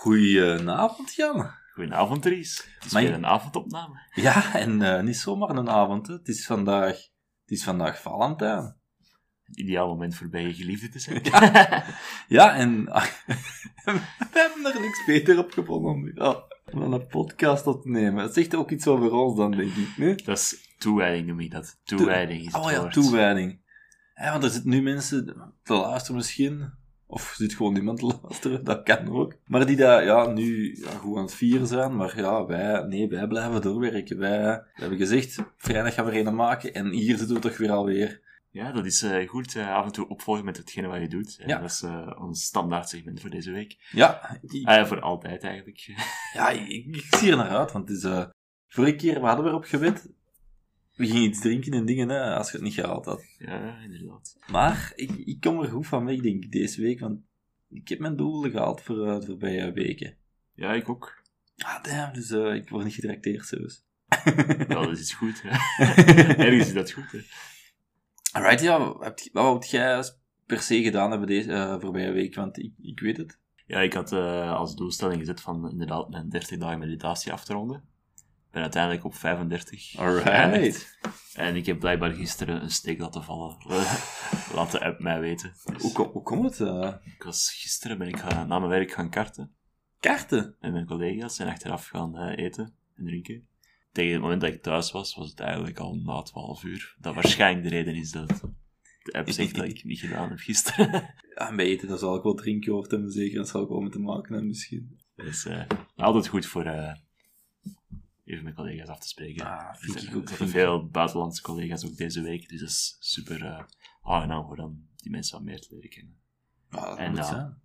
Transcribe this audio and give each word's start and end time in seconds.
Goedenavond, 0.00 1.14
Jan. 1.14 1.50
Goedenavond, 1.74 2.22
Dries. 2.22 2.68
Het 2.74 2.84
is 2.84 2.92
Maar- 2.92 3.02
weer 3.02 3.12
een 3.12 3.26
avondopname. 3.26 4.06
Ja, 4.14 4.54
en 4.54 4.82
eh, 4.82 5.02
niet 5.02 5.16
zomaar 5.16 5.48
een 5.56 5.68
avond. 5.70 6.06
Hè. 6.06 6.12
Het, 6.12 6.28
is 6.28 6.46
vandaag, 6.46 6.94
het 7.40 7.50
is 7.50 7.64
vandaag 7.64 8.00
Valentijn. 8.00 8.58
Een 9.44 9.58
ideaal 9.60 9.88
moment 9.88 10.14
voor 10.14 10.28
bij 10.28 10.42
je 10.42 10.54
geliefde 10.54 10.88
te 10.88 10.98
zijn. 10.98 11.22
Ja, 12.28 12.54
en 12.62 12.84
we 12.84 14.00
hebben 14.32 14.74
er 14.74 14.80
niks 14.80 15.04
beter 15.06 15.38
op 15.38 15.50
gevonden 15.52 15.90
om, 15.90 16.10
ja, 16.14 16.42
om 16.72 16.92
een 16.92 17.06
podcast 17.06 17.66
op 17.66 17.82
te 17.82 17.88
nemen. 17.88 18.22
Het 18.22 18.34
zegt 18.34 18.54
ook 18.54 18.70
iets 18.70 18.86
over 18.86 19.12
ons 19.12 19.36
dan, 19.36 19.50
denk 19.50 19.72
ik. 19.72 19.96
Nee? 19.96 20.14
Dat 20.14 20.38
is 20.38 20.74
toewijding, 20.78 21.26
noem 21.26 21.40
je 21.40 21.48
dat. 21.48 21.80
Toewijding 21.84 22.40
is 22.40 22.52
het 22.52 22.64
Oh 22.64 22.70
ja, 22.70 22.80
woord. 22.80 22.92
toewijding. 22.92 23.60
Ja, 24.14 24.30
want 24.30 24.44
er 24.44 24.50
zitten 24.50 24.70
nu 24.70 24.82
mensen 24.82 25.52
te 25.62 25.72
luisteren 25.74 26.16
misschien. 26.16 26.78
Of 27.10 27.34
zit 27.36 27.54
gewoon 27.54 27.72
niemand 27.72 27.98
te 28.00 28.18
luisteren, 28.22 28.64
dat 28.64 28.82
kan 28.82 29.08
ook. 29.12 29.34
Maar 29.46 29.66
die 29.66 29.76
daar 29.76 30.04
ja, 30.04 30.26
nu 30.26 30.76
ja, 30.84 30.90
goed 30.90 31.16
aan 31.16 31.22
het 31.22 31.34
vieren 31.34 31.66
zijn. 31.66 31.96
Maar 31.96 32.16
ja, 32.16 32.46
wij, 32.46 32.82
nee, 32.82 33.08
wij 33.08 33.26
blijven 33.26 33.62
doorwerken. 33.62 34.18
Wij, 34.18 34.38
wij 34.40 34.62
hebben 34.72 34.98
gezegd, 34.98 35.38
vrijdag 35.56 35.94
gaan 35.94 36.04
we 36.04 36.10
er 36.10 36.26
een 36.26 36.34
maken. 36.34 36.74
En 36.74 36.90
hier 36.90 37.16
zitten 37.16 37.36
we 37.36 37.42
toch 37.42 37.56
weer 37.56 37.70
alweer. 37.70 38.20
Ja, 38.50 38.72
dat 38.72 38.86
is 38.86 39.02
eh, 39.02 39.28
goed. 39.28 39.56
eh, 39.56 39.72
af 39.74 39.84
en 39.84 39.92
toe 39.92 40.08
opvolgen 40.08 40.44
met 40.44 40.56
hetgene 40.56 40.86
wat 40.88 41.00
je 41.00 41.08
doet. 41.08 41.36
En 41.40 41.48
Ja. 41.48 41.58
Dat 41.58 41.70
is 41.70 41.82
eh, 41.82 42.10
ons 42.20 42.44
standaard 42.44 42.88
segment 42.88 43.20
voor 43.20 43.30
deze 43.30 43.50
week. 43.52 43.76
Ja, 43.90 44.38
ik, 44.50 44.66
Ah, 44.66 44.86
voor 44.86 45.00
altijd 45.00 45.42
eigenlijk. 45.44 45.78
ja, 46.34 46.48
ik, 46.50 46.86
ik 46.86 47.06
zie 47.16 47.30
er 47.30 47.36
naar 47.36 47.48
uit. 47.56 47.72
Want 47.72 47.88
het 47.88 47.96
is... 47.98 48.04
eh 48.04 48.24
vorige 48.68 48.94
keer, 48.96 49.20
we 49.20 49.26
hadden 49.26 49.44
we 49.44 49.50
erop 49.50 49.64
gewet. 49.64 50.08
We 51.00 51.06
gingen 51.06 51.28
iets 51.28 51.40
drinken 51.40 51.72
en 51.72 51.84
dingen, 51.84 52.08
hè, 52.08 52.34
als 52.34 52.50
je 52.50 52.56
het 52.56 52.66
niet 52.66 52.74
gehaald 52.74 53.04
had. 53.04 53.24
ja, 53.38 53.78
inderdaad. 53.78 54.36
Maar 54.50 54.92
ik, 54.94 55.10
ik 55.10 55.40
kom 55.40 55.60
er 55.60 55.68
goed 55.68 55.86
van 55.86 56.04
weg, 56.04 56.20
denk 56.20 56.44
ik, 56.44 56.52
deze 56.52 56.80
week. 56.80 57.00
Want 57.00 57.20
ik 57.68 57.88
heb 57.88 57.98
mijn 57.98 58.16
doelen 58.16 58.50
gehaald 58.50 58.82
voor 58.82 59.06
eh, 59.06 59.20
de 59.20 59.26
voorbije 59.26 59.72
weken. 59.72 60.16
Ja, 60.54 60.72
ik 60.72 60.88
ook. 60.88 61.22
Ah, 61.56 61.82
damn, 61.84 62.12
dus 62.12 62.30
eh, 62.30 62.54
ik 62.54 62.68
word 62.68 62.84
niet 62.84 62.94
getrakteerd 62.94 63.46
zelfs. 63.46 63.84
Ja, 64.68 64.74
dat 64.74 64.90
is 64.90 65.00
iets 65.00 65.14
goed. 65.14 65.42
Hè. 65.42 65.48
Ergens 66.44 66.66
is 66.66 66.72
dat 66.72 66.90
goed. 66.90 67.12
Hè. 67.12 67.20
Alright, 68.32 68.62
ja, 68.62 68.78
wat 68.78 68.98
wat 68.98 69.30
wou 69.32 69.66
jij 69.66 70.04
per 70.46 70.60
se 70.60 70.82
gedaan 70.82 71.10
hebben 71.10 71.28
deze 71.28 71.52
eh, 71.52 71.80
voorbije 71.80 72.12
week? 72.12 72.34
Want 72.34 72.58
ik, 72.58 72.72
ik 72.82 73.00
weet 73.00 73.16
het. 73.16 73.38
Ja, 73.66 73.80
ik 73.80 73.92
had 73.92 74.12
als 74.12 74.76
doelstelling 74.76 75.18
gezet 75.18 75.40
van 75.40 75.70
inderdaad 75.70 76.10
mijn 76.10 76.28
30 76.28 76.58
dagen 76.58 76.78
meditatie 76.78 77.32
af 77.32 77.44
te 77.44 77.52
ronden. 77.52 77.84
Ik 78.50 78.56
ben 78.56 78.62
uiteindelijk 78.64 79.04
op 79.04 79.14
35. 79.14 79.90
geëindigd. 79.90 80.28
Alright. 80.34 80.98
En 81.34 81.56
ik 81.56 81.66
heb 81.66 81.78
blijkbaar 81.78 82.12
gisteren 82.12 82.62
een 82.62 82.70
steek 82.70 82.98
laten 82.98 83.22
vallen. 83.24 83.56
Laat 84.54 84.70
de 84.70 84.80
app 84.84 85.00
mij 85.00 85.20
weten. 85.20 85.52
Dus 85.72 85.82
Hoe, 85.82 85.92
kom- 85.92 86.10
hoe 86.12 86.22
komt 86.22 86.44
het? 86.58 86.68
eh? 86.68 86.94
ik 87.14 87.22
was, 87.22 87.52
gisteren 87.52 87.98
ben 87.98 88.08
ik 88.08 88.18
gaan, 88.18 88.48
na 88.48 88.58
mijn 88.58 88.70
werk 88.70 88.90
gaan 88.92 89.10
karten. 89.10 89.54
kaarten? 90.00 90.56
met 90.60 90.72
mijn 90.72 90.86
collega's 90.86 91.38
en 91.38 91.48
achteraf 91.48 91.86
gaan 91.86 92.16
eh, 92.16 92.44
eten 92.44 92.74
en 92.96 93.04
drinken. 93.04 93.46
Tegen 93.92 94.12
het 94.12 94.20
moment 94.22 94.40
dat 94.40 94.50
ik 94.52 94.62
thuis 94.62 94.90
was, 94.92 95.14
was 95.14 95.28
het 95.30 95.40
eigenlijk 95.40 95.78
al 95.78 95.94
na 95.94 96.22
12 96.22 96.62
uur. 96.64 96.96
Dat 96.98 97.14
waarschijnlijk 97.14 97.68
de 97.68 97.76
reden 97.76 97.94
is 97.94 98.10
dat 98.10 98.28
de 99.02 99.12
app 99.12 99.30
zegt 99.40 99.54
dat 99.54 99.64
ik 99.64 99.84
niet 99.84 100.00
gedaan 100.00 100.28
heb 100.28 100.38
gisteren. 100.38 100.90
Ja, 101.34 101.48
en 101.48 101.56
bij 101.56 101.64
eten, 101.66 101.88
daar 101.88 101.98
zal 101.98 102.16
ik 102.16 102.22
wel 102.22 102.34
drinken 102.34 102.64
gehoord 102.64 102.90
hebben, 102.90 103.10
zeker. 103.10 103.36
Dat 103.36 103.48
zal 103.48 103.62
ik 103.62 103.68
wel 103.68 103.80
moeten 103.80 104.02
maken 104.02 104.28
hebben, 104.32 104.46
misschien. 104.48 104.98
dus 105.16 105.44
eh, 105.46 105.62
altijd 105.96 106.26
goed 106.28 106.46
voor 106.46 106.64
even 108.30 108.44
met 108.44 108.54
collega's 108.54 108.88
af 108.88 109.00
te 109.00 109.08
spreken. 109.08 109.46
Ah, 109.46 109.74
vind 109.74 110.02
ik 110.02 110.16
ook. 110.16 110.28
vind 110.28 110.50
veel 110.50 110.88
buitenlandse 110.88 111.42
collega's 111.42 111.84
ook 111.84 111.96
deze 111.96 112.22
week, 112.22 112.48
dus 112.48 112.60
dat 112.60 112.68
is 112.68 112.96
super 113.00 113.44
eh 113.44 113.64
aangenaam 114.02 114.46
voor 114.46 114.56
dan 114.56 114.86
die 114.96 115.10
mensen 115.10 115.36
wat 115.36 115.44
meer 115.46 115.60
te 115.60 115.68
leren 115.74 115.90
kennen. 115.90 116.20
Ah, 116.68 116.82
dat 116.84 116.98
En 116.98 117.14
dan-. 117.14 117.58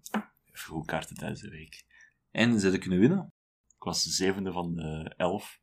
Even 0.52 0.70
goed 0.70 0.86
kaarten 0.86 1.16
tijdens 1.16 1.42
de 1.42 1.50
week. 1.50 1.86
En 2.32 2.60
ze 2.60 2.78
kunnen 2.78 3.00
winnen. 3.00 3.34
Ik 3.78 3.84
was 3.84 4.04
de 4.04 4.10
zevende 4.10 4.52
van 4.52 4.76
de 4.76 5.14
elf, 5.18 5.60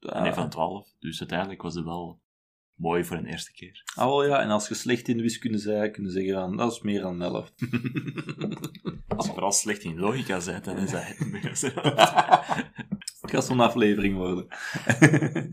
Ah, 0.00 0.22
nee 0.22 0.32
van 0.32 0.50
twaalf, 0.50 0.88
dus 0.98 1.18
uiteindelijk 1.18 1.62
was 1.62 1.74
het 1.74 1.84
wel 1.84 2.20
mooi 2.74 3.04
voor 3.04 3.16
een 3.16 3.26
eerste 3.26 3.52
keer. 3.52 3.82
Ah, 3.94 4.06
wel 4.06 4.24
ja, 4.24 4.40
en 4.40 4.50
als 4.50 4.68
je 4.68 4.74
slecht 4.74 5.08
in 5.08 5.20
wiskunde 5.20 5.58
zei, 5.58 5.90
kunnen 5.90 6.10
ze 6.12 6.20
zeggen, 6.20 6.56
dat 6.56 6.72
is 6.72 6.80
meer 6.80 7.00
dan 7.00 7.22
11. 7.22 7.52
Als 9.16 9.26
je 9.26 9.32
vooral 9.32 9.52
slecht 9.52 9.82
in 9.82 9.98
logica 9.98 10.44
bent, 10.44 10.64
dan 10.64 10.76
is 10.76 10.90
dat 10.90 11.02
het 11.18 11.42
beste. 11.42 11.72
Gaat 13.34 13.44
zo'n 13.44 13.60
aflevering 13.60 14.16
worden. 14.16 14.46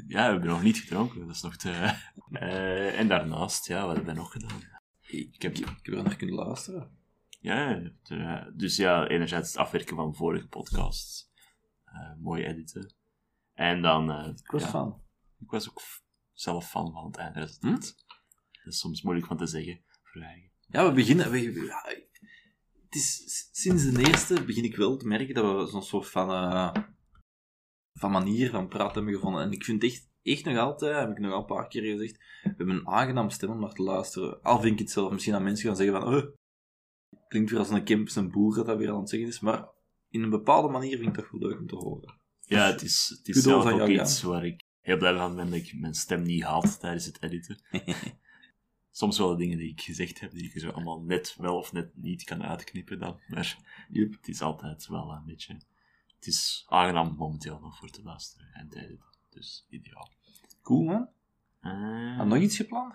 Ja, 0.07 0.25
we 0.25 0.31
hebben 0.31 0.49
nog 0.49 0.61
niet 0.63 0.77
gedronken, 0.77 1.19
dat 1.27 1.35
is 1.35 1.41
nog 1.41 1.55
te... 1.55 1.69
Eh, 2.31 2.99
en 2.99 3.07
daarnaast, 3.07 3.67
ja, 3.67 3.85
wat 3.85 3.95
hebben 3.95 4.13
we 4.13 4.19
nog 4.19 4.31
gedaan? 4.31 4.61
ik, 5.07 5.41
heb, 5.41 5.57
ik 5.57 5.65
heb 5.81 5.93
er 5.95 6.03
naar 6.03 6.15
kunnen 6.15 6.35
luisteren. 6.35 6.97
Ja, 7.39 7.81
de- 8.03 8.53
dus 8.55 8.75
ja, 8.75 9.07
enerzijds 9.07 9.47
het 9.47 9.57
afwerken 9.57 9.95
van 9.95 10.15
vorige 10.15 10.47
podcasts. 10.47 11.29
Eh, 11.85 12.13
mooi 12.19 12.43
editen. 12.43 12.93
En 13.53 13.81
dan... 13.81 14.11
eh, 14.11 14.27
Ik 14.43 14.51
was 14.51 14.61
ja, 14.63 14.67
fan. 14.69 15.01
Ik 15.39 15.49
was 15.51 15.69
ook 15.69 15.81
zelf 16.33 16.69
fan 16.69 16.91
van 16.91 17.05
het 17.05 17.17
eindresultaat. 17.17 17.95
Hm? 17.97 18.13
Dat 18.63 18.73
is 18.73 18.79
soms 18.79 19.01
moeilijk 19.01 19.27
van 19.27 19.37
te 19.37 19.45
zeggen, 19.47 19.81
voor. 20.03 20.21
Ja, 20.67 20.85
we 20.87 20.91
beginnen... 20.93 21.31
We, 21.31 21.65
ja, 21.65 21.83
het 22.85 22.95
is, 22.95 23.49
sinds 23.51 23.91
de 23.91 24.05
eerste 24.07 24.43
begin 24.45 24.63
ik 24.63 24.75
wel 24.75 24.97
te 24.97 25.07
merken 25.07 25.33
dat 25.33 25.63
we 25.65 25.71
zo'n 25.71 25.83
soort 25.83 26.09
van, 26.09 26.29
eh, 26.29 26.83
van 28.01 28.11
manier 28.11 28.49
van 28.49 28.67
praten 28.67 28.95
hebben 28.95 29.13
gevonden. 29.13 29.41
En 29.41 29.51
ik 29.51 29.63
vind 29.63 29.83
echt, 29.83 30.09
echt 30.23 30.45
nog 30.45 30.57
altijd, 30.57 30.95
heb 30.95 31.09
ik 31.09 31.19
nog 31.19 31.33
al 31.33 31.39
een 31.39 31.45
paar 31.45 31.67
keer 31.67 31.81
gezegd, 31.83 32.17
we 32.43 32.53
hebben 32.57 32.75
een 32.75 32.87
aangenaam 32.87 33.29
stem 33.29 33.49
om 33.49 33.59
naar 33.59 33.73
te 33.73 33.83
luisteren. 33.83 34.41
Al 34.41 34.59
vind 34.59 34.73
ik 34.73 34.79
het 34.79 34.91
zelf 34.91 35.11
misschien 35.11 35.33
aan 35.33 35.43
mensen 35.43 35.67
gaan 35.67 35.75
zeggen 35.75 36.01
van, 36.01 36.13
oh, 36.13 36.23
klinkt 37.27 37.49
weer 37.49 37.59
als 37.59 37.69
een 37.69 37.83
Kemp 37.83 38.09
zijn 38.09 38.31
boer 38.31 38.55
dat 38.55 38.65
dat 38.65 38.77
weer 38.77 38.91
aan 38.91 38.99
het 38.99 39.09
zeggen 39.09 39.29
is, 39.29 39.39
maar 39.39 39.69
in 40.09 40.23
een 40.23 40.29
bepaalde 40.29 40.69
manier 40.69 40.97
vind 40.97 41.09
ik 41.09 41.15
dat 41.15 41.31
wel 41.31 41.49
leuk 41.49 41.59
om 41.59 41.67
te 41.67 41.75
horen. 41.75 42.19
Ja, 42.39 42.65
het 42.65 42.81
is, 42.81 43.15
het 43.17 43.35
is 43.35 43.43
zelf 43.43 43.65
ook 43.65 43.87
iets 43.87 44.21
waar 44.21 44.45
ik 44.45 44.63
heel 44.81 44.97
blij 44.97 45.15
van 45.15 45.35
ben 45.35 45.49
dat 45.49 45.59
ik 45.59 45.73
mijn 45.79 45.93
stem 45.93 46.21
niet 46.21 46.43
haat 46.43 46.79
tijdens 46.79 47.05
het 47.05 47.23
editen. 47.23 47.63
Soms 48.91 49.17
wel 49.17 49.29
de 49.29 49.35
dingen 49.35 49.57
die 49.57 49.69
ik 49.69 49.81
gezegd 49.81 50.19
heb, 50.19 50.31
die 50.31 50.43
ik 50.43 50.59
zo 50.59 50.69
allemaal 50.69 51.01
net 51.01 51.35
wel 51.37 51.57
of 51.57 51.71
net 51.71 51.91
niet 51.95 52.23
kan 52.23 52.43
uitknippen 52.43 52.99
dan. 52.99 53.19
Maar 53.27 53.57
Yup. 53.89 54.11
het 54.13 54.27
is 54.27 54.41
altijd 54.41 54.87
wel 54.87 55.11
een 55.11 55.25
beetje... 55.25 55.61
Het 56.21 56.29
is 56.29 56.65
aangenaam 56.67 57.15
momenteel 57.17 57.59
nog 57.59 57.77
voor 57.77 57.89
te 57.89 58.03
luisteren 58.03 58.47
en 58.53 58.67
editen. 58.73 59.05
Dus 59.29 59.65
ideaal. 59.69 60.09
Cool, 60.61 60.83
man. 60.83 61.07
Eh, 61.61 62.17
Had 62.17 62.27
nog 62.27 62.37
iets 62.37 62.55
gepland? 62.55 62.93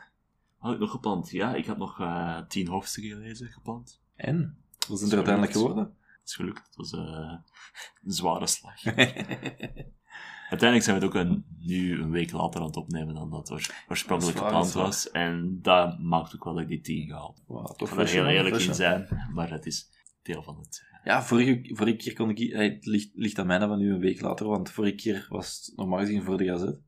Had 0.59 0.72
ik 0.75 0.78
nog 0.81 0.91
gepland? 0.91 1.31
Ja, 1.31 1.54
ik 1.54 1.66
had 1.66 1.78
nog 1.78 2.00
eh, 2.00 2.41
tien 2.48 2.66
hoofdstukken 2.69 3.12
gelezen, 3.12 3.48
gepland. 3.48 4.00
En? 4.15 4.59
Wat 4.88 4.98
Zo 4.98 5.06
er 5.06 5.15
uiteindelijk 5.15 5.53
geworden? 5.53 5.84
Het 6.00 6.28
is 6.28 6.34
gelukt. 6.34 6.66
Het 6.66 6.77
was 6.77 6.92
eh, 6.92 7.34
een 8.04 8.12
zware 8.12 8.47
slag. 8.47 8.83
Uiteindelijk 10.50 10.83
zijn 10.91 10.98
we 11.00 11.06
het 11.06 11.15
ook 11.16 11.22
een, 11.24 11.45
nu 11.59 12.00
een 12.03 12.10
week 12.10 12.33
later 12.33 12.60
aan 12.60 12.66
het 12.66 12.77
opnemen 12.77 13.15
dan 13.15 13.30
dat 13.30 13.50
oor- 13.50 13.84
oorspronkelijk 13.89 14.39
gepland 14.39 14.72
was. 14.72 15.10
En 15.10 15.59
dat 15.62 15.98
maakt 15.98 16.34
ook 16.34 16.45
wel 16.45 16.53
dat 16.54 16.62
ik 16.62 16.68
die 16.68 16.80
10 16.80 17.06
gehaald. 17.06 17.42
Wow, 17.47 17.71
Ik 17.71 17.77
toch 17.77 17.89
ga 17.89 18.00
er 18.00 18.09
heel 18.09 18.27
eerlijk 18.27 18.56
in 18.56 18.74
zijn, 18.74 19.28
maar 19.33 19.50
het 19.50 19.66
is 19.66 19.91
deel 20.26 20.42
van 20.42 20.58
het. 20.58 20.84
Ja, 21.04 21.22
vorige, 21.22 21.70
vorige 21.74 21.96
keer 21.96 22.14
kon 22.14 22.30
ik... 22.30 22.38
eh, 22.38 22.58
Het 22.74 22.86
ligt, 22.86 23.10
ligt 23.14 23.38
aan 23.38 23.46
mij 23.46 23.58
dat 23.58 23.68
we 23.70 23.76
nu 23.76 23.92
een 23.92 24.00
week 24.00 24.20
later, 24.20 24.46
want 24.46 24.70
vorige 24.70 24.94
keer 24.94 25.26
was 25.28 25.62
het 25.66 25.76
normaal 25.76 25.98
gezien 25.98 26.22
voor 26.22 26.36
de 26.36 26.44
gazet. 26.44 26.80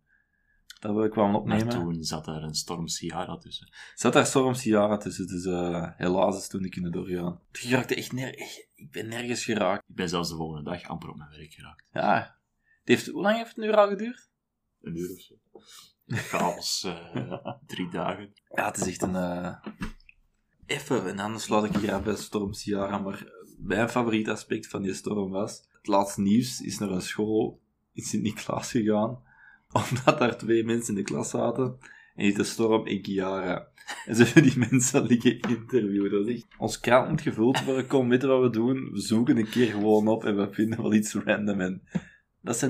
Dat 0.80 0.96
we 0.96 1.08
kwamen 1.08 1.30
Maar 1.32 1.40
opnemen. 1.40 1.68
toen 1.68 2.02
zat 2.04 2.26
er 2.26 2.42
een 2.42 2.54
storm 2.54 2.88
Ciara 2.88 3.36
tussen. 3.36 3.68
Zat 3.94 4.12
daar 4.12 4.26
Storm 4.26 4.54
Ciara 4.54 4.96
tussen, 4.96 5.26
dus 5.26 5.44
eh, 5.44 5.90
helaas 5.96 6.36
is 6.36 6.48
toen 6.48 6.62
niet 6.62 6.72
kunnen 6.72 6.92
doorgaan. 6.92 7.40
Ik 7.52 7.60
raakte 7.70 7.94
echt 7.94 8.12
nergens... 8.12 8.66
Ik 8.74 8.90
ben 8.90 9.08
nergens 9.08 9.44
geraakt. 9.44 9.84
Ik 9.88 9.94
ben 9.94 10.08
zelfs 10.08 10.28
de 10.28 10.36
volgende 10.36 10.70
dag 10.70 10.82
amper 10.82 11.08
op 11.08 11.16
mijn 11.16 11.30
werk 11.30 11.52
geraakt. 11.52 11.84
Ja. 11.92 12.36
Het 12.80 12.88
heeft, 12.88 13.06
hoe 13.06 13.22
lang 13.22 13.36
heeft 13.36 13.48
het 13.56 13.64
nu 13.64 13.72
al 13.72 13.88
geduurd? 13.88 14.30
Een 14.80 14.96
uur 14.96 15.10
of 15.12 15.20
zo. 15.20 15.34
Chaos, 16.06 16.84
eh, 16.84 17.46
drie 17.66 17.88
dagen. 17.90 18.32
Ja, 18.48 18.66
het 18.66 18.76
is 18.76 18.86
echt 18.86 19.02
een... 19.02 19.16
eh, 19.16 19.56
Even, 20.68 21.06
en 21.06 21.18
anders 21.18 21.44
sluit 21.44 21.74
ik 21.74 21.80
hier 21.80 21.92
af 21.92 22.02
bij 22.02 22.16
Storm 22.16 22.52
Ciara, 22.52 22.98
maar 22.98 23.26
mijn 23.58 23.88
favoriet 23.88 24.28
aspect 24.28 24.66
van 24.66 24.82
die 24.82 24.94
storm 24.94 25.30
was... 25.30 25.66
Het 25.72 25.86
laatste 25.86 26.20
nieuws 26.20 26.60
is 26.60 26.78
naar 26.78 26.90
een 26.90 27.02
school 27.02 27.60
in 27.92 28.02
Sint-Niklaas 28.02 28.70
gegaan, 28.70 29.18
omdat 29.90 30.18
daar 30.18 30.36
twee 30.36 30.64
mensen 30.64 30.96
in 30.96 31.04
de 31.04 31.10
klas 31.10 31.30
zaten 31.30 31.78
En 32.14 32.24
die 32.24 32.34
de 32.34 32.44
Storm 32.44 32.86
en 32.86 33.02
Kiara. 33.02 33.68
En 34.06 34.16
ze 34.16 34.24
hebben 34.24 34.42
die 34.42 34.58
mensen 34.58 35.06
liggen 35.06 35.40
interviewen. 35.40 36.42
Ons 36.58 36.80
krant 36.80 37.08
moet 37.08 37.20
gevuld 37.20 37.64
worden. 37.64 37.86
Kom, 37.86 38.08
weten 38.08 38.28
wat 38.28 38.40
we 38.40 38.50
doen? 38.50 38.90
We 38.92 39.00
zoeken 39.00 39.36
een 39.36 39.50
keer 39.50 39.70
gewoon 39.70 40.08
op 40.08 40.24
en 40.24 40.36
we 40.36 40.52
vinden 40.52 40.82
wel 40.82 40.94
iets 40.94 41.14
random. 41.14 41.60
En 41.60 41.82
dat, 42.40 42.54
is 42.54 42.62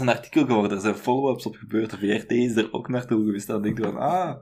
een 0.00 0.08
artikel 0.08 0.46
geworden. 0.46 0.76
Er 0.76 0.82
zijn 0.82 0.94
follow-ups 0.94 1.46
op 1.46 1.56
gebeurd. 1.56 1.94
VRT 1.94 2.30
is 2.30 2.56
er 2.56 2.72
ook 2.72 2.88
naartoe 2.88 3.24
geweest. 3.24 3.46
Dan 3.46 3.62
denk 3.62 3.78
je 3.78 3.84
van, 3.84 3.96
ah, 3.96 4.36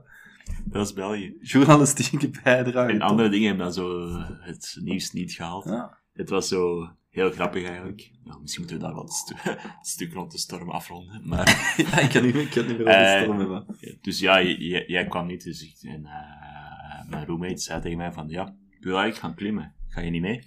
Dat 0.65 0.85
is 0.87 0.93
België. 0.93 1.37
journalistieke 1.41 2.29
bijdrage. 2.43 2.91
En 2.91 3.01
andere 3.01 3.29
dingen 3.29 3.47
hebben 3.47 3.65
dan 3.65 3.73
zo 3.73 4.07
eh, 4.07 4.29
het 4.39 4.77
nieuws 4.81 5.11
niet 5.11 5.31
gehaald. 5.33 5.65
Ja. 5.65 5.97
Het 6.13 6.29
was 6.29 6.47
zo 6.47 6.89
heel 7.09 7.31
grappig 7.31 7.63
eigenlijk. 7.65 8.11
Ja, 8.23 8.37
misschien 8.37 8.63
moeten 8.67 8.79
we 8.79 8.93
daar 8.95 9.07
stu- 9.07 9.35
een 9.51 9.57
stuk 9.81 10.13
rond 10.13 10.31
de 10.31 10.37
storm 10.37 10.69
afronden. 10.69 11.21
Maar, 11.27 11.73
ja, 11.91 11.99
ik 11.99 12.09
kan 12.09 12.25
niet, 12.25 12.35
ik 12.35 12.49
kan 12.49 12.65
niet 12.67 12.77
meer 12.77 12.87
over 12.87 12.99
de 12.99 13.05
Eh, 13.05 13.21
storm 13.21 13.39
hebben. 13.39 13.65
dus 14.01 14.19
ja, 14.19 14.41
jij 14.41 15.05
kwam 15.07 15.27
niet. 15.27 15.43
Dus 15.43 15.61
ik, 15.63 15.89
en, 15.89 16.05
eh, 16.05 17.09
mijn 17.09 17.25
roommate 17.25 17.57
zei 17.61 17.81
tegen 17.81 17.97
mij 17.97 18.11
van, 18.11 18.29
ja, 18.29 18.55
ik 18.69 18.83
wil 18.83 18.97
eigenlijk 18.97 19.17
gaan 19.25 19.35
klimmen. 19.35 19.73
Ga 19.87 20.01
je 20.01 20.09
niet 20.09 20.21
mee? 20.21 20.43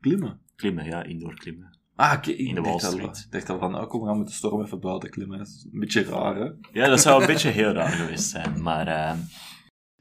Klimmen. 0.00 0.40
Klimmen, 0.56 0.84
ja, 0.84 1.02
indoor 1.02 1.34
klimmen. 1.34 1.78
Ah, 1.96 2.12
oké. 2.16 2.30
Ik 2.30 2.38
In 2.48 2.54
de 2.54 2.60
dacht 2.60 2.82
Wall 2.82 2.92
Street. 2.92 3.22
Ik 3.26 3.30
dacht 3.32 3.50
al 3.50 3.58
van, 3.58 3.74
oh, 3.80 3.88
kom, 3.88 4.00
we 4.00 4.06
gaan 4.06 4.18
met 4.18 4.26
de 4.26 4.32
storm 4.32 4.62
even 4.62 4.80
buiten 4.80 5.10
klimmen. 5.10 5.38
Dat 5.38 5.46
is 5.46 5.68
een 5.72 5.80
beetje 5.80 6.02
raar, 6.04 6.36
hè? 6.36 6.50
Ja, 6.72 6.88
dat 6.88 7.00
zou 7.00 7.20
een 7.20 7.26
beetje 7.32 7.50
heel 7.50 7.72
raar 7.72 7.90
geweest 7.92 8.28
zijn. 8.28 8.62
Maar, 8.62 8.86
ehm, 8.86 9.18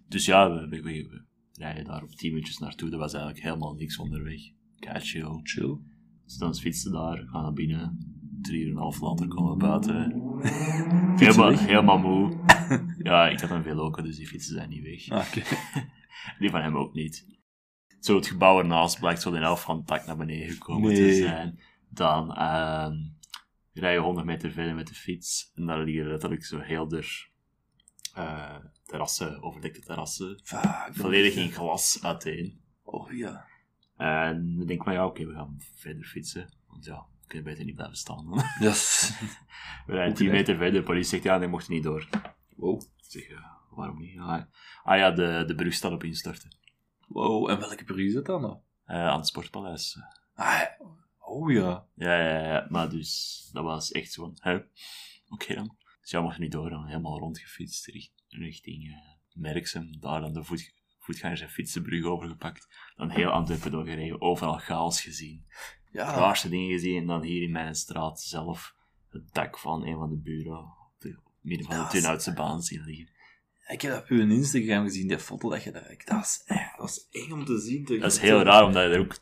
dus 0.07 0.25
ja, 0.25 0.51
we, 0.51 0.67
we, 0.69 0.81
we- 0.81 1.07
we 1.09 1.25
rijden 1.53 1.83
daar 1.85 2.03
op 2.03 2.09
10 2.09 2.29
minuutjes 2.31 2.57
naartoe. 2.57 2.91
Er 2.91 2.97
was 2.97 3.13
eigenlijk 3.13 3.43
helemaal 3.43 3.73
niks 3.73 3.97
onderweg. 3.97 4.39
Kei 4.79 4.99
chill. 4.99 5.39
Chill. 5.43 5.77
Dus 6.25 6.35
dan 6.37 6.55
fietsen 6.55 6.91
daar, 6.91 7.17
gaan 7.17 7.41
naar 7.41 7.53
binnen. 7.53 7.97
Drie 8.41 8.59
uur 8.61 8.65
en 8.69 8.71
een 8.71 8.77
half 8.81 8.99
later 9.01 9.27
komen 9.27 9.51
we 9.51 9.57
buiten. 9.57 10.11
Helemaal, 11.19 11.49
weg? 11.49 11.65
helemaal 11.65 11.97
moe. 11.97 12.37
Ja, 12.97 13.27
ik 13.27 13.39
had 13.39 13.49
een 13.49 13.63
Veloco, 13.63 14.01
dus 14.01 14.15
die 14.17 14.27
fietsen 14.27 14.55
zijn 14.55 14.69
niet 14.69 14.83
weg. 14.83 15.09
Ah, 15.09 15.27
oké. 15.27 15.41
Die 16.39 16.49
van 16.49 16.61
hem 16.61 16.77
ook 16.77 16.93
niet. 16.93 17.25
Zo 17.99 18.15
het 18.15 18.27
gebouw 18.27 18.59
ernaast 18.59 18.99
blijkt 18.99 19.21
zo 19.21 19.31
de 19.31 19.37
helft 19.37 19.63
van 19.63 19.77
het 19.77 19.87
dak 19.87 20.05
naar 20.05 20.17
beneden 20.17 20.49
gekomen 20.49 20.93
te 20.95 21.13
zijn. 21.13 21.59
Dan 21.93 22.31
rij 23.73 23.93
je 23.93 23.99
100 23.99 24.25
meter 24.25 24.51
verder 24.51 24.75
met 24.75 24.87
de 24.87 24.93
fiets. 24.93 25.51
En 25.55 25.65
dan 25.65 25.83
liggen 25.83 26.07
letterlijk 26.07 26.45
zo 26.45 26.59
heel 26.59 26.87
der 26.87 27.29
eh, 28.13 28.55
terrassen, 28.85 29.41
overdekte 29.43 29.79
terrassen, 29.81 30.39
Fuck. 30.43 30.89
volledig 30.91 31.35
in 31.35 31.51
glas 31.51 32.03
uiteen. 32.03 32.61
Oh, 32.83 33.11
ja. 33.11 33.45
En 33.97 34.55
dan 34.57 34.67
denk 34.67 34.79
ik 34.79 34.83
van 34.83 34.93
ja, 34.93 35.05
oké, 35.05 35.25
we 35.25 35.33
gaan 35.33 35.57
verder 35.75 36.05
fietsen. 36.05 36.49
Want 36.67 36.85
ja, 36.85 37.05
we 37.21 37.27
kunnen 37.27 37.47
beter 37.47 37.65
niet 37.65 37.75
blijven 37.75 37.97
staan. 37.97 38.29
dan. 38.29 38.43
Yes. 38.67 39.11
we 39.85 39.93
rijden 39.93 40.11
Ook 40.11 40.17
10 40.17 40.25
echt. 40.27 40.35
meter 40.35 40.55
verder, 40.57 40.79
de 40.79 40.85
politie 40.85 41.09
zegt 41.09 41.23
ja, 41.23 41.37
nee, 41.37 41.47
mocht 41.47 41.69
niet 41.69 41.83
door. 41.83 42.07
Wow. 42.55 42.81
Ik 42.81 42.87
zeg, 42.97 43.27
waarom 43.69 43.99
niet? 43.99 44.19
Ah, 44.19 44.41
ah 44.83 44.97
ja, 44.97 45.11
de, 45.11 45.43
de 45.47 45.55
brug 45.55 45.73
staat 45.73 45.91
op 45.91 46.03
instorten. 46.03 46.55
Wow, 47.07 47.49
en 47.49 47.59
welke 47.59 47.83
brug 47.83 48.05
is 48.05 48.13
dat 48.13 48.25
dan? 48.25 48.61
Eh, 48.85 49.07
aan 49.07 49.17
het 49.17 49.27
Sportpaleis. 49.27 49.97
Ah, 50.35 50.61
oh 51.33 51.51
ja. 51.51 51.85
Ja, 51.95 52.17
ja, 52.17 52.39
ja, 52.53 52.67
maar 52.69 52.89
dus, 52.89 53.49
dat 53.53 53.63
was 53.63 53.91
echt 53.91 54.11
zo 54.11 54.23
van, 54.23 54.37
hè, 54.39 54.59
oké 55.29 55.53
dan. 55.53 55.75
Dus 56.01 56.11
ja, 56.11 56.29
er 56.29 56.39
niet 56.39 56.51
door, 56.51 56.69
dan 56.69 56.85
helemaal 56.85 57.19
rondgefietst 57.19 57.85
richt- 57.85 58.25
richting 58.27 58.87
eh 58.87 59.11
Merksem, 59.33 59.99
daar 59.99 60.21
dan 60.21 60.33
de 60.33 60.43
voet, 60.43 60.73
voetgangers- 60.99 61.41
en 61.41 61.49
fietsenbrug 61.49 62.05
overgepakt. 62.05 62.67
Dan 62.95 63.09
heel 63.09 63.29
Antwerpen 63.29 63.71
doorgereden, 63.71 64.21
overal 64.21 64.57
chaos 64.57 65.01
gezien. 65.01 65.45
Ja. 65.91 66.15
raarste 66.15 66.49
dingen 66.49 66.69
gezien, 66.71 66.97
en 66.97 67.05
dan 67.05 67.21
hier 67.21 67.41
in 67.41 67.51
mijn 67.51 67.75
straat 67.75 68.21
zelf 68.21 68.75
het 69.09 69.33
dak 69.33 69.59
van 69.59 69.85
een 69.85 69.97
van 69.97 70.09
de 70.09 70.17
buren 70.17 70.59
op 70.59 70.95
de 70.99 71.19
midden 71.41 71.67
van 71.67 71.77
de 71.83 71.87
Turnhoutse 71.89 72.33
baan 72.33 72.61
zien 72.61 72.83
liggen. 72.83 73.09
Ik 73.67 73.81
heb 73.81 73.91
dat 73.91 74.01
op 74.01 74.07
uw 74.07 74.29
Instagram 74.29 74.83
gezien, 74.83 75.07
die 75.07 75.19
foto 75.19 75.49
dat 75.49 75.63
je 75.63 75.71
daar... 75.71 76.01
Dat 76.05 76.15
was, 76.17 76.43
eh, 76.45 76.57
dat 76.57 76.79
was 76.79 77.07
eng 77.11 77.31
om 77.31 77.45
te 77.45 77.59
zien. 77.59 77.85
Dat 77.85 78.11
is 78.11 78.17
heel 78.17 78.41
raar, 78.41 78.65
omdat 78.65 78.91
er 78.91 78.99
ook... 78.99 79.15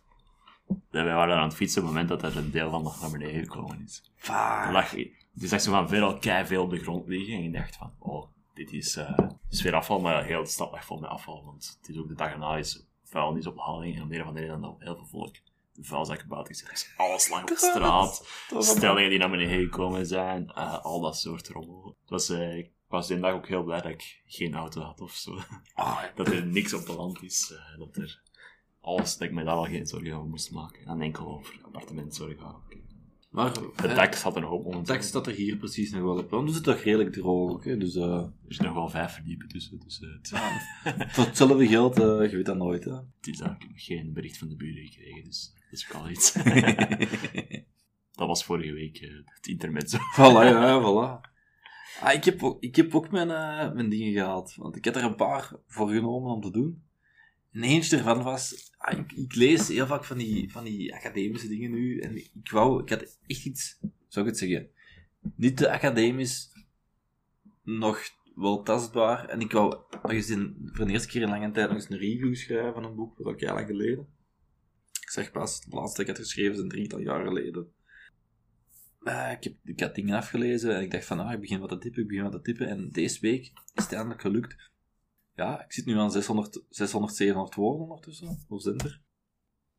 Wij 0.89 1.03
waren 1.03 1.27
daar 1.27 1.37
aan 1.37 1.47
het 1.47 1.55
fietsen 1.55 1.81
op 1.81 1.87
het 1.87 1.97
moment 1.97 2.21
dat 2.21 2.31
er 2.31 2.37
een 2.37 2.51
deel 2.51 2.69
van 2.69 2.83
nog 2.83 3.01
naar 3.01 3.11
beneden 3.11 3.43
gekomen 3.43 3.81
is. 3.83 4.11
Dan 4.25 4.71
lag 4.71 4.95
je, 4.95 5.11
zag 5.35 5.61
zo 5.61 5.71
van 5.71 5.89
ver 5.89 6.01
al 6.01 6.17
kei 6.17 6.45
veel 6.45 6.63
op 6.63 6.69
de 6.69 6.79
grond 6.79 7.07
liggen 7.07 7.33
en 7.33 7.43
je 7.43 7.51
dacht 7.51 7.75
van, 7.75 7.93
oh, 7.99 8.25
dit 8.53 8.71
is, 8.71 8.95
eh 8.95 9.17
is 9.49 9.61
weer 9.61 9.75
afval, 9.75 9.99
maar 9.99 10.25
heel 10.25 10.43
de 10.43 10.49
stad 10.49 10.71
lag 10.71 10.85
vol 10.85 10.99
met 10.99 11.09
afval, 11.09 11.45
want 11.45 11.77
het 11.79 11.89
is 11.89 11.97
ook 11.97 12.07
de 12.07 12.15
dag 12.15 12.31
erna 12.31 12.57
is 12.57 12.85
vuilnisophaling 13.03 13.95
en 13.95 14.01
om 14.01 14.09
de 14.09 14.15
een 14.15 14.21
of 14.21 14.27
andere 14.27 14.45
reden 14.45 14.75
heel 14.79 14.95
veel 14.95 15.05
volk 15.05 15.35
de 15.73 15.83
vuilzakken 15.83 16.27
buiten 16.27 16.55
gezet. 16.55 16.69
Dus 16.69 16.93
alles 16.97 17.31
op 17.31 17.47
de 17.47 17.55
straat, 17.55 18.27
stellingen 18.59 19.09
die 19.09 19.19
naar 19.19 19.29
beneden 19.29 19.59
gekomen 19.59 20.05
zijn, 20.05 20.49
eh, 20.49 20.83
al 20.83 21.01
dat 21.01 21.17
soort 21.17 21.47
rommel. 21.47 21.97
Het 22.01 22.09
was, 22.09 22.29
eh, 22.29 22.57
ik 22.57 22.71
was 22.87 23.07
die 23.07 23.19
dag 23.19 23.33
ook 23.33 23.47
heel 23.47 23.63
blij 23.63 23.81
dat 23.81 23.91
ik 23.91 24.21
geen 24.25 24.55
auto 24.55 24.81
had 24.81 25.01
of 25.01 25.11
zo. 25.11 25.39
Ah, 25.73 26.03
Dat 26.15 26.27
er 26.27 26.45
niks 26.45 26.73
op 26.73 26.85
de 26.85 26.93
land 26.95 27.23
is, 27.23 27.53
dat 27.77 27.95
er 27.95 28.21
alles, 28.81 29.17
dat 29.17 29.27
ik 29.27 29.33
me 29.33 29.43
daar 29.43 29.55
al 29.55 29.65
geen 29.65 29.87
zorgen 29.87 30.13
over 30.13 30.29
moest 30.29 30.51
maken. 30.51 30.85
En 30.85 31.01
enkel 31.01 31.27
over 31.27 31.59
appartementzorgen. 31.61 32.45
oké. 32.45 32.77
maar 33.29 33.51
Het 33.51 33.85
eh, 33.85 33.95
dak 33.95 34.13
zat 34.13 34.35
er 34.35 34.41
nog 34.41 34.51
op 34.51 34.63
momenteel. 34.63 34.93
dak 34.93 35.01
staat 35.01 35.27
er 35.27 35.33
hier 35.33 35.57
precies 35.57 35.91
nog 35.91 36.01
wel 36.01 36.17
op. 36.17 36.29
Want 36.29 36.47
het 36.47 36.57
is 36.57 36.61
toch 36.63 36.81
redelijk 36.81 37.13
droog, 37.13 37.63
hè? 37.63 37.77
Dus 37.77 37.95
eh, 37.95 38.25
Er 38.47 38.63
nog 38.63 38.73
wel 38.73 38.89
vijf 38.89 39.13
verdiepen 39.13 39.47
tussen, 39.47 39.79
dus 39.79 40.01
eh, 40.01 40.09
het, 40.09 40.29
voor 41.13 41.25
hetzelfde 41.25 41.67
geld, 41.67 41.99
eh, 41.99 42.29
je 42.29 42.35
weet 42.35 42.45
dat 42.45 42.57
nooit, 42.57 42.83
hè. 42.83 42.91
het 42.91 43.27
is 43.27 43.39
nog 43.39 43.55
geen 43.75 44.13
bericht 44.13 44.37
van 44.37 44.47
de 44.49 44.55
buren 44.55 44.85
gekregen, 44.85 45.23
dus 45.23 45.53
dat 45.69 45.79
is 45.79 45.89
ook 45.89 46.01
al 46.01 46.09
iets. 46.09 46.33
dat 48.19 48.27
was 48.27 48.43
vorige 48.43 48.73
week 48.73 48.97
eh, 48.97 49.09
het 49.25 49.47
intermezzo. 49.47 49.97
Voilà, 49.97 50.43
ja, 50.45 50.81
voilà. 50.81 51.29
Ah, 52.01 52.13
ik, 52.13 52.23
heb 52.23 52.43
ook, 52.43 52.63
ik 52.63 52.75
heb 52.75 52.95
ook 52.95 53.11
mijn, 53.11 53.27
mijn 53.75 53.89
dingen 53.89 54.13
gehad. 54.13 54.55
Want 54.55 54.75
ik 54.75 54.85
heb 54.85 54.95
er 54.95 55.03
een 55.03 55.15
paar 55.15 55.51
voor 55.67 55.89
genomen 55.89 56.31
om 56.31 56.41
te 56.41 56.51
doen. 56.51 56.83
En 57.51 57.63
eentje 57.63 57.97
ervan 57.97 58.23
was... 58.23 58.73
ah, 58.77 58.99
ik, 59.15 59.35
lees 59.35 59.67
heel 59.67 59.87
vaak 59.87 60.03
van 60.03 60.17
die, 60.17 60.51
van 60.51 60.63
die 60.63 60.95
academische 60.95 61.47
dingen 61.47 61.71
nu. 61.71 61.99
En 61.99 62.15
ik 62.15 62.51
wou... 62.51 62.81
Ik 62.81 62.89
had 62.89 63.17
echt 63.27 63.45
iets... 63.45 63.79
Zou 64.07 64.25
ik 64.25 64.31
het 64.31 64.39
zeggen? 64.39 64.69
Niet 65.35 65.57
te 65.57 65.71
academisch. 65.71 66.49
Nog 67.63 68.01
wel 68.35 68.63
tastbaar. 68.63 69.27
En 69.29 69.39
ik 69.39 69.51
wou 69.51 69.75
nog 70.01 70.11
eens 70.11 70.29
in, 70.29 70.69
voor 70.73 70.85
de 70.85 70.91
eerste 70.91 71.07
keer 71.07 71.21
in 71.21 71.29
lange 71.29 71.51
tijd 71.51 71.67
nog 71.67 71.77
eens 71.77 71.89
een 71.89 71.97
review 71.97 72.35
schrijven 72.35 72.73
van 72.73 72.83
een 72.83 72.95
boek. 72.95 73.17
Was 73.17 73.33
ook 73.33 73.39
heel 73.39 73.53
lang 73.53 73.67
geleden. 73.67 74.07
Ik 75.01 75.09
zeg 75.09 75.31
pas, 75.31 75.63
het 75.63 75.73
laatste 75.73 75.97
dat 75.97 76.09
ik 76.09 76.15
had 76.15 76.25
geschreven 76.25 76.53
is 76.53 76.59
een 76.59 76.69
drietal 76.69 76.99
jaar 76.99 77.25
geleden. 77.25 77.73
Eh, 79.03 79.31
ik, 79.31 79.43
heb, 79.43 79.53
ik 79.63 79.79
had 79.79 79.95
dingen 79.95 80.15
afgelezen 80.15 80.75
en 80.75 80.81
ik 80.81 80.91
dacht 80.91 81.05
van, 81.05 81.19
ah, 81.19 81.31
ik 81.31 81.39
begin 81.39 81.59
wat 81.59 81.69
te 81.69 81.77
typen, 81.77 82.01
ik 82.01 82.07
begin 82.07 82.23
wat 82.23 82.31
te 82.31 82.41
typen. 82.41 82.67
En 82.67 82.89
deze 82.89 83.19
week 83.19 83.41
is 83.73 83.83
het 83.83 83.93
eindelijk 83.93 84.21
gelukt. 84.21 84.70
Ja, 85.41 85.63
ik 85.63 85.71
zit 85.73 85.85
nu 85.85 85.97
aan 85.97 86.11
600, 86.11 86.63
600 86.69 87.15
700 87.15 87.55
woorden 87.55 87.81
ondertussen. 87.81 88.45
Hoe 88.47 88.59
zijn 88.61 88.77
er? 88.79 89.01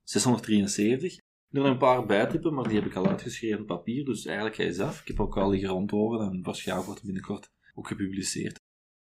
673. 0.02 1.12
Ik 1.14 1.22
moet 1.48 1.62
er 1.62 1.62
nog 1.62 1.72
een 1.72 1.78
paar 1.78 2.06
bijtypen, 2.06 2.54
maar 2.54 2.68
die 2.68 2.78
heb 2.78 2.86
ik 2.86 2.94
al 2.94 3.06
uitgeschreven 3.06 3.60
op 3.60 3.66
papier, 3.66 4.04
dus 4.04 4.24
eigenlijk 4.24 4.56
ga 4.56 4.62
je 4.62 4.72
zelf. 4.72 5.00
Ik 5.00 5.08
heb 5.08 5.20
ook 5.20 5.36
al 5.36 5.50
liggen 5.50 5.68
rondhoren 5.68 6.30
en 6.30 6.42
waarschijnlijk 6.42 6.86
wordt 6.88 7.04
binnenkort 7.04 7.50
ook 7.74 7.86
gepubliceerd. 7.86 8.60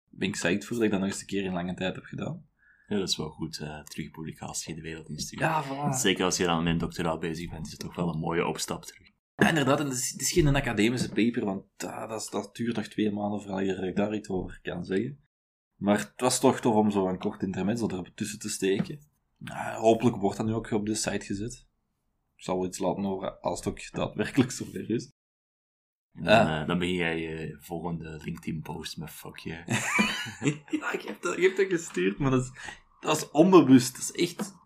Ben 0.09 0.27
ik 0.27 0.33
psyched 0.33 0.65
voor 0.65 0.75
dat 0.75 0.85
ik 0.85 0.91
dat 0.91 0.99
nog 0.99 1.09
eens 1.09 1.19
een 1.21 1.27
keer 1.27 1.43
in 1.43 1.53
lange 1.53 1.73
tijd 1.73 1.95
heb 1.95 2.03
gedaan. 2.03 2.47
Ja, 2.87 2.97
dat 2.97 3.09
is 3.09 3.17
wel 3.17 3.29
goed, 3.29 3.59
eh 3.59 3.83
terug 3.83 4.11
publicatie 4.11 4.75
de 4.75 4.81
wereld 4.81 5.09
insturen. 5.09 5.47
Ja, 5.47 5.63
voilà. 5.63 5.97
Zeker 5.99 6.23
als 6.25 6.37
je 6.37 6.45
dan 6.45 6.63
met 6.63 6.73
een 6.73 6.79
doctoraal 6.79 7.17
bezig 7.17 7.49
bent, 7.49 7.65
is 7.65 7.71
het 7.71 7.79
toch 7.81 7.95
wel 7.95 8.09
een 8.13 8.19
mooie 8.19 8.45
opstap 8.47 8.85
terug. 8.85 9.07
Ja, 9.35 9.49
inderdaad, 9.49 9.79
en 9.79 9.85
het 9.85 9.93
is, 9.93 10.09
het 10.11 10.21
is 10.21 10.31
geen 10.31 10.55
academische 10.55 11.09
paper, 11.09 11.45
want 11.45 11.63
ah, 11.77 12.09
dat, 12.09 12.21
is- 12.21 12.29
dat 12.29 12.55
duurt 12.55 12.75
nog 12.75 12.87
twee 12.87 13.11
maanden 13.11 13.41
voordat 13.41 13.83
ik 13.83 13.95
daar 13.95 14.15
iets 14.15 14.29
over 14.29 14.59
kan 14.61 14.85
zeggen. 14.85 15.19
Maar 15.79 15.97
het 15.97 16.13
was 16.15 16.39
toch 16.39 16.59
tof 16.59 16.75
om 16.75 16.91
zo 16.91 17.07
een 17.07 17.17
kort 17.19 17.43
intermezzo 17.43 17.87
er 17.89 18.13
tussen 18.13 18.39
te 18.39 18.49
steken. 18.49 18.99
Ah, 19.45 19.75
hopelijk 19.75 20.15
wordt 20.15 20.37
dat 20.37 20.45
nu 20.45 20.53
ook 20.53 20.71
op 20.71 20.85
de 20.85 20.95
site 20.95 21.25
gezet. 21.25 21.67
Ik 22.35 22.43
zal 22.43 22.55
wel 22.57 22.65
iets 22.67 22.79
laten 22.79 23.03
horen 23.03 23.41
als 23.41 23.59
het 23.59 23.67
ook 23.67 23.91
daadwerkelijk 23.91 24.51
zover 24.51 24.89
is. 24.89 25.11
En 26.13 26.23
dan, 26.23 26.33
Ah. 26.47 26.61
eh, 26.61 26.67
dan 26.67 26.79
begin 26.79 26.95
jij 26.95 27.19
je 27.19 27.57
volgende 27.59 28.19
LinkedIn-post 28.23 28.97
met 28.97 29.09
fuck 29.11 29.37
yeah. 29.37 29.67
ja, 30.79 30.91
ik 30.91 31.01
heb, 31.01 31.21
dat, 31.21 31.37
ik 31.37 31.43
heb 31.43 31.55
dat 31.55 31.69
gestuurd, 31.69 32.17
maar 32.17 32.31
dat 32.31 32.43
is, 32.43 32.51
dat 32.99 33.17
is 33.17 33.31
onbewust. 33.31 33.91
Dat 33.95 34.15
is 34.15 34.29
echt... 34.29 34.57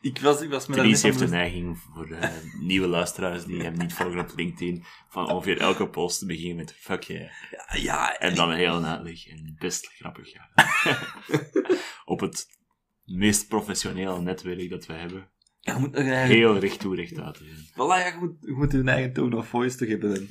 Ik 0.00 0.18
was, 0.20 0.40
ik 0.40 0.50
was 0.50 0.66
me 0.66 0.74
daar 0.74 0.84
Denise 0.84 1.06
niet 1.06 1.14
heeft 1.16 1.30
bewust. 1.30 1.32
neiging 1.50 1.78
voor 1.78 2.10
eh, 2.10 2.30
nieuwe 2.60 2.86
luisteraars 2.86 3.44
die 3.44 3.62
hem 3.62 3.78
niet 3.78 3.92
volgen 3.92 4.18
op 4.20 4.32
LinkedIn, 4.36 4.84
van 5.08 5.30
ongeveer 5.30 5.58
elke 5.58 5.88
post 5.88 6.18
te 6.18 6.26
beginnen 6.26 6.56
met 6.56 6.72
fuck 6.72 7.02
yeah. 7.02 7.30
Ja, 7.50 7.76
ja, 7.76 8.18
En 8.18 8.34
dan 8.34 8.50
een 8.50 8.56
hele 8.56 8.80
uitleg. 8.86 9.26
En 9.26 9.56
best 9.58 9.86
grappig, 9.86 10.32
ja. 10.32 10.48
op 12.04 12.20
het 12.20 12.46
meest 13.04 13.48
professionele 13.48 14.20
netwerk 14.20 14.70
dat 14.70 14.86
we 14.86 14.92
hebben. 14.92 15.28
je 15.60 15.72
moet 15.78 15.92
nog. 15.92 16.02
Heel 16.04 16.58
recht 16.58 16.80
toe, 16.80 16.96
recht 16.96 17.18
uit. 17.20 17.36
zijn. 17.36 17.66
Voilà, 17.72 17.74
ja, 18.02 18.06
je 18.06 18.16
moet, 18.20 18.36
je 18.40 18.52
moet 18.52 18.72
je 18.72 18.82
eigen 18.84 19.12
tone 19.12 19.36
of 19.36 19.48
voice 19.48 19.76
toch 19.76 19.88
hebben. 19.88 20.14
En 20.14 20.28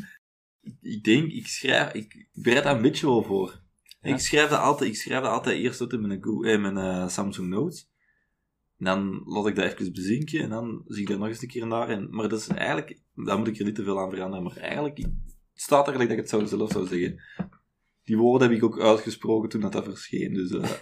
ik, 0.82 1.04
denk, 1.04 1.32
ik 1.32 1.48
schrijf, 1.48 1.94
ik, 1.94 2.28
bereid 2.34 2.64
daar 2.64 2.76
een 2.76 2.82
beetje 2.82 3.06
wel 3.06 3.24
voor. 3.24 3.62
Ja? 4.02 4.14
Ik 4.14 4.20
schrijf 4.20 4.50
dat 4.50 4.60
altijd, 4.60 4.90
ik 4.90 4.96
schrijf 4.98 5.22
dat 5.22 5.32
altijd 5.32 5.58
eerst 5.60 5.82
uit 5.82 5.94
in 5.94 6.08
mijn, 6.08 6.24
Go- 6.24 6.44
eh, 6.44 6.60
mijn 6.62 6.78
eh, 6.78 7.08
Samsung 7.08 7.48
Notes. 7.50 7.89
En 8.80 8.86
dan 8.86 9.22
laat 9.26 9.48
ik 9.48 9.56
dat 9.56 9.66
even 9.66 9.94
bezinken 9.94 10.40
en 10.40 10.50
dan 10.50 10.84
zie 10.88 11.02
ik 11.02 11.08
daar 11.08 11.18
nog 11.18 11.28
eens 11.28 11.42
een 11.42 11.48
keer 11.48 11.68
naar. 11.68 11.90
En, 11.90 12.08
maar 12.10 12.30
dat 12.30 12.40
is 12.40 12.48
eigenlijk, 12.48 13.00
daar 13.16 13.38
moet 13.38 13.48
ik 13.48 13.60
er 13.60 13.66
niet 13.66 13.76
te 13.76 13.84
veel 13.84 14.00
aan 14.00 14.10
veranderen, 14.10 14.44
maar 14.44 14.58
eigenlijk 14.58 14.98
het 14.98 15.12
staat 15.54 15.88
er 15.88 15.92
gelijk 15.92 16.10
dat 16.10 16.18
ik 16.18 16.24
het 16.24 16.32
zou, 16.32 16.48
zelf 16.48 16.72
zou 16.72 16.88
zeggen. 16.88 17.22
die 18.04 18.18
woorden 18.18 18.48
heb 18.48 18.58
ik 18.58 18.64
ook 18.64 18.80
uitgesproken 18.80 19.50
toen 19.50 19.62
dat, 19.62 19.72
dat 19.72 19.84
verscheen. 19.84 20.34
Dus 20.34 20.52
eh 20.52 20.70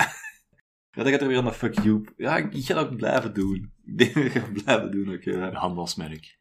ja, 0.95 1.03
dan 1.03 1.11
gaat 1.11 1.21
er 1.21 1.27
weer 1.27 1.43
naar 1.43 1.53
fuck 1.53 1.79
you. 1.79 2.03
Ja, 2.17 2.37
ik, 2.37 2.53
ik 2.53 2.65
ga 2.65 2.73
dat 2.73 2.85
ook 2.85 2.95
blijven 2.95 3.33
doen. 3.33 3.71
Ik 3.85 3.97
denk 3.97 4.13
dat 4.13 4.23
ik 4.23 4.31
ga 4.31 4.49
blijven 4.63 4.91
doen 4.91 5.13
ook. 5.13 5.23
Ja. 5.23 5.51
handelsmerk. 5.51 6.39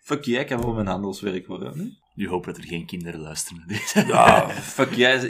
Fuck 0.00 0.24
jij 0.24 0.44
kan 0.44 0.60
wel 0.60 0.72
mijn 0.72 0.86
handelswerk 0.86 1.46
worden. 1.46 1.98
Nu 2.14 2.28
hoop 2.28 2.44
dat 2.44 2.56
er 2.56 2.64
geen 2.64 2.86
kinderen 2.86 3.20
luisteren. 3.20 3.64
Ja, 4.06 4.50
fuck 4.76 4.92
jij. 4.92 5.22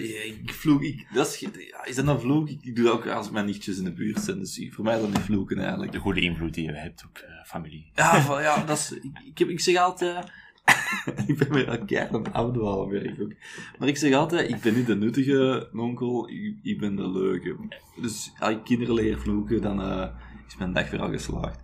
Ik 0.43 0.53
vloek. 0.53 0.83
Ik, 0.83 1.07
dat 1.13 1.27
is, 1.27 1.49
is 1.85 1.97
dat 1.97 2.07
een 2.07 2.21
vloek? 2.21 2.49
Ik, 2.49 2.77
doe 2.77 2.85
dat 2.85 2.95
ook 2.95 3.07
als 3.07 3.31
mijn 3.31 3.47
nichtjes 3.47 3.79
in 3.79 3.85
de 3.85 3.93
buurt 3.93 4.21
zijn. 4.21 4.39
Dus 4.39 4.67
voor 4.71 4.85
mij 4.85 4.95
is 4.95 5.01
dat 5.01 5.11
niet 5.11 5.19
vloeken 5.19 5.59
eigenlijk. 5.59 5.93
De 5.93 5.99
goede 5.99 6.21
invloed 6.21 6.55
die 6.55 6.65
je 6.65 6.73
hebt 6.73 7.05
op 7.05 7.19
eh, 7.19 7.45
familie. 7.45 7.91
Ja, 7.95 8.21
van, 8.21 8.43
ja 8.43 8.65
dat 8.65 8.79
is, 8.79 8.93
ik, 8.93 9.19
ik, 9.25 9.39
heb, 9.39 9.49
ik 9.49 9.61
zeg 9.61 9.77
altijd... 9.77 10.33
ik 11.27 11.39
ben 11.39 11.53
weer 11.53 11.69
een 11.69 11.87
keihard 11.87 12.15
aan 12.15 12.25
het 12.25 12.33
afdwalen, 12.33 12.89
merk 12.89 13.21
ook. 13.21 13.33
Maar 13.79 13.89
ik 13.89 13.97
zeg 13.97 14.15
altijd, 14.15 14.51
ik 14.51 14.61
ben 14.61 14.75
niet 14.75 14.87
de 14.87 14.97
nuttige 14.97 15.69
onkel, 15.73 16.29
ik, 16.29 16.59
ik 16.63 16.79
ben 16.79 16.97
de 16.97 17.11
leuke. 17.11 17.57
Dus 18.01 18.33
als 18.39 18.51
ik 18.51 18.65
kinderen 18.65 18.95
leer 18.95 19.19
vloeken, 19.19 19.63
dan 19.63 19.83
eh, 19.83 20.09
is 20.47 20.57
mijn 20.57 20.73
dag 20.73 20.91
weer 20.91 21.01
al 21.01 21.11
geslaagd. 21.11 21.61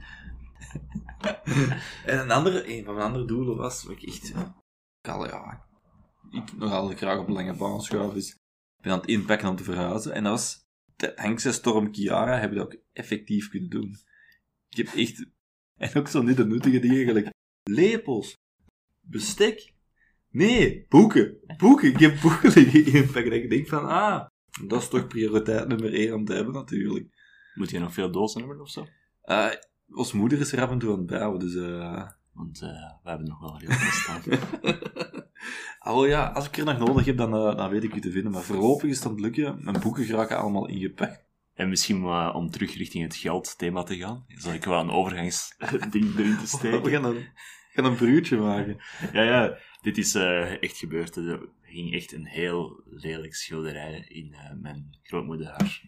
en 2.07 2.19
een, 2.19 2.31
andere, 2.31 2.77
een 2.77 2.85
van 2.85 2.95
mijn 2.95 3.07
andere 3.07 3.25
doelen 3.25 3.57
was, 3.57 3.85
wat 3.85 3.97
ik 3.97 4.03
echt... 4.03 4.33
Ik, 5.07 5.13
al, 5.13 5.27
ja, 5.27 5.67
ik 6.31 6.57
nogal 6.57 6.89
graag 6.89 7.19
op 7.19 7.29
lange 7.29 7.57
baan 7.57 7.81
schuif, 7.81 8.13
dus 8.13 8.31
ik 8.31 8.39
ben 8.83 8.93
aan 8.93 8.99
het 8.99 9.09
inpakken 9.09 9.49
om 9.49 9.57
te 9.57 9.65
verhuizen. 9.65 10.13
En 10.13 10.23
dat 10.23 10.33
was... 10.33 10.65
De 10.97 11.13
Hankse 11.15 11.53
Storm 11.53 11.91
Kiara 11.91 12.39
hebben 12.39 12.59
dat 12.59 12.67
ook 12.67 12.81
effectief 12.93 13.49
kunnen 13.49 13.71
doen. 13.71 13.97
Ik 14.69 14.77
heb 14.77 14.87
echt... 14.87 15.27
En 15.77 15.95
ook 15.95 16.09
zo 16.09 16.23
niet 16.23 16.37
de 16.37 16.47
nuttige 16.47 16.79
dingen, 16.79 17.05
gelijk 17.05 17.31
lepels, 17.63 18.37
bestek. 19.01 19.73
Nee, 20.31 20.87
boeken. 20.89 21.37
Boeken. 21.57 21.89
Ik 21.89 21.99
heb 21.99 22.21
boeken 22.21 22.53
liggen 22.53 22.87
inpakken. 22.87 23.33
En 23.33 23.43
ik 23.43 23.51
denk 23.51 23.69
van, 23.69 23.89
ah, 23.89 24.27
dat 24.67 24.83
is 24.83 24.89
toch 24.89 25.07
prioriteit 25.07 25.69
nummer 25.69 25.95
één 25.95 26.15
om 26.15 26.25
te 26.25 26.35
hebben, 26.35 26.55
natuurlijk. 26.55 27.07
Moet 27.55 27.71
je 27.71 27.79
nog 27.79 27.93
veel 27.93 28.11
dozen 28.11 28.41
hebben 28.41 28.61
of 28.61 28.71
zo? 28.71 28.87
Uh, 29.25 29.53
ons 29.89 30.13
moeder 30.13 30.41
is 30.41 30.53
er 30.53 30.63
af 30.63 30.71
en 30.71 30.79
toe 30.79 30.93
aan 30.93 30.99
het 30.99 31.07
bouwen, 31.07 31.39
dus... 31.39 31.55
Uh... 31.55 32.11
Want 32.37 32.63
uh, 32.63 32.71
we 33.03 33.09
hebben 33.09 33.29
nog 33.29 33.41
wel 33.41 33.59
heel 33.59 33.71
veel 33.71 33.91
staan. 33.91 34.23
oh 35.95 36.07
ja, 36.07 36.27
als 36.27 36.47
ik 36.47 36.57
er 36.57 36.65
nog 36.65 36.79
nodig 36.79 37.05
heb, 37.05 37.17
dan, 37.17 37.35
uh, 37.35 37.57
dan 37.57 37.71
weet 37.71 37.85
ik 37.85 37.95
je 37.95 38.01
te 38.01 38.11
vinden. 38.11 38.33
Maar 38.33 38.43
voorlopig 38.43 38.91
is 38.91 39.05
het 39.05 39.21
lukken. 39.21 39.65
Mijn 39.65 39.81
boeken 39.81 40.05
geraken 40.05 40.39
allemaal 40.39 40.67
ingepakt. 40.67 41.25
En 41.55 41.69
misschien 41.69 42.03
uh, 42.03 42.33
om 42.35 42.51
terug 42.51 42.77
richting 42.77 43.05
het 43.05 43.17
geldthema 43.17 43.83
te 43.83 43.97
gaan, 43.97 44.25
zal 44.29 44.53
ik 44.53 44.65
wel 44.65 44.81
een 44.81 44.91
overgangsding 44.91 46.15
erin 46.19 46.39
te 46.39 46.47
steken. 46.47 46.83
We 46.83 46.91
gaan 46.91 47.05
een, 47.05 47.27
gaan 47.73 47.85
een 47.85 47.97
bruutje 47.97 48.37
maken. 48.37 48.77
Ja, 49.13 49.23
ja, 49.23 49.59
dit 49.81 49.99
is 49.99 50.15
echt 50.15 50.77
gebeurd. 50.77 51.17
Er 51.17 51.49
ging 51.63 51.95
echt 51.95 52.13
een 52.13 52.27
heel 52.27 52.83
lelijk 52.85 53.35
schilderij 53.35 54.05
in 54.09 54.37
mijn 54.61 54.99
grootmoeder 55.03 55.47
haar, 55.47 55.83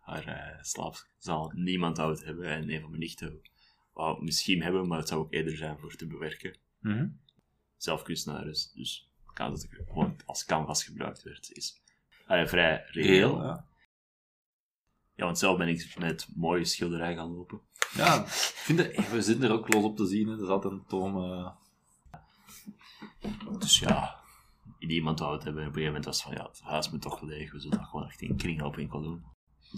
haar 0.00 0.58
slaapzaal. 0.60 1.52
Niemand 1.54 1.96
zou 1.96 2.10
het 2.10 2.24
hebben 2.24 2.46
en 2.46 2.72
een 2.72 2.80
van 2.80 2.90
mijn 2.90 3.02
nichten 3.02 3.28
wou 3.28 3.40
het 4.06 4.20
misschien 4.20 4.62
hebben, 4.62 4.88
maar 4.88 4.98
het 4.98 5.08
zou 5.08 5.20
ook 5.20 5.32
eerder 5.32 5.56
zijn 5.56 5.78
voor 5.78 5.94
te 5.94 6.06
bewerken. 6.06 6.56
Mm 6.80 6.92
-hmm. 6.92 7.20
Zelfkunstenaars, 7.76 8.72
dus 8.72 9.10
kan 9.32 9.50
dat 9.50 9.62
het 9.62 9.70
gewoon 9.86 10.16
als 10.26 10.44
canvas 10.44 10.84
gebruikt 10.84 11.22
werd, 11.22 11.50
is 11.52 11.82
allee, 12.26 12.46
vrij 12.46 12.84
reëel. 12.86 13.42
ja. 13.42 13.66
Ja, 15.18 15.24
want 15.24 15.38
zelf 15.38 15.58
ben 15.58 15.68
ik 15.68 15.98
met 15.98 16.28
mooie 16.34 16.64
schilderij 16.64 17.14
gaan 17.14 17.34
lopen. 17.34 17.60
Ja, 17.94 18.22
ik 18.22 18.28
vind 18.28 18.78
het, 18.78 19.10
we 19.10 19.22
zitten 19.22 19.44
er 19.44 19.54
ook 19.54 19.72
los 19.72 19.84
op 19.84 19.96
te 19.96 20.06
zien. 20.06 20.28
Hè. 20.28 20.34
Dat 20.34 20.44
is 20.44 20.50
altijd 20.50 20.72
een 20.72 20.84
toom. 20.86 21.16
Uh... 21.16 21.50
Dus 23.58 23.78
ja, 23.78 24.20
iemand 24.78 25.18
wou 25.18 25.34
het 25.34 25.44
hebben. 25.44 25.62
En 25.62 25.68
op 25.68 25.74
een 25.74 25.80
gegeven 25.80 26.00
moment 26.00 26.04
was 26.04 26.22
van, 26.22 26.32
ja, 26.32 26.48
het 26.48 26.60
huis 26.60 26.90
moet 26.90 27.02
toch 27.02 27.22
leeg. 27.22 27.52
We 27.52 27.60
zullen 27.60 27.78
dat 27.78 27.86
gewoon 27.86 28.06
echt 28.06 28.20
in 28.20 28.36
kringloopwinkel 28.36 29.02
doen. 29.02 29.24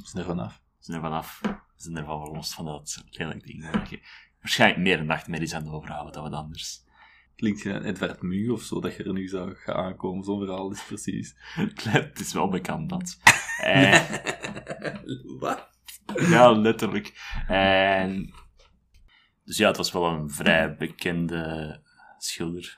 Zijn 0.03 0.23
er 0.23 0.29
vanaf. 0.29 0.63
Zijn 0.79 0.97
er 0.97 1.03
vanaf. 1.03 1.41
We 1.81 1.87
zijn 1.87 1.97
er 1.97 2.05
van 2.05 2.25
verlost 2.25 2.55
van 2.55 2.65
dat 2.65 3.05
lelijk 3.11 3.47
ding. 3.47 3.89
Je 3.89 4.01
waarschijnlijk 4.41 4.81
meer 4.81 5.05
nachtmerries 5.05 5.55
aan 5.55 5.73
overhouden 5.73 6.13
dan 6.13 6.23
wat 6.23 6.33
anders. 6.33 6.85
Klinkt 7.37 7.63
je 7.63 7.85
Edward 7.85 8.23
Mu 8.23 8.51
of 8.51 8.63
zo, 8.63 8.81
dat 8.81 8.97
je 8.97 9.05
er 9.05 9.13
nu 9.13 9.29
zou 9.29 9.55
gaan 9.55 9.75
aankomen. 9.75 10.25
Zo'n 10.25 10.39
verhaal 10.39 10.71
is 10.71 10.85
precies. 10.85 11.35
het 11.91 12.21
is 12.21 12.33
wel 12.33 12.49
bekend 12.49 12.89
dat. 12.89 13.19
Eh, 13.61 14.15
Wat? 15.39 15.69
ja, 16.17 16.53
letterlijk. 16.53 17.13
En, 17.47 18.35
dus 19.45 19.57
ja, 19.57 19.67
het 19.67 19.77
was 19.77 19.93
wel 19.93 20.07
een 20.07 20.31
vrij 20.31 20.77
bekende 20.77 21.83
schilder. 22.19 22.77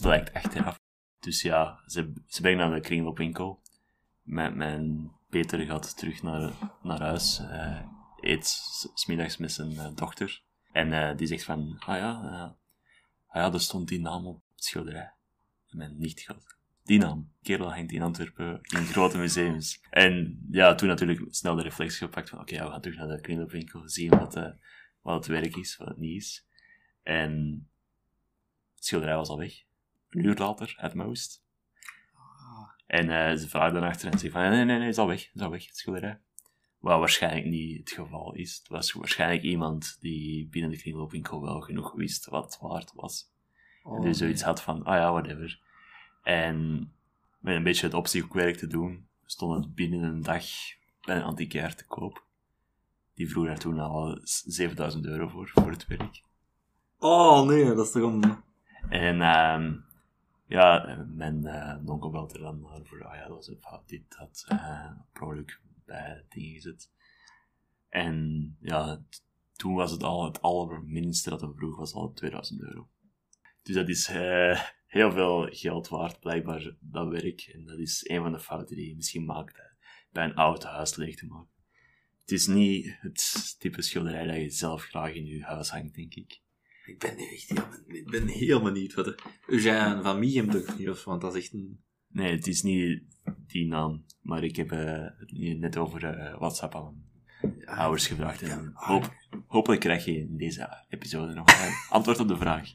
Blijkt 0.00 0.32
achteraf. 0.32 0.80
Dus 1.20 1.42
ja, 1.42 1.82
ze, 1.86 2.12
ze 2.26 2.40
brengen 2.40 2.58
naar 2.58 2.74
de 2.74 2.80
kringloopwinkel. 2.80 3.62
Mijn, 4.22 4.56
mijn 4.56 5.12
Peter 5.28 5.66
gaat 5.66 5.98
terug 5.98 6.22
naar, 6.22 6.52
naar 6.82 7.00
huis. 7.00 7.40
Uh, 7.40 7.80
eet 8.20 8.60
smiddags 8.94 9.36
met 9.36 9.52
zijn 9.52 9.72
uh, 9.72 9.88
dochter. 9.94 10.42
En 10.72 10.88
uh, 10.88 11.16
die 11.16 11.26
zegt 11.26 11.44
van, 11.44 11.76
ah 11.78 11.96
ja, 11.96 12.10
ah 13.28 13.42
ja, 13.42 13.52
er 13.52 13.60
stond 13.60 13.88
die 13.88 14.00
naam 14.00 14.26
op 14.26 14.42
het 14.54 14.64
schilderij. 14.64 15.12
En 15.68 15.76
mijn 15.76 15.98
nicht 15.98 16.26
die 16.82 16.98
naam. 16.98 17.32
Kerel 17.42 17.72
hangt 17.74 17.92
in 17.92 18.02
Antwerpen 18.02 18.60
in 18.62 18.84
grote 18.84 19.18
museums. 19.18 19.80
En 19.90 20.46
ja, 20.50 20.74
toen 20.74 20.88
natuurlijk 20.88 21.20
snel 21.30 21.54
de 21.54 21.62
reflex 21.62 21.98
gepakt 21.98 22.28
van 22.28 22.40
oké, 22.40 22.52
okay, 22.52 22.66
we 22.66 22.72
gaan 22.72 22.80
terug 22.80 22.98
naar 22.98 23.08
de 23.08 23.20
kringloopwinkel, 23.20 23.88
zien 23.88 24.10
wat, 24.10 24.34
wat 25.02 25.14
het 25.14 25.26
werk 25.26 25.56
is, 25.56 25.76
wat 25.76 25.88
het 25.88 25.98
niet 25.98 26.22
is. 26.22 26.46
En 27.02 27.32
het 28.74 28.84
schilderij 28.84 29.16
was 29.16 29.28
al 29.28 29.38
weg. 29.38 29.62
Een 30.10 30.24
uur 30.24 30.36
later, 30.36 30.76
at 30.80 30.94
most. 30.94 31.42
En 32.86 33.08
uh, 33.08 33.34
ze 33.34 33.48
vraagt 33.48 33.74
dan 33.74 33.82
achter 33.82 34.12
en 34.12 34.18
zegt 34.18 34.32
van 34.32 34.42
nee, 34.42 34.50
nee, 34.50 34.64
nee, 34.64 34.80
het 34.80 34.88
is 34.88 34.98
al 34.98 35.06
weg, 35.06 35.24
het 35.26 35.34
is 35.34 35.42
al 35.42 35.50
weg, 35.50 35.66
het 35.66 35.76
schilderij. 35.76 36.20
Wat 36.78 36.98
waarschijnlijk 36.98 37.46
niet 37.46 37.78
het 37.78 37.90
geval 37.90 38.34
is. 38.34 38.56
Het 38.56 38.68
was 38.68 38.92
waarschijnlijk 38.92 39.42
iemand 39.42 39.96
die 40.00 40.48
binnen 40.48 40.70
de 40.70 40.78
kringloopwinkel 40.78 41.42
wel 41.42 41.60
genoeg 41.60 41.92
wist 41.92 42.26
wat 42.26 42.44
het 42.44 42.58
waard 42.60 42.92
was. 42.94 43.32
Oh, 43.82 43.96
en 43.96 44.02
dus 44.02 44.18
zoiets 44.18 44.42
had 44.42 44.62
van, 44.62 44.84
ah 44.84 44.94
ja, 44.94 45.12
whatever. 45.12 45.60
En 46.22 46.90
met 47.38 47.56
een 47.56 47.62
beetje 47.62 47.86
het 47.86 47.94
opzichtwerk 47.94 48.56
te 48.56 48.66
doen, 48.66 49.08
stond 49.24 49.64
het 49.64 49.74
binnen 49.74 50.02
een 50.02 50.22
dag 50.22 50.44
bij 51.04 51.16
een 51.16 51.22
antiquair 51.22 51.74
te 51.74 51.86
koop. 51.86 52.26
Die 53.14 53.30
vroeg 53.30 53.46
daar 53.46 53.58
toen 53.58 53.78
al 53.78 54.18
7000 54.22 55.06
euro 55.06 55.28
voor, 55.28 55.50
voor 55.54 55.70
het 55.70 55.86
werk. 55.86 56.22
Oh 56.98 57.46
nee, 57.46 57.64
dat 57.64 57.86
is 57.86 57.92
toch 57.92 58.12
een... 58.12 58.36
En 58.88 59.20
um, 59.20 59.84
ja, 60.46 60.96
mijn 61.14 61.46
uh, 61.46 61.90
onkel 61.90 62.10
belt 62.10 62.32
er 62.32 62.40
dan 62.40 62.66
voor, 62.84 63.04
ah 63.04 63.14
ja, 63.14 63.26
dat 63.26 63.36
was 63.36 63.48
een 63.48 63.58
fout, 63.60 63.88
dit, 63.88 64.16
dat, 64.18 64.46
uh, 64.52 64.90
per 65.12 65.58
bij 65.88 66.24
dingen 66.28 66.52
gezet. 66.52 66.90
En 67.88 68.56
ja, 68.60 69.02
toen 69.52 69.74
was 69.74 69.90
het 69.90 70.02
al 70.02 70.24
het 70.24 70.42
allerminste 70.42 71.30
dat 71.30 71.40
hij 71.40 71.52
vroeg, 71.56 71.76
was 71.76 71.92
al 71.92 72.12
2000 72.12 72.60
euro. 72.60 72.88
Dus 73.62 73.74
dat 73.74 73.88
is 73.88 74.08
uh, 74.08 74.60
heel 74.86 75.12
veel 75.12 75.48
geld 75.50 75.88
waard, 75.88 76.20
blijkbaar, 76.20 76.74
dat 76.80 77.08
werk. 77.08 77.40
En 77.40 77.64
dat 77.64 77.78
is 77.78 78.08
een 78.08 78.22
van 78.22 78.32
de 78.32 78.40
fouten 78.40 78.76
die 78.76 78.88
je 78.88 78.96
misschien 78.96 79.24
maakt 79.24 79.60
bij 80.10 80.24
een 80.24 80.34
oud 80.34 80.64
huis 80.64 80.96
leeg 80.96 81.16
te 81.16 81.26
maken. 81.26 81.56
Het 82.20 82.30
is 82.30 82.46
niet 82.46 82.96
het 83.00 83.54
type 83.58 83.82
schilderij 83.82 84.26
dat 84.26 84.36
je 84.36 84.50
zelf 84.50 84.82
graag 84.82 85.14
in 85.14 85.26
je 85.26 85.42
huis 85.42 85.70
hangt, 85.70 85.94
denk 85.94 86.14
ik. 86.14 86.40
Ik 86.86 86.98
ben 86.98 87.16
echt 87.16 87.48
heel, 87.48 87.96
ik 87.96 88.10
ben 88.10 88.26
heel 88.26 88.62
benieuwd 88.62 88.94
wat 88.94 89.06
er... 89.06 89.22
Eugène 89.46 90.02
van 90.02 90.18
Miem 90.18 90.50
toch 90.50 90.78
niet, 90.78 90.88
of, 90.88 91.04
want 91.04 91.20
dat 91.20 91.36
is 91.36 91.42
echt 91.42 91.52
een... 91.52 91.82
Nee, 92.08 92.30
het 92.36 92.46
is 92.46 92.62
niet 92.62 93.02
die 93.46 93.66
naam, 93.66 94.04
maar 94.22 94.44
ik 94.44 94.56
heb 94.56 94.72
uh, 94.72 95.06
het 95.18 95.58
net 95.58 95.76
over 95.76 96.04
uh, 96.04 96.38
WhatsApp 96.38 96.74
aan 96.74 97.06
ja, 97.40 97.74
ouders 97.74 98.06
gevraagd. 98.06 98.42
En 98.42 98.70
hoop, 98.74 99.14
hopelijk 99.46 99.80
krijg 99.80 100.04
je 100.04 100.18
in 100.18 100.36
deze 100.36 100.84
episode 100.88 101.34
nog 101.34 101.46
een 101.46 101.72
antwoord 101.96 102.20
op 102.20 102.28
de 102.28 102.36
vraag. 102.36 102.72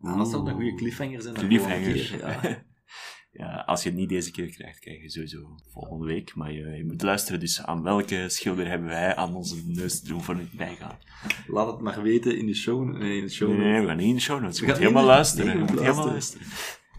Nou, 0.00 0.18
dat 0.18 0.28
zou 0.28 0.48
een 0.48 0.54
goede 0.54 0.74
cliffhanger 0.74 1.22
zijn. 1.22 1.34
Cliffhanger. 1.34 1.92
Keer, 1.92 2.18
ja. 2.18 2.64
ja, 3.42 3.62
als 3.66 3.82
je 3.82 3.88
het 3.88 3.98
niet 3.98 4.08
deze 4.08 4.30
keer 4.30 4.48
krijgt, 4.48 4.78
krijg 4.78 5.02
je 5.02 5.10
sowieso 5.10 5.56
volgende 5.72 6.06
week. 6.06 6.34
Maar 6.34 6.52
je, 6.52 6.66
je, 6.70 6.84
moet 6.84 7.02
luisteren, 7.02 7.40
dus 7.40 7.62
aan 7.62 7.82
welke 7.82 8.28
schilder 8.28 8.68
hebben 8.68 8.88
wij 8.88 9.16
aan 9.16 9.34
onze 9.34 9.62
neus 9.66 10.00
te 10.00 10.08
doen 10.08 10.22
voor 10.22 10.34
het 10.34 10.52
bijgaan? 10.52 10.98
Laat 11.46 11.66
het 11.66 11.80
maar 11.80 12.02
weten 12.02 12.38
in 12.38 12.46
de 12.46 12.54
show, 12.54 12.96
nee, 12.96 13.16
in 13.16 13.24
de 13.24 13.30
show 13.30 13.58
Nee, 13.58 13.80
we 13.80 13.86
gaan 13.86 13.96
niet 13.96 14.06
in 14.06 14.14
de 14.14 14.20
show 14.20 14.40
notes. 14.40 14.58
Je 14.58 14.66
moet 14.66 14.78
helemaal 14.78 15.04
luisteren. 15.04 15.52
Je 15.52 15.58
moet 15.58 15.80
helemaal 15.80 16.06
luisteren. 16.06 16.46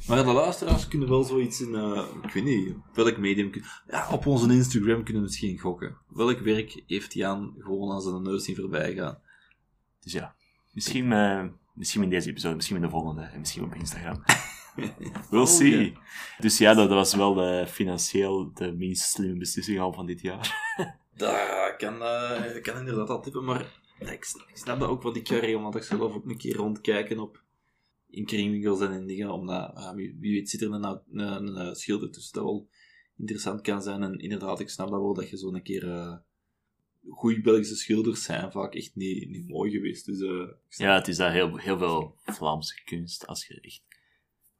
Maar 0.07 0.23
de 0.23 0.31
luisteraars 0.31 0.87
kunnen 0.87 1.09
wel 1.09 1.23
zoiets 1.23 1.61
in, 1.61 1.69
uh, 1.69 2.03
ik 2.23 2.31
weet 2.31 2.43
niet, 2.43 2.75
welk 2.93 3.17
medium. 3.17 3.51
Ja, 3.87 4.09
op 4.11 4.25
onze 4.25 4.53
Instagram 4.53 5.03
kunnen 5.03 5.21
we 5.21 5.27
misschien 5.27 5.59
gokken. 5.59 5.97
Welk 6.07 6.39
werk 6.39 6.83
heeft 6.87 7.13
Jan 7.13 7.55
gewoon 7.59 7.91
aan 7.91 8.01
zijn 8.01 8.21
neus 8.21 8.43
zien 8.43 8.55
voorbij 8.55 8.93
gaan? 8.93 9.19
Dus 9.99 10.11
ja, 10.11 10.35
misschien... 10.71 11.11
Uh, 11.11 11.45
Misschien 11.77 12.03
in 12.03 12.09
deze 12.09 12.29
episode, 12.29 12.55
misschien 12.55 12.75
in 12.75 12.81
de 12.81 12.89
volgende, 12.89 13.21
en 13.21 13.39
misschien 13.39 13.63
op 13.63 13.75
Instagram. 13.75 14.23
we'll 15.29 15.41
oh, 15.41 15.45
see. 15.45 15.79
Yeah. 15.79 15.95
Dus 16.37 16.57
ja, 16.57 16.73
dat, 16.73 16.89
was 16.89 17.15
wel 17.15 17.33
de, 17.33 17.65
financieel 17.67 18.53
de 18.53 18.71
minst 18.71 19.09
slimme 19.09 19.37
beslissing 19.37 19.79
al 19.79 19.93
van 19.93 20.05
dit 20.05 20.21
jaar. 20.21 20.75
dat 21.15 21.75
kan, 21.77 22.01
uh, 22.01 22.61
kan 22.61 22.77
inderdaad 22.77 23.09
al 23.09 23.21
tippen, 23.21 23.43
maar 23.43 23.65
ik, 23.99 24.09
ik 24.47 24.57
snap 24.57 24.79
dat 24.79 24.89
ook, 24.89 25.01
want 25.01 25.15
ik 25.15 25.27
ga 25.27 25.39
regelmatig 25.39 25.83
zelf 25.83 26.13
ook 26.13 26.25
een 26.25 26.37
keer 26.37 26.55
rondkijken 26.55 27.19
op 27.19 27.43
in 28.09 28.25
kringwinkels 28.25 28.81
en 28.81 28.91
in 28.91 29.07
dingen, 29.07 29.31
omdat, 29.31 29.93
wie, 29.95 30.15
wie 30.19 30.33
weet 30.33 30.49
zit 30.49 30.61
er 30.61 30.71
een, 30.71 30.83
een, 30.83 31.19
een, 31.19 31.55
een 31.67 31.75
schilder 31.75 32.11
tussen 32.11 32.33
dat 32.33 32.43
wel 32.43 32.69
interessant 33.17 33.61
kan 33.61 33.81
zijn. 33.81 34.03
En 34.03 34.19
inderdaad, 34.19 34.59
ik 34.59 34.69
snap 34.69 34.89
dat 34.89 35.01
wel, 35.01 35.13
dat 35.13 35.29
je 35.29 35.37
zo'n 35.37 35.61
keer... 35.61 35.89
eh 35.89 36.17
goede 37.09 37.41
Belgische 37.41 37.75
schilders 37.75 38.23
zijn 38.23 38.51
vaak 38.51 38.73
echt 38.75 38.95
niet, 38.95 39.29
niet 39.29 39.47
mooi 39.47 39.71
geweest. 39.71 40.05
Dus, 40.05 40.21
eh, 40.21 40.47
Ja, 40.67 40.95
het 40.95 41.07
is 41.07 41.17
dat 41.17 41.31
heel, 41.31 41.57
heel 41.57 41.77
veel 41.77 42.15
Vlaamse 42.25 42.83
kunst. 42.83 43.27
Als 43.27 43.47
je 43.47 43.61
echt... 43.61 43.81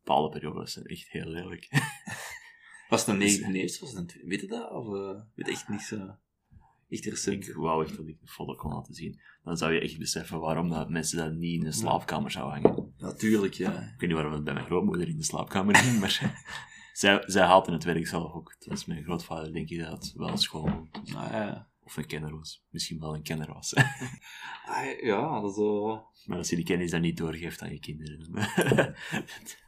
Bepaalde 0.04 0.30
periodes 0.40 0.74
zijn 0.74 0.86
echt 0.86 1.10
heel 1.10 1.28
lelijk. 1.28 1.68
Was 2.90 3.00
het 3.00 3.10
een 3.10 3.18
negen 3.18 3.56
eerste? 3.56 3.86
Was 3.86 3.94
het 3.94 4.14
een? 4.14 4.28
Weet 4.28 4.42
je 4.42 4.48
dat? 4.48 4.72
Of 4.72 4.86
eh 4.94 5.22
weet 5.36 5.48
echt 5.48 5.70
niks? 5.70 5.92
eh, 5.92 6.10
echt 6.90 7.06
recent? 7.06 7.48
Ik 7.48 7.56
wou 7.56 7.86
echt 7.86 7.98
dat 7.98 8.08
ik 8.08 8.22
de 8.22 8.28
foto 8.28 8.56
kon 8.56 8.74
laten 8.74 8.94
zien. 8.94 9.20
Dan 9.44 9.58
zou 9.58 9.74
je 9.74 9.80
echt 9.80 9.98
beseffen 9.98 10.40
waarom 10.40 10.70
dat 10.70 10.90
mensen 10.90 11.18
dat 11.18 11.34
niet 11.34 11.60
in 11.60 11.66
een 11.66 11.74
slaapkamer 11.74 12.32
zouden 12.32 12.62
hangen. 12.62 12.87
Natuurlijk, 12.98 13.54
ja. 13.54 13.72
Ik 13.72 14.00
weet 14.00 14.10
niet 14.10 14.12
waarom 14.12 14.34
het 14.34 14.44
bij 14.44 14.54
mijn 14.54 14.66
grootmoeder 14.66 15.08
in 15.08 15.18
de 15.18 15.24
slaapkamer 15.24 15.76
ging, 15.76 16.00
maar 16.00 16.44
zij, 16.94 17.24
zij 17.26 17.46
haalde 17.46 17.72
het 17.72 17.84
werk 17.84 18.08
zelf 18.08 18.34
ook. 18.34 18.56
Dat 18.60 18.78
is 18.78 18.86
mijn 18.86 19.04
grootvader, 19.04 19.54
denk 19.54 19.70
ik, 19.70 19.80
dat 19.80 20.14
wel 20.16 20.38
school. 20.38 20.88
Nou, 21.04 21.32
ja. 21.32 21.68
Of 21.84 21.98
een 21.98 22.06
kenner 22.06 22.38
was. 22.38 22.66
Misschien 22.70 23.00
wel 23.00 23.16
een 23.16 23.24
kenner 23.24 23.54
was. 23.54 23.74
Ah, 24.70 25.02
ja, 25.02 25.42
dat 25.42 25.50
is 25.50 25.56
zo... 25.56 26.06
maar 26.26 26.38
als 26.38 26.50
je 26.50 26.56
die 26.56 26.66
kennis 26.66 26.92
dan 26.92 27.02
niet 27.02 27.18
doorgeeft 27.18 27.62
aan 27.62 27.72
je 27.72 27.80
kinderen, 27.80 28.32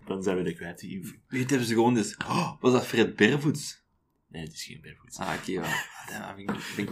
dan, 0.08 0.24
zijn 0.24 0.38
we 0.38 0.44
de 0.44 0.54
kwijt. 0.54 0.82
Weet 1.28 1.50
hebben 1.50 1.68
ze 1.68 1.74
gewoon 1.74 1.94
dus... 1.94 2.18
Oh, 2.18 2.52
was 2.62 2.72
dat 2.72 2.86
Fred 2.86 3.16
Bervoets? 3.16 3.79
Nee, 4.30 4.44
het 4.44 4.54
is 4.54 4.64
geen 4.64 4.82
barefoot. 4.82 5.18
Ah, 5.20 5.34
oké, 5.40 5.52
ja. 6.12 6.36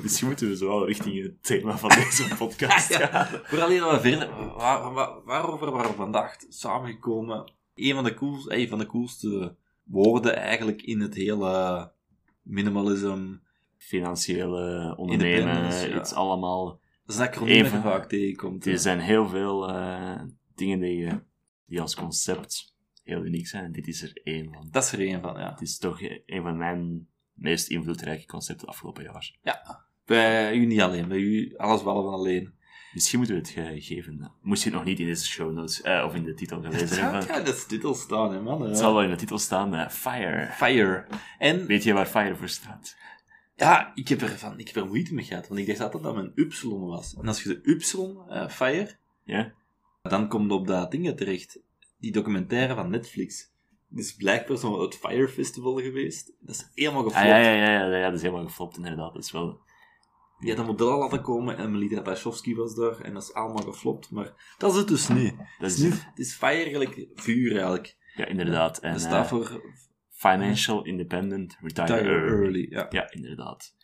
Misschien 0.02 0.28
moeten 0.28 0.48
we 0.48 0.58
zo 0.58 0.68
wel 0.68 0.86
richting 0.88 1.24
het 1.24 1.44
thema 1.44 1.78
van 1.78 1.90
deze 1.90 2.36
podcast 2.38 2.90
Ja. 2.98 3.08
gaan. 3.08 3.42
Vooral 3.44 3.70
hier 3.70 3.88
we 3.90 4.00
verder... 4.00 4.56
Waar, 4.56 4.94
waar- 4.94 5.24
waarover 5.24 5.72
waren 5.72 5.90
we 5.92 5.96
vandaag 5.98 6.36
samengekomen? 6.50 7.52
Een 7.76 7.94
van 7.96 8.04
de, 8.04 8.14
coolste, 8.14 8.58
een 8.58 8.68
van 8.68 8.78
de 8.80 8.86
coolste 8.86 9.56
woorden 9.84 10.36
eigenlijk 10.36 10.82
in 10.82 11.00
het 11.00 11.14
hele 11.16 11.92
minimalism... 12.42 13.34
Financiële 13.80 14.94
ondernemen, 14.98 15.64
ja. 15.90 16.02
is 16.02 16.14
allemaal... 16.14 16.80
Dat 17.06 17.16
is 17.16 17.22
een 17.22 17.28
acroniem 17.28 17.66
vaak 17.66 18.10
tegenkomt. 18.10 18.66
Er 18.66 18.80
zijn 18.80 19.00
heel 19.00 19.28
veel 19.28 19.70
eh, 19.70 20.22
dingen 20.56 20.80
die, 20.80 20.98
je- 20.98 21.20
die 21.66 21.82
als 21.82 21.96
concept 21.96 22.76
heel 23.04 23.26
uniek 23.26 23.48
zijn. 23.48 23.64
En 23.64 23.72
dit 23.72 23.88
is 23.88 24.02
er 24.02 24.20
één 24.24 24.54
van. 24.54 24.68
Dat 24.72 24.84
is 24.84 24.92
er 24.92 25.00
een 25.02 25.22
van, 25.22 25.40
ja. 25.40 25.50
Het 25.52 25.62
is 25.62 25.78
toch 25.78 26.02
een 26.26 26.42
van 26.42 26.58
mijn 26.58 27.08
meest 27.38 27.68
invloedrijke 27.68 28.26
concepten 28.26 28.66
de 28.66 28.72
afgelopen 28.72 29.04
jaar. 29.04 29.32
Bij 30.06 30.56
u 30.56 30.66
niet 30.66 30.82
alleen, 30.82 31.08
bij 31.08 31.18
u 31.18 31.54
alles 31.58 31.84
behalve 31.84 32.10
alleen. 32.10 32.56
Misschien 32.94 33.18
moeten 33.20 33.36
we 33.36 33.42
het 33.42 33.52
gegeven. 33.82 34.32
Moest 34.42 34.64
je 34.64 34.70
het 34.70 34.78
nog 34.78 34.88
niet 34.88 35.00
in 35.00 35.06
deze 35.06 35.26
show 35.26 35.54
notes 35.54 35.82
eh, 35.82 36.04
of 36.06 36.16
in 36.16 36.24
de 36.24 36.34
titel 36.34 36.62
gelezen 36.62 37.02
hebben. 37.04 37.28
Ja, 37.28 37.40
dat 37.40 37.56
is 37.56 37.66
titel 37.66 37.94
staan, 37.94 38.34
hè, 38.34 38.42
man. 38.42 38.62
Het 38.62 38.78
zal 38.78 38.94
wel 38.94 39.04
in 39.04 39.10
de 39.10 39.16
titel 39.16 39.38
staan: 39.38 39.74
eh, 39.76 39.90
Fire. 39.90 40.52
Fire. 40.52 41.06
En 41.38 41.66
Weet 41.66 41.84
je 41.84 41.94
waar 41.94 42.06
Fire 42.06 42.36
voor 42.36 42.50
staat? 42.50 42.96
ja, 43.56 43.92
ik 43.96 44.08
heb, 44.08 44.22
er 44.22 44.30
van, 44.30 44.60
ik 44.60 44.68
heb 44.68 44.76
er 44.76 44.86
moeite 44.88 45.14
mee 45.14 45.26
gehad, 45.26 45.48
want 45.48 45.60
ik 45.60 45.68
dacht 45.68 45.80
altijd 45.80 46.04
dat 46.04 46.16
het 46.16 46.26
een 46.36 46.50
Y 46.52 46.68
was. 46.68 47.16
En 47.16 47.28
als 47.28 47.44
je 47.44 47.50
de 47.50 47.62
Y, 47.64 48.30
eh, 48.30 48.48
Fire, 48.50 48.96
Ja? 49.24 49.54
dan 50.02 50.28
komt 50.28 50.52
op 50.52 50.68
dat 50.68 50.92
ding 50.92 51.18
terecht. 51.18 51.60
Die 52.00 52.12
documentaire 52.12 52.76
van 52.76 52.90
Netflix. 52.90 53.52
Het 53.90 54.00
is 54.00 54.16
blijkbaar 54.16 54.58
zo'n 54.58 54.82
het 54.82 54.96
Fire 54.96 55.28
Festival 55.28 55.76
geweest. 55.76 56.34
Dat 56.40 56.56
is 56.56 56.72
helemaal 56.74 57.04
geflopt. 57.04 57.26
Ah, 57.26 57.30
ja, 57.30 57.38
ja, 57.38 57.52
ja, 57.52 57.72
ja, 57.72 57.98
ja, 57.98 58.06
dat 58.06 58.14
is 58.14 58.22
helemaal 58.22 58.46
geflopt, 58.46 58.78
inderdaad. 58.78 59.14
Dat 59.14 59.24
is 59.24 59.32
wel... 59.32 59.66
Die 60.40 60.50
had 60.50 60.60
een 60.60 60.66
model 60.66 60.98
laten 60.98 61.22
komen 61.22 61.58
en 61.58 61.66
Emily 61.66 61.96
Ratajkowski 61.96 62.56
was 62.56 62.76
daar. 62.76 63.00
En 63.02 63.14
dat 63.14 63.24
is 63.24 63.34
allemaal 63.34 63.64
geflopt. 63.64 64.12
Maar 64.12 64.56
dat 64.58 64.72
is 64.72 64.78
het 64.78 64.88
dus 64.88 65.08
niet. 65.08 65.38
Dat 65.38 65.48
Het 65.58 65.72
is 65.72 65.78
is, 65.78 65.84
niet, 65.84 66.06
het 66.06 66.20
is 66.20 66.34
Fire 66.34 66.62
eigenlijk 66.62 67.08
vuur, 67.14 67.52
eigenlijk. 67.52 67.98
Ja, 68.16 68.26
inderdaad. 68.26 68.78
En, 68.78 68.92
dat 68.92 69.02
staat 69.02 69.24
eh, 69.24 69.30
voor 69.30 69.62
Financial 70.10 70.84
Independent 70.86 71.58
Retire, 71.62 71.94
Retire 71.94 72.10
Early. 72.10 72.44
Early. 72.44 72.68
Ja. 72.70 72.86
Ja, 72.90 73.12
inderdaad. 73.12 73.76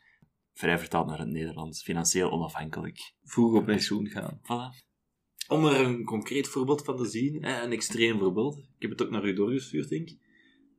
Vrij 0.54 0.80
vertaald 0.80 1.08
naar 1.08 1.20
het 1.20 1.28
Nederlands. 1.28 1.84
Financieel 1.84 2.32
onafhankelijk. 2.32 3.14
Vroeg 3.24 3.54
op 3.54 3.66
pensioen 3.66 4.08
gaan. 4.08 4.40
Voilà. 4.42 4.93
Om 5.48 5.66
er 5.66 5.80
een 5.80 6.04
concreet 6.04 6.48
voorbeeld 6.48 6.84
van 6.84 6.98
te 6.98 7.06
zien, 7.06 7.48
een 7.48 7.72
extreem 7.72 8.20
voorbeeld. 8.20 8.58
Ik 8.58 8.64
heb 8.80 8.90
het 8.90 9.02
ook 9.02 9.10
naar 9.10 9.26
u 9.26 9.34
doorgestuurd, 9.34 9.90
denk 9.90 10.10
ik. 10.10 10.18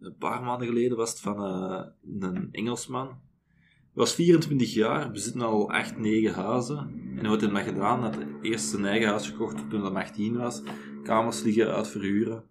Een 0.01 0.17
paar 0.17 0.43
maanden 0.43 0.67
geleden 0.67 0.97
was 0.97 1.11
het 1.11 1.21
van 1.21 1.45
eh, 1.45 1.85
een 2.21 2.49
Engelsman. 2.53 3.07
Hij 3.07 4.03
was 4.03 4.15
24 4.15 4.75
jaar, 4.75 5.11
bezit 5.11 5.37
al 5.37 5.71
8, 5.71 5.99
9 5.99 6.35
huizen. 6.35 6.79
En 7.17 7.19
hij 7.19 7.29
had 7.29 7.51
maar 7.51 7.65
gedaan, 7.65 8.03
hij 8.03 8.11
had 8.11 8.27
eerst 8.43 8.69
zijn 8.69 8.85
eigen 8.85 9.09
huis 9.09 9.29
gekocht 9.29 9.71
toen 9.71 9.85
hij 9.85 10.03
18 10.03 10.37
was. 10.37 10.63
Kamers 11.03 11.43
liggen 11.43 11.75
uit 11.75 11.89
verhuren. 11.89 12.45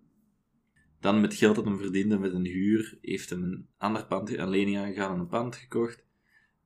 Dan 1.00 1.22
met 1.22 1.34
geld 1.34 1.56
dat 1.56 1.66
hij 1.66 1.76
verdiende 1.76 2.20
met 2.20 2.34
een 2.34 2.46
huur, 2.46 2.98
heeft 3.02 3.30
hij 3.30 3.40
een 3.40 3.68
ander 3.78 4.06
pand, 4.06 4.38
een 4.38 4.50
lening 4.50 4.78
aangegaan 4.78 5.14
en 5.14 5.20
een 5.20 5.28
pand 5.28 5.56
gekocht. 5.56 6.04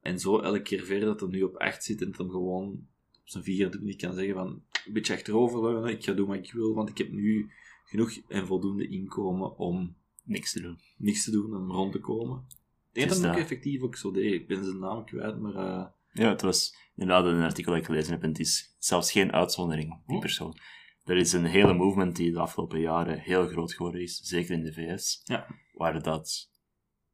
En 0.01 0.19
zo 0.19 0.39
elke 0.39 0.61
keer 0.61 0.83
verder 0.83 1.07
dat 1.07 1.19
hij 1.19 1.29
nu 1.29 1.41
op 1.41 1.55
8 1.55 1.83
zit 1.83 2.01
en 2.01 2.07
dat 2.07 2.17
hij 2.17 2.27
gewoon 2.27 2.87
op 3.21 3.29
zijn 3.29 3.43
24 3.43 3.95
kan 3.95 4.13
zeggen 4.13 4.33
van 4.33 4.63
een 4.87 4.93
beetje 4.93 5.13
achteroverleunen, 5.13 5.91
ik 5.91 6.03
ga 6.03 6.13
doen 6.13 6.27
wat 6.27 6.37
ik 6.37 6.51
wil, 6.51 6.73
want 6.73 6.89
ik 6.89 6.97
heb 6.97 7.11
nu 7.11 7.51
genoeg 7.85 8.17
en 8.27 8.47
voldoende 8.47 8.87
inkomen 8.87 9.57
om 9.57 9.95
Niks 10.23 10.51
te 10.51 10.61
doen. 10.61 10.79
niks 10.97 11.23
te 11.23 11.31
doen, 11.31 11.55
om 11.55 11.71
rond 11.71 11.91
te 11.91 11.99
komen. 11.99 12.45
Ik 12.47 12.93
denk 13.03 13.09
dat 13.09 13.17
hem 13.17 13.27
ook 13.27 13.33
dat. 13.33 13.41
effectief 13.43 13.81
ook 13.81 13.95
zo 13.95 14.11
deed. 14.11 14.33
Ik 14.33 14.47
ben 14.47 14.63
zijn 14.63 14.79
naam 14.79 15.05
kwijt, 15.05 15.39
maar... 15.39 15.55
eh, 15.55 15.85
Ja, 16.13 16.29
het 16.29 16.41
was 16.41 16.75
inderdaad 16.95 17.25
een 17.25 17.41
artikel 17.41 17.71
dat 17.71 17.81
ik 17.81 17.87
gelezen 17.87 18.11
heb 18.11 18.23
en 18.23 18.29
het 18.29 18.39
is 18.39 18.75
zelfs 18.79 19.11
geen 19.11 19.31
uitzondering, 19.31 20.01
die 20.05 20.15
Oh. 20.15 20.21
persoon. 20.21 20.57
Er 21.03 21.17
is 21.17 21.33
een 21.33 21.45
hele 21.45 21.73
movement 21.73 22.15
die 22.15 22.31
de 22.31 22.39
afgelopen 22.39 22.79
jaren 22.79 23.19
heel 23.19 23.47
groot 23.47 23.73
geworden 23.73 24.01
is, 24.01 24.17
zeker 24.17 24.53
in 24.53 24.63
de 24.63 24.73
VS, 24.73 25.21
Ja. 25.23 25.47
waar 25.73 26.01
dat, 26.03 26.49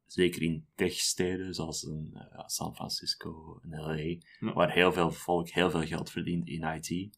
zeker 0.06 0.42
in 0.42 0.66
techsteden 0.74 1.54
zoals 1.54 1.82
een, 1.82 2.10
eh, 2.14 2.42
San 2.46 2.74
Francisco 2.74 3.58
en 3.62 3.70
LA, 3.80 3.94
Ja. 3.94 4.52
waar 4.52 4.72
heel 4.72 4.92
veel 4.92 5.10
volk 5.10 5.48
heel 5.48 5.70
veel 5.70 5.86
geld 5.86 6.10
verdient 6.10 6.48
in 6.48 6.62
IT, 6.62 7.16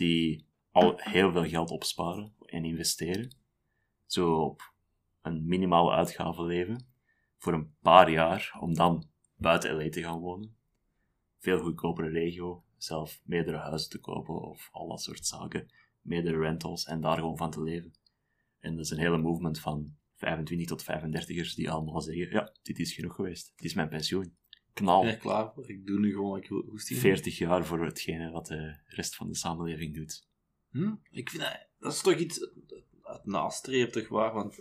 die 0.00 0.46
al 0.70 0.94
heel 0.96 1.32
veel 1.32 1.48
geld 1.48 1.70
opsparen 1.70 2.32
en 2.46 2.64
investeren, 2.64 3.34
zo 4.06 4.34
op 4.34 4.72
een 5.22 5.46
minimale 5.46 5.90
uitgave 5.90 6.42
leven, 6.42 6.86
voor 7.36 7.52
een 7.52 7.74
paar 7.82 8.10
jaar, 8.10 8.56
om 8.60 8.74
dan 8.74 9.08
buiten 9.36 9.76
LA 9.76 9.88
te 9.88 10.02
gaan 10.02 10.20
wonen. 10.20 10.56
Veel 11.38 11.60
goedkopere 11.60 12.08
regio, 12.08 12.64
zelf 12.76 13.20
meerdere 13.24 13.56
huizen 13.56 13.90
te 13.90 13.98
kopen 13.98 14.40
of 14.40 14.68
al 14.72 14.88
dat 14.88 15.02
soort 15.02 15.26
zaken, 15.26 15.70
meerdere 16.00 16.38
rentals 16.38 16.84
en 16.84 17.00
daar 17.00 17.16
gewoon 17.16 17.36
van 17.36 17.50
te 17.50 17.62
leven. 17.62 17.92
En 18.58 18.76
dat 18.76 18.84
is 18.84 18.90
een 18.90 18.98
hele 18.98 19.18
movement 19.18 19.60
van 19.60 19.96
25 20.14 20.68
tot 20.68 20.82
35ers 20.82 21.54
die 21.54 21.70
allemaal 21.70 22.00
zeggen, 22.00 22.30
ja, 22.30 22.52
dit 22.62 22.78
is 22.78 22.94
genoeg 22.94 23.14
geweest, 23.14 23.52
dit 23.56 23.64
is 23.64 23.74
mijn 23.74 23.88
pensioen. 23.88 24.36
Knal. 24.72 25.16
klaar 25.16 25.52
voor. 25.52 25.70
Ik 25.70 25.86
doe 25.86 25.98
nu 25.98 26.10
gewoon 26.12 26.30
wat 26.30 26.42
ik 26.42 26.48
wil. 26.48 26.64
Hoe 26.68 26.80
40 26.80 27.38
jaar 27.38 27.64
voor 27.64 27.84
hetgene 27.84 28.30
wat 28.30 28.46
de 28.46 28.76
rest 28.86 29.16
van 29.16 29.28
de 29.28 29.34
samenleving 29.34 29.94
doet. 29.94 30.28
Hm? 30.70 30.94
Ik 31.10 31.30
vind 31.30 31.42
dat, 31.42 31.66
dat 31.78 31.92
is 31.92 32.00
toch 32.00 32.16
iets 32.16 32.38
het 33.02 33.24
nastreeftig 33.24 34.08
waar, 34.08 34.32
want 34.32 34.58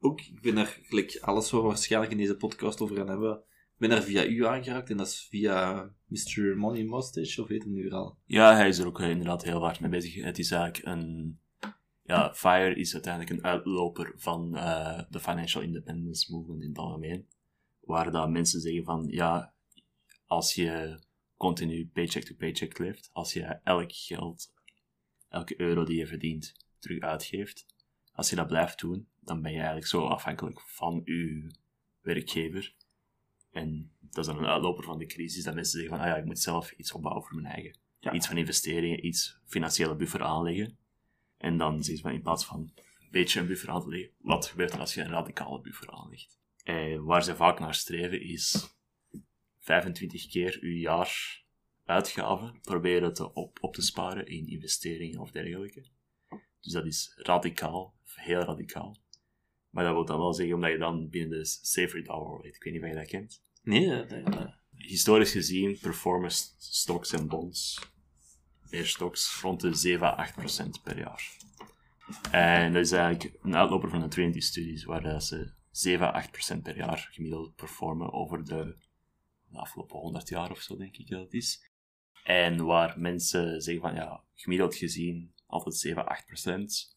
ook, 0.00 0.20
ik 0.20 0.40
ben 0.40 0.56
er, 0.56 0.80
gelijk 0.82 1.18
alles 1.20 1.50
waar 1.50 1.60
we 1.60 1.66
waarschijnlijk 1.66 2.12
in 2.12 2.18
deze 2.18 2.36
podcast 2.36 2.80
over 2.80 2.96
gaan 2.96 3.08
hebben, 3.08 3.42
ben 3.76 3.90
er 3.90 4.02
via 4.02 4.26
u 4.26 4.46
aangeraakt 4.46 4.90
en 4.90 4.96
dat 4.96 5.06
is 5.06 5.26
via 5.30 5.90
Mr. 6.06 6.56
Money 6.56 6.84
Mustache, 6.84 7.42
of 7.42 7.48
heet 7.48 7.62
hem 7.62 7.72
nu 7.72 7.90
al? 7.90 8.18
Ja, 8.24 8.54
hij 8.54 8.68
is 8.68 8.78
er 8.78 8.86
ook 8.86 9.00
eh, 9.00 9.10
inderdaad 9.10 9.44
heel 9.44 9.60
hard 9.60 9.80
mee 9.80 9.90
bezig. 9.90 10.14
Het 10.14 10.38
is 10.38 10.50
eigenlijk 10.50 10.86
een... 10.86 11.38
Ja, 12.02 12.34
FIRE 12.34 12.74
is 12.74 12.92
uiteindelijk 12.92 13.32
een 13.32 13.44
uitloper 13.44 14.12
van 14.16 14.56
eh, 14.56 15.02
de 15.10 15.20
Financial 15.20 15.62
Independence 15.62 16.32
Movement 16.32 16.62
in 16.62 16.68
het 16.68 16.78
algemeen. 16.78 17.26
Waar 17.90 18.10
dat 18.10 18.30
mensen 18.30 18.60
zeggen 18.60 18.84
van, 18.84 19.06
ja, 19.08 19.54
als 20.26 20.54
je 20.54 20.98
continu 21.36 21.86
paycheck 21.86 22.24
to 22.24 22.34
paycheck 22.34 22.78
leeft, 22.78 23.10
als 23.12 23.32
je 23.32 23.42
elk 23.42 23.92
geld, 23.92 24.52
elke 25.28 25.60
euro 25.60 25.84
die 25.84 25.98
je 25.98 26.06
verdient, 26.06 26.54
terug 26.78 27.00
uitgeeft, 27.00 27.66
als 28.12 28.30
je 28.30 28.36
dat 28.36 28.46
blijft 28.46 28.80
doen, 28.80 29.08
dan 29.20 29.42
ben 29.42 29.50
je 29.50 29.56
eigenlijk 29.56 29.86
zo 29.86 30.06
afhankelijk 30.06 30.60
van 30.60 31.00
je 31.04 31.50
werkgever. 32.00 32.74
En 33.50 33.92
dat 34.00 34.26
is 34.26 34.32
dan 34.32 34.42
een 34.42 34.50
uitloper 34.50 34.84
van 34.84 34.98
de 34.98 35.06
crisis, 35.06 35.44
dat 35.44 35.54
mensen 35.54 35.78
zeggen 35.80 35.96
van, 35.96 36.06
ah 36.06 36.12
ja, 36.12 36.16
ik 36.16 36.24
moet 36.24 36.38
zelf 36.38 36.72
iets 36.72 36.92
opbouwen 36.92 37.24
voor 37.24 37.34
mijn 37.34 37.54
eigen 37.54 37.78
Ja. 37.98 38.12
iets 38.12 38.26
van 38.26 38.36
investeringen, 38.36 39.06
iets 39.06 39.38
financiële 39.46 39.96
buffer 39.96 40.22
aanleggen. 40.22 40.78
En 41.36 41.58
dan 41.58 41.72
zeggen 41.74 41.96
ze 41.96 42.02
van 42.02 42.12
in 42.12 42.22
plaats 42.22 42.44
van 42.44 42.60
een 42.60 43.10
beetje 43.10 43.40
een 43.40 43.46
buffer 43.46 43.70
aan 43.70 43.82
te 43.82 43.88
leggen, 43.88 44.10
wat 44.18 44.46
gebeurt 44.46 44.72
er 44.72 44.80
als 44.80 44.94
je 44.94 45.00
een 45.00 45.10
radicale 45.10 45.60
buffer 45.60 45.90
aanlegt? 45.90 46.39
Eh, 46.70 46.98
waar 46.98 47.22
ze 47.22 47.36
vaak 47.36 47.58
naar 47.58 47.74
streven 47.74 48.22
is 48.22 48.74
25 49.58 50.28
keer 50.28 50.58
uw 50.60 50.76
jaar 50.76 51.42
uitgaven 51.84 52.58
proberen 52.62 53.14
te 53.14 53.32
op, 53.32 53.58
op 53.60 53.74
te 53.74 53.82
sparen 53.82 54.26
in 54.26 54.46
investeringen 54.46 55.20
of 55.20 55.30
dergelijke. 55.30 55.84
Dus 56.60 56.72
dat 56.72 56.86
is 56.86 57.12
radicaal, 57.16 57.94
heel 58.04 58.40
radicaal. 58.40 58.96
Maar 59.70 59.84
dat 59.84 59.92
wil 59.92 60.04
dan 60.04 60.18
wel 60.18 60.34
zeggen, 60.34 60.54
omdat 60.54 60.70
je 60.70 60.78
dan 60.78 61.08
binnen 61.08 61.38
de 61.38 61.44
safer 61.44 62.04
dollar 62.04 62.40
weet. 62.42 62.56
Ik 62.56 62.62
weet 62.62 62.72
niet 62.72 62.82
of 62.82 62.88
je 62.88 62.94
dat 62.94 63.06
kent 63.06 63.42
Nee, 63.62 63.88
nee. 63.88 64.54
historisch 64.76 65.32
gezien 65.32 65.78
performance 65.78 66.48
stocks 66.58 67.12
en 67.12 67.28
bonds, 67.28 67.90
meer 68.70 68.86
stocks, 68.86 69.40
rond 69.40 69.60
de 69.60 69.74
7 69.74 70.06
à 70.06 70.10
8 70.10 70.34
procent 70.34 70.82
per 70.82 70.98
jaar. 70.98 71.30
En 72.30 72.72
dat 72.72 72.82
is 72.82 72.92
eigenlijk 72.92 73.38
een 73.42 73.56
uitloper 73.56 73.90
van 73.90 74.00
de 74.00 74.08
Trinity-studies, 74.08 74.84
waar 74.84 75.02
dat 75.02 75.24
ze 75.24 75.58
7 75.70 76.06
à 76.06 76.10
8 76.12 76.30
procent 76.30 76.62
per 76.62 76.76
jaar 76.76 77.08
gemiddeld 77.12 77.54
performen 77.54 78.12
over 78.12 78.44
de, 78.44 78.76
de 79.48 79.58
afgelopen 79.58 79.98
100 79.98 80.28
jaar 80.28 80.50
of 80.50 80.60
zo, 80.60 80.76
denk 80.76 80.96
ik 80.96 81.08
dat 81.08 81.20
het 81.20 81.32
is. 81.32 81.68
En 82.24 82.64
waar 82.64 83.00
mensen 83.00 83.60
zeggen 83.62 83.82
van, 83.82 83.94
ja, 83.94 84.24
gemiddeld 84.34 84.74
gezien 84.74 85.34
altijd 85.46 85.74
7 85.74 86.02
à 86.02 86.04
8 86.04 86.26
procent 86.26 86.96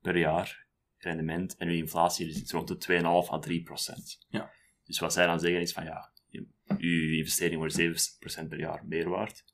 per 0.00 0.16
jaar 0.16 0.66
rendement. 0.98 1.56
En 1.56 1.68
uw 1.68 1.74
inflatie 1.74 2.28
is 2.28 2.36
iets 2.40 2.52
rond 2.52 2.68
de 2.68 3.00
2,5 3.26 3.32
à 3.32 3.38
3 3.38 3.62
procent. 3.62 4.26
Ja. 4.28 4.52
Dus 4.84 4.98
wat 4.98 5.12
zij 5.12 5.26
dan 5.26 5.40
zeggen 5.40 5.60
is 5.60 5.72
van, 5.72 5.84
ja, 5.84 6.12
je- 6.28 6.46
uw 6.78 7.16
investering 7.18 7.58
wordt 7.58 7.74
7 7.74 8.18
procent 8.18 8.48
per 8.48 8.58
jaar 8.58 8.86
meer 8.86 9.08
waard. 9.08 9.44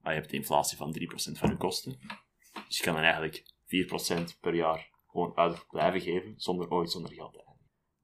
Maar 0.00 0.12
je 0.12 0.18
hebt 0.18 0.30
de 0.30 0.36
inflatie 0.36 0.76
van 0.76 0.92
3 0.92 1.06
procent 1.06 1.38
van 1.38 1.48
je 1.50 1.56
kosten. 1.56 1.98
Dus 2.66 2.76
je 2.76 2.82
kan 2.84 2.94
dan 2.94 3.02
eigenlijk 3.02 3.44
4% 3.64 4.40
per 4.40 4.54
jaar 4.54 4.90
gewoon 5.06 5.36
uit 5.36 5.66
blijven 5.68 6.00
geven, 6.00 6.34
zonder 6.36 6.70
ooit 6.70 6.90
zonder 6.90 7.12
geld 7.12 7.32
te 7.32 7.42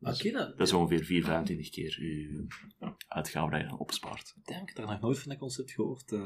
Oké, 0.01 0.31
dat, 0.31 0.59
Dat 0.59 0.67
is 0.67 0.73
ongeveer 0.73 1.05
4, 1.05 1.25
25 1.25 1.71
keer 1.71 2.03
je 2.03 2.47
uitgaven 3.09 3.51
dat 3.51 3.61
je 3.61 3.67
dan 3.67 3.79
opspaart. 3.79 4.35
Damn, 4.45 4.61
ik 4.61 4.67
heb 4.67 4.77
daar 4.77 4.87
nog 4.87 5.01
nooit 5.01 5.19
van 5.19 5.29
dat 5.29 5.39
concept 5.39 5.71
gehoord. 5.71 6.13
eh. 6.13 6.21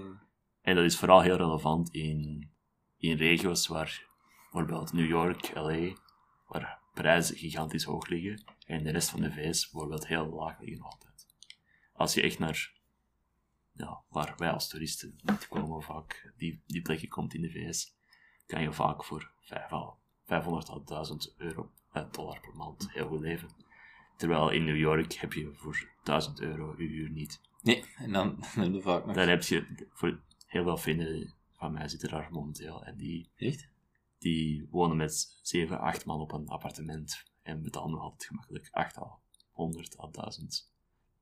En 0.60 0.74
dat 0.74 0.84
is 0.84 0.96
vooral 0.98 1.20
heel 1.20 1.36
relevant 1.36 1.94
in, 1.94 2.50
in 2.96 3.16
regio's 3.16 3.66
waar 3.66 4.06
bijvoorbeeld 4.42 4.92
New 4.92 5.08
York, 5.08 5.54
LA, 5.54 5.92
waar 6.46 6.78
prijzen 6.94 7.36
gigantisch 7.36 7.84
hoog 7.84 8.08
liggen, 8.08 8.44
en 8.66 8.84
de 8.84 8.90
rest 8.90 9.08
van 9.10 9.20
de 9.20 9.32
VS 9.32 9.70
bijvoorbeeld 9.70 10.06
heel 10.06 10.26
laag 10.26 10.60
liggen 10.60 10.84
altijd. 10.84 11.26
Als 11.92 12.14
je 12.14 12.22
echt 12.22 12.38
naar, 12.38 12.72
ja, 13.72 14.02
waar 14.08 14.34
wij 14.36 14.50
als 14.50 14.68
toeristen 14.68 15.18
niet 15.22 15.48
komen 15.48 15.82
vaak, 15.82 16.32
die, 16.36 16.62
die 16.66 16.82
plekken 16.82 17.08
komt 17.08 17.34
in 17.34 17.40
de 17.40 17.50
VS, 17.50 17.94
kan 18.46 18.62
je 18.62 18.72
vaak 18.72 19.04
voor 19.04 19.32
5 19.40 19.72
à 19.72 19.96
500 20.26 20.68
à 20.70 20.78
1000 20.84 21.34
euro, 21.36 21.72
eh, 21.92 22.04
dollar 22.10 22.40
per 22.40 22.54
maand 22.56 22.92
heel 22.92 23.06
goed 23.08 23.20
leven. 23.20 23.48
Terwijl 24.16 24.50
in 24.50 24.64
New 24.64 24.76
York 24.76 25.12
heb 25.12 25.32
je 25.32 25.50
voor 25.54 25.88
1000 26.02 26.40
euro 26.40 26.74
je 26.78 26.86
huur 26.88 27.10
niet. 27.10 27.40
Nee, 27.62 27.84
en 27.96 28.12
dan, 28.12 28.36
dan 28.54 28.64
heb 28.64 28.72
je 28.72 28.80
vaak 28.80 29.06
nog... 29.06 29.14
Daar 29.14 29.28
heb 29.28 29.42
je 29.42 29.86
voor 29.92 30.20
heel 30.46 30.62
veel 30.62 30.76
vrienden 30.76 31.34
van 31.52 31.72
mij 31.72 31.88
zitten 31.88 32.08
daar 32.10 32.28
momenteel. 32.30 32.84
En 32.84 32.96
die, 32.96 33.30
Echt? 33.36 33.68
die 34.18 34.66
wonen 34.70 34.96
met 34.96 35.38
7, 35.42 35.80
8 35.80 36.04
man 36.04 36.20
op 36.20 36.32
een 36.32 36.48
appartement. 36.48 37.22
En 37.42 37.62
betalen 37.62 37.98
altijd 37.98 38.24
gemakkelijk 38.24 38.68
8 38.70 38.98
à 38.98 39.18
100 39.50 39.98
à 40.00 40.08
1000 40.10 40.72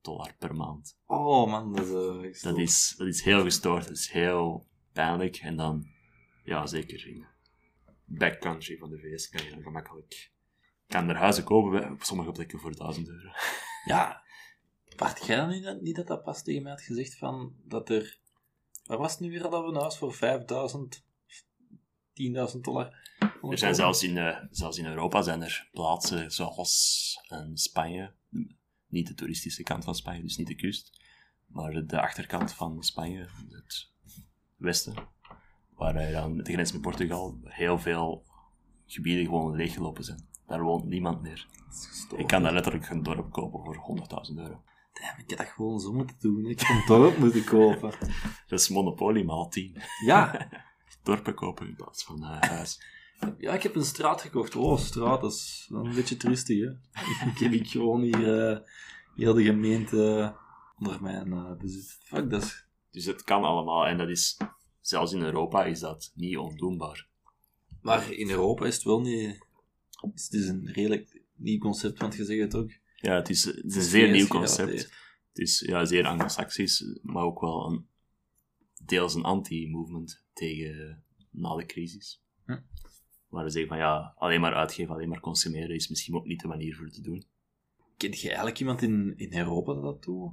dollar 0.01 0.35
per 0.39 0.55
maand. 0.55 0.97
Oh 1.05 1.49
man, 1.49 1.73
dat 1.73 1.85
is... 1.85 1.91
eh, 1.93 2.43
Dat 2.43 2.57
is, 2.57 2.93
dat 2.97 3.07
is 3.07 3.21
heel 3.21 3.43
gestoord. 3.43 3.87
Dat 3.87 3.97
is 3.97 4.09
heel 4.11 4.67
pijnlijk. 4.91 5.35
En 5.35 5.55
dan, 5.55 5.87
ja, 6.43 6.65
zeker 6.67 7.07
in 7.07 7.25
backcountry 8.05 8.77
van 8.77 8.89
de 8.89 8.97
VS 8.99 9.29
kan 9.29 9.43
je 9.45 9.49
dan 9.51 9.61
gemakkelijk... 9.61 10.31
kan 10.93 11.09
er 11.09 11.15
huizen 11.15 11.43
kopen 11.43 11.91
op 11.91 12.03
sommige 12.03 12.31
plekken 12.31 12.59
voor 12.59 12.75
1000 12.75 13.07
euro. 13.07 13.29
Ja. 13.85 14.23
Wacht, 14.97 15.25
jij 15.25 15.35
dan 15.35 15.49
niet 15.49 15.63
dat, 15.63 15.81
niet 15.81 15.95
dat 15.95 16.07
dat 16.07 16.23
pas 16.23 16.43
tegen 16.43 16.63
mij 16.63 16.71
had 16.71 16.81
gezegd 16.81 17.17
van... 17.17 17.53
Dat 17.63 17.89
er... 17.89 18.17
Waar 18.85 18.97
was 18.97 19.11
het 19.11 19.19
nu 19.19 19.29
weer 19.29 19.41
dat 19.41 19.51
we 19.51 19.57
een 19.57 19.81
huis 19.81 19.97
voor 19.97 20.13
5000... 20.13 21.03
10.000 22.53 22.59
dollar... 22.61 23.01
Er 23.49 23.57
zijn 23.57 23.75
zelfs 23.75 24.03
in, 24.03 24.17
eh, 24.17 24.37
zelfs 24.49 24.77
in 24.77 24.85
Europa 24.85 25.21
zijn 25.21 25.41
er 25.41 25.69
plaatsen 25.71 26.31
zoals 26.31 27.19
eh, 27.27 27.45
Spanje, 27.53 28.13
niet 28.87 29.07
de 29.07 29.13
toeristische 29.13 29.63
kant 29.63 29.83
van 29.83 29.95
Spanje, 29.95 30.21
dus 30.21 30.37
niet 30.37 30.47
de 30.47 30.55
kust, 30.55 31.01
maar 31.45 31.85
de 31.85 32.01
achterkant 32.01 32.53
van 32.53 32.83
Spanje, 32.83 33.29
het 33.49 33.91
westen, 34.55 34.93
waar 35.69 36.05
je 36.05 36.11
dan 36.11 36.37
de 36.37 36.53
grens 36.53 36.71
met 36.71 36.81
Portugal 36.81 37.39
heel 37.43 37.79
veel 37.79 38.25
gebieden 38.85 39.25
gewoon 39.25 39.55
leeggelopen 39.55 40.03
zijn. 40.03 40.31
Daar 40.47 40.61
woont 40.61 40.85
niemand 40.85 41.21
meer. 41.21 41.47
Ik 42.15 42.27
kan 42.27 42.43
daar 42.43 42.53
letterlijk 42.53 42.89
een 42.89 43.03
dorp 43.03 43.31
kopen 43.31 43.63
voor 43.63 43.97
100.000 44.31 44.35
euro. 44.37 44.63
Damn, 44.93 45.19
ik 45.19 45.29
had 45.29 45.37
dat 45.37 45.47
gewoon 45.47 45.79
zo 45.79 45.93
moeten 45.93 46.15
doen. 46.19 46.45
Ik 46.45 46.61
had 46.61 46.77
een 46.77 46.85
dorp 46.85 47.17
moeten 47.17 47.43
kopen. 47.43 47.91
Dat 48.47 48.59
is 48.59 48.69
Monopoly 48.69 49.23
maal 49.23 49.49
10. 49.49 49.81
Ja. 50.05 50.47
Dorpen 51.03 51.35
kopen 51.35 51.67
in 51.67 51.75
plaats 51.75 52.03
van 52.03 52.23
eh, 52.23 52.49
huis. 52.49 52.83
Ja, 53.37 53.53
ik 53.53 53.63
heb 53.63 53.75
een 53.75 53.85
straat 53.85 54.21
gekocht. 54.21 54.55
Oh, 54.55 54.77
straat, 54.77 55.21
dat 55.21 55.31
is 55.31 55.69
een 55.71 55.95
beetje 55.95 56.17
triestig, 56.17 56.59
hè. 56.59 56.69
ik 57.29 57.37
heb 57.37 57.51
ik 57.51 57.67
gewoon 57.67 58.01
hier... 58.01 58.49
eh, 58.49 58.59
heel 59.15 59.33
de 59.33 59.43
gemeente 59.43 60.35
onder 60.79 61.01
mijn 61.01 61.33
eh, 61.33 61.51
bezit. 61.57 61.97
Fuck, 62.03 62.29
dat 62.29 62.43
is... 62.43 62.65
Dus 62.91 63.05
het 63.05 63.23
kan 63.23 63.43
allemaal 63.43 63.85
en 63.85 63.97
dat 63.97 64.09
is, 64.09 64.37
zelfs 64.81 65.11
in 65.11 65.21
Europa 65.21 65.65
is 65.65 65.79
dat 65.79 66.11
niet 66.15 66.37
ondoenbaar. 66.37 67.07
Maar 67.81 68.11
in 68.11 68.29
Europa 68.29 68.65
is 68.65 68.75
het 68.75 68.83
wel 68.83 69.01
niet... 69.01 69.42
Het 70.11 70.33
is 70.33 70.47
een 70.47 70.71
redelijk 70.71 71.21
nieuw 71.35 71.57
concept, 71.57 71.99
want 71.99 72.15
je 72.15 72.25
zegt 72.25 72.41
het 72.41 72.55
ook. 72.55 72.71
Ja, 72.95 73.15
het 73.15 73.29
is, 73.29 73.43
het 73.43 73.65
is 73.65 73.75
een 73.75 73.81
zeer 73.81 74.11
nieuw 74.11 74.27
concept. 74.27 74.81
Het 75.29 75.37
is 75.37 75.59
ja, 75.59 75.85
zeer 75.85 76.05
anglo-saxisch, 76.05 76.99
maar 77.01 77.23
ook 77.23 77.39
wel 77.41 77.71
een, 77.71 77.87
deels 78.85 79.15
een 79.15 79.23
anti-movement 79.23 80.25
tegen 80.33 81.03
na 81.31 81.55
de 81.55 81.65
crisis. 81.65 82.23
Hm. 82.45 82.59
Waar 83.27 83.43
we 83.43 83.49
zeggen 83.49 83.69
van 83.69 83.77
ja, 83.79 84.13
alleen 84.15 84.41
maar 84.41 84.53
uitgeven, 84.53 84.93
alleen 84.93 85.09
maar 85.09 85.19
consumeren 85.19 85.75
is 85.75 85.87
misschien 85.87 86.15
ook 86.15 86.25
niet 86.25 86.41
de 86.41 86.47
manier 86.47 86.75
voor 86.75 86.85
het 86.85 86.93
te 86.93 87.01
doen. 87.01 87.25
Kent 87.97 88.19
je 88.19 88.27
eigenlijk 88.27 88.59
iemand 88.59 88.81
in, 88.81 89.13
in 89.17 89.37
Europa 89.37 89.73
dat 89.73 89.83
dat 89.83 90.03
doet? 90.03 90.31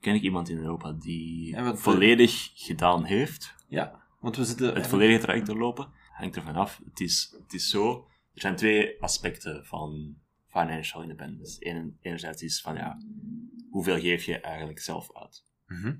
Ken 0.00 0.14
ik 0.14 0.22
iemand 0.22 0.48
in 0.48 0.56
Europa 0.58 0.92
die 0.92 1.46
Ja, 1.46 1.62
want- 1.62 1.80
volledig 1.80 2.50
gedaan 2.54 3.04
heeft, 3.04 3.54
Ja, 3.68 4.02
want 4.20 4.36
we 4.36 4.44
zitten... 4.44 4.74
het 4.74 4.86
volledige 4.86 5.20
traject 5.20 5.46
doorlopen, 5.46 5.88
hangt 6.12 6.36
ervan 6.36 6.54
af. 6.54 6.80
Het 6.84 7.00
is, 7.00 7.36
het 7.42 7.52
is 7.52 7.70
zo, 7.70 8.06
er 8.34 8.40
zijn 8.40 8.56
twee 8.56 9.02
aspecten 9.02 9.66
van 9.66 10.16
financial 10.46 11.02
independence. 11.02 11.68
Eén, 11.68 11.98
enerzijds 12.00 12.42
is 12.42 12.60
van 12.60 12.74
ja, 12.74 12.98
hoeveel 13.70 14.00
geef 14.00 14.24
je 14.24 14.40
eigenlijk 14.40 14.80
zelf 14.80 15.16
uit? 15.16 15.44
Mhm. 15.66 15.96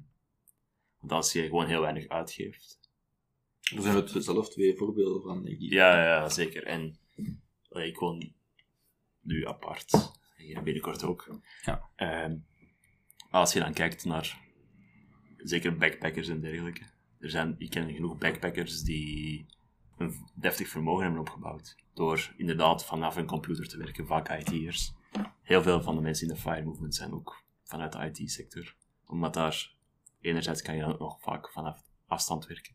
Want 0.99 1.13
als 1.13 1.33
je 1.33 1.43
gewoon 1.43 1.67
heel 1.67 1.81
weinig 1.81 2.09
uitgeeft. 2.09 2.81
Er 3.77 3.83
zijn 3.83 3.97
het 3.97 4.25
zelf 4.25 4.49
twee 4.49 4.77
voorbeelden 4.77 5.23
van, 5.23 5.43
denk 5.43 5.61
ik. 5.61 5.71
Ja, 5.71 5.97
ja, 5.97 6.05
ja, 6.05 6.29
zeker. 6.29 6.65
En 6.65 6.99
allee, 7.69 7.89
ik 7.89 7.99
woon 7.99 8.33
nu 9.21 9.47
apart. 9.47 10.13
Hier 10.37 10.63
binnenkort 10.63 11.05
ook. 11.05 11.41
Ja. 11.63 11.91
Ehm, 11.97 12.37
als 13.31 13.53
je 13.53 13.61
dan 13.61 13.73
kijkt 13.73 14.05
naar 14.05 14.39
zeker 15.37 15.77
backpackers 15.77 16.29
en 16.29 16.41
dergelijke. 16.41 16.83
Er 17.19 17.31
zijn, 17.31 17.55
ik 17.59 17.71
ken 17.71 17.95
genoeg 17.95 18.19
backpackers 18.19 18.83
die 18.83 19.47
een 19.97 20.15
deftig 20.35 20.69
vermogen 20.69 21.03
hebben 21.03 21.21
opgebouwd. 21.21 21.77
Door 21.95 22.33
inderdaad 22.37 22.85
vanaf 22.85 23.17
een 23.17 23.27
computer 23.27 23.69
te 23.69 23.77
werken, 23.77 24.07
vaak 24.07 24.29
IT'ers. 24.29 24.93
Heel 25.43 25.63
veel 25.63 25.83
van 25.83 25.95
de 25.95 26.01
mensen 26.01 26.29
in 26.29 26.35
de 26.35 26.41
FIRE 26.41 26.63
movement 26.63 26.95
zijn 26.95 27.13
ook 27.13 27.45
vanuit 27.65 27.93
de 27.93 28.23
IT-sector. 28.23 28.77
Omdat 29.07 29.35
daar, 29.35 29.75
enerzijds 30.21 30.63
kan 30.63 30.75
je 30.75 30.81
dan 30.81 30.97
nog 30.99 31.21
vaak 31.21 31.53
vanaf 31.53 31.83
afstand 32.07 32.47
werken. 32.47 32.75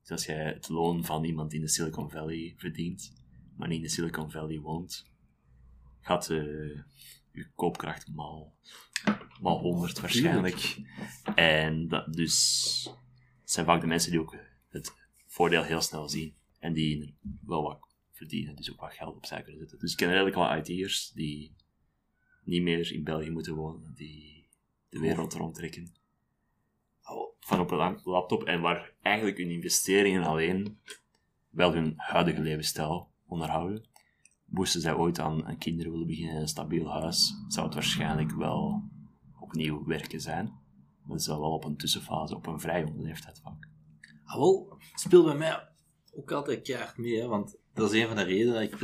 Dus 0.00 0.10
als 0.10 0.26
jij 0.26 0.44
het 0.44 0.68
loon 0.68 1.04
van 1.04 1.24
iemand 1.24 1.52
in 1.52 1.60
de 1.60 1.68
Silicon 1.68 2.10
Valley 2.10 2.54
verdient, 2.56 3.12
maar 3.56 3.68
niet 3.68 3.76
in 3.76 3.82
de 3.82 3.88
Silicon 3.88 4.30
Valley 4.30 4.60
woont, 4.60 5.10
gaat 6.00 6.30
eh, 6.30 6.36
je 7.32 7.50
koopkracht 7.54 8.08
mal, 8.12 8.54
mal 9.40 9.58
100 9.58 10.00
waarschijnlijk. 10.00 10.76
En 11.34 11.88
dat, 11.88 12.12
dus 12.12 12.90
zijn 13.44 13.66
vaak 13.66 13.80
de 13.80 13.86
mensen 13.86 14.10
die 14.10 14.20
ook 14.20 14.36
het 14.68 14.94
voordeel 15.26 15.62
heel 15.62 15.80
snel 15.80 16.08
zien 16.08 16.36
en 16.58 16.72
die 16.72 17.16
wel 17.40 17.62
wat 17.62 17.85
verdienen, 18.16 18.56
dus 18.56 18.72
ook 18.72 18.80
wat 18.80 18.92
geld 18.92 19.16
opzij 19.16 19.42
kunnen 19.42 19.60
zetten. 19.60 19.78
Dus 19.78 19.90
ik 19.90 19.96
ken 19.96 20.10
redelijk 20.10 20.36
wat 20.36 20.68
IT'ers 20.68 21.10
die 21.10 21.54
niet 22.44 22.62
meer 22.62 22.92
in 22.92 23.04
België 23.04 23.30
moeten 23.30 23.54
wonen, 23.54 23.94
die 23.94 24.48
de 24.88 24.98
wereld 24.98 25.34
rondtrekken 25.34 25.94
van 27.46 27.60
op 27.60 27.70
een 27.70 27.76
la- 27.76 28.00
laptop 28.04 28.44
en 28.44 28.60
waar 28.60 28.92
eigenlijk 29.02 29.38
hun 29.38 29.50
investeringen 29.50 30.24
alleen 30.24 30.78
wel 31.50 31.72
hun 31.72 31.94
huidige 31.96 32.40
levensstijl 32.40 33.10
onderhouden. 33.26 33.86
Moesten 34.44 34.80
zij 34.80 34.94
ooit 34.94 35.18
aan, 35.18 35.58
kinderen 35.58 35.92
willen 35.92 36.06
beginnen 36.06 36.34
in 36.34 36.40
een 36.40 36.48
stabiel 36.48 36.90
huis, 36.90 37.34
zou 37.48 37.66
het 37.66 37.74
waarschijnlijk 37.74 38.32
wel 38.32 38.82
opnieuw 39.40 39.84
werken 39.84 40.20
zijn. 40.20 40.52
Dat 41.06 41.20
is 41.20 41.26
wel 41.26 41.40
wel 41.40 41.52
op 41.52 41.64
een 41.64 41.76
tussenfase, 41.76 42.36
op 42.36 42.46
een 42.46 42.60
vrij 42.60 42.80
jonge 42.80 43.02
leeftijd 43.02 43.40
vaak. 43.42 43.68
Ah, 44.24 44.36
wel, 44.36 44.76
het 44.90 45.00
speelt 45.00 45.24
bij 45.24 45.36
mij 45.36 45.68
ook 46.14 46.32
altijd 46.32 46.62
keihard 46.62 46.96
mee, 46.96 47.20
hè, 47.20 47.26
want 47.26 47.56
dat 47.76 47.92
is 47.92 48.00
een 48.00 48.06
van 48.06 48.16
de 48.16 48.22
redenen 48.22 48.54
dat 48.54 48.62
ik, 48.62 48.78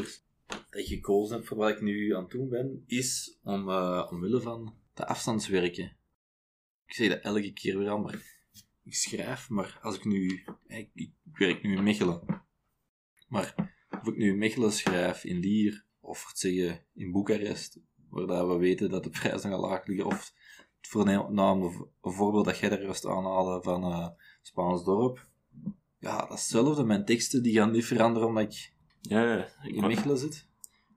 dat 0.46 0.64
ik 0.70 0.86
gekozen 0.86 1.36
heb 1.36 1.46
voor 1.46 1.56
wat 1.56 1.70
ik 1.70 1.80
nu 1.80 2.14
aan 2.14 2.22
het 2.22 2.30
doen 2.30 2.48
ben, 2.48 2.84
is 2.86 3.38
om, 3.42 3.68
eh, 3.68 4.08
omwille 4.10 4.40
van 4.40 4.74
de 4.94 5.06
afstandswerken. 5.06 5.96
Ik 6.86 6.94
zeg 6.94 7.08
dat 7.08 7.20
elke 7.20 7.52
keer 7.52 7.78
weer 7.78 7.88
al, 7.90 7.98
maar 7.98 8.22
ik 8.84 8.94
schrijf, 8.94 9.48
maar 9.48 9.78
als 9.82 9.96
ik 9.96 10.04
nu, 10.04 10.44
ik, 10.66 11.10
werk 11.32 11.62
nu 11.62 11.76
in 11.76 11.82
Mechelen, 11.82 12.42
maar 13.28 13.74
of 14.00 14.06
ik 14.08 14.16
nu 14.16 14.28
in 14.28 14.38
Mechelen 14.38 14.72
schrijf, 14.72 15.24
in 15.24 15.38
Lier, 15.38 15.84
of 16.00 16.28
het 16.28 16.38
zeggen 16.38 16.84
in 16.94 17.12
Boekarest, 17.12 17.80
waar 18.08 18.26
dat 18.26 18.46
we 18.46 18.56
weten 18.56 18.90
dat 18.90 19.04
de 19.04 19.10
prijzen 19.10 19.50
nogal 19.50 19.68
laag 19.70 19.86
liggen, 19.86 20.06
of 20.06 20.32
het 20.80 20.88
v- 20.88 22.12
voorbeeld 22.14 22.44
dat 22.44 22.58
jij 22.58 22.68
daar 22.68 22.82
juist 22.82 23.06
aanhaalde 23.06 23.62
van 23.62 23.82
eh 23.82 24.08
Spaans 24.42 24.84
dorp, 24.84 25.28
ja, 25.98 26.16
dat 26.18 26.38
is 26.38 26.38
hetzelfde. 26.38 26.84
Mijn 26.84 27.04
teksten 27.04 27.42
die 27.42 27.54
gaan 27.54 27.70
niet 27.70 27.84
veranderen 27.84 28.28
omdat 28.28 28.42
ik 28.42 28.71
Ja, 29.02 29.22
ja. 29.34 29.46
In 29.62 29.86
Mechelen 29.86 30.18
zit. 30.18 30.48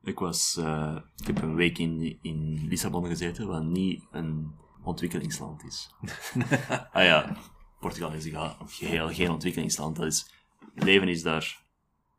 ik 0.03 0.19
was... 0.19 0.57
eh, 0.57 0.97
ik 1.17 1.27
heb 1.27 1.41
een 1.41 1.55
week 1.55 1.77
in, 1.77 2.19
in 2.21 2.65
Lissabon 2.67 3.05
gezeten, 3.05 3.47
wat 3.47 3.63
niet 3.63 4.03
een 4.11 4.51
ontwikkelingsland 4.83 5.63
is. 5.63 5.89
ah 6.91 7.03
ja, 7.03 7.37
Portugal 7.79 8.11
is 8.13 8.27
ga- 8.27 8.57
geheel 8.65 9.09
geen 9.13 9.29
ontwikkelingsland. 9.31 9.95
Dat 9.95 10.05
is, 10.05 10.33
het 10.73 10.83
leven 10.83 11.07
is 11.07 11.23
daar 11.23 11.63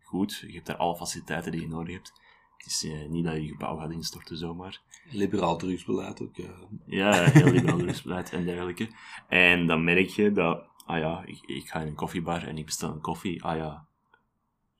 goed. 0.03 0.45
Je 0.47 0.53
hebt 0.55 0.67
daar 0.67 0.77
alle 0.77 0.97
faciliteiten 0.97 1.53
die 1.53 1.61
je 1.61 1.69
nodig 1.69 1.95
hebt. 1.95 2.13
Het 2.57 2.67
is 2.67 2.85
eh, 2.85 3.09
niet 3.09 3.25
dat 3.25 3.35
je 3.35 3.47
gebouw 3.49 3.77
gaat 3.79 3.91
instorten 3.91 4.37
zomaar. 4.37 4.81
Liberaal 5.11 5.57
drugsbeleid 5.57 6.23
ook. 6.23 6.39
eh. 6.39 6.49
Ja, 6.87 7.13
heel 7.31 7.51
liberaal 7.51 7.79
drugsbeleid 7.79 8.33
en 8.33 8.45
dergelijke. 8.45 8.89
En 9.29 9.67
dan 9.67 9.85
merk 9.85 10.09
je 10.09 10.33
dat, 10.33 10.67
ah 10.87 10.99
ja, 10.99 11.23
ik, 11.25 11.39
ik 11.47 11.69
ga 11.69 11.81
in 11.81 11.87
een 11.87 11.95
koffiebar 11.95 12.43
en 12.47 12.59
ik 12.59 12.65
bestel 12.65 12.91
een 12.93 13.01
koffie. 13.01 13.43
Ah 13.45 13.57
ja, 13.57 13.87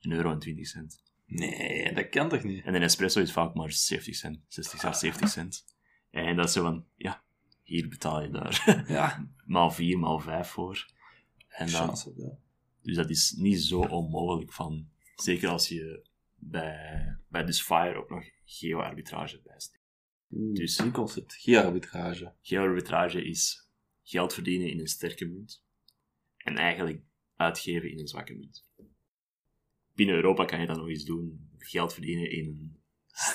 een 0.01 0.11
euro 0.11 0.31
en 0.31 0.39
20 0.39 0.67
cent. 0.67 1.03
Nee, 1.25 1.93
dat 1.93 2.09
kan 2.09 2.29
toch 2.29 2.43
niet? 2.43 2.65
En 2.65 2.75
een 2.75 2.81
espresso 2.81 3.21
is 3.21 3.31
vaak 3.31 3.53
maar 3.53 3.71
70 3.71 4.15
cent, 4.15 4.39
60 4.47 4.83
à 4.83 4.93
70 4.93 5.29
cent. 5.29 5.65
En 6.09 6.35
dat 6.35 6.47
is 6.47 6.53
zo 6.53 6.61
van, 6.61 6.85
ja, 6.95 7.23
hier 7.63 7.87
betaal 7.87 8.21
je 8.21 8.29
daar 8.29 8.83
Ja, 8.87 9.27
maal 9.45 9.71
4, 9.71 9.99
maal 9.99 10.19
5 10.19 10.47
voor. 10.47 10.91
En 11.47 11.71
dan. 11.71 11.97
Ja. 12.15 12.37
dus 12.81 12.95
dat 12.95 13.09
is 13.09 13.31
niet 13.31 13.61
zo 13.61 13.79
onmogelijk 13.79 14.53
van, 14.53 14.89
zeker 15.15 15.49
als 15.49 15.67
je 15.67 16.07
bij, 16.35 17.17
bij 17.27 17.45
dus 17.45 17.61
Fire 17.61 17.95
ook 17.95 18.09
nog 18.09 18.29
geo-arbitrage 18.45 19.41
bijsteekt. 19.43 19.83
Dus 20.29 20.91
concept. 20.91 21.33
Geo-arbitrage. 21.33 22.33
Geo-arbitrage 22.41 23.25
is 23.25 23.67
geld 24.03 24.33
verdienen 24.33 24.69
in 24.69 24.79
een 24.79 24.87
sterke 24.87 25.25
munt 25.25 25.63
en 26.37 26.57
eigenlijk 26.57 27.01
uitgeven 27.35 27.91
in 27.91 27.99
een 27.99 28.07
zwakke 28.07 28.33
munt. 28.33 28.65
Binnen 29.97 30.15
Europa 30.15 30.45
kan 30.45 30.59
je 30.59 30.65
dat 30.67 30.77
nog 30.77 30.87
eens 30.89 31.03
doen. 31.05 31.49
Geld 31.57 31.93
verdienen 31.93 32.31
in 32.31 32.45
een 32.47 32.77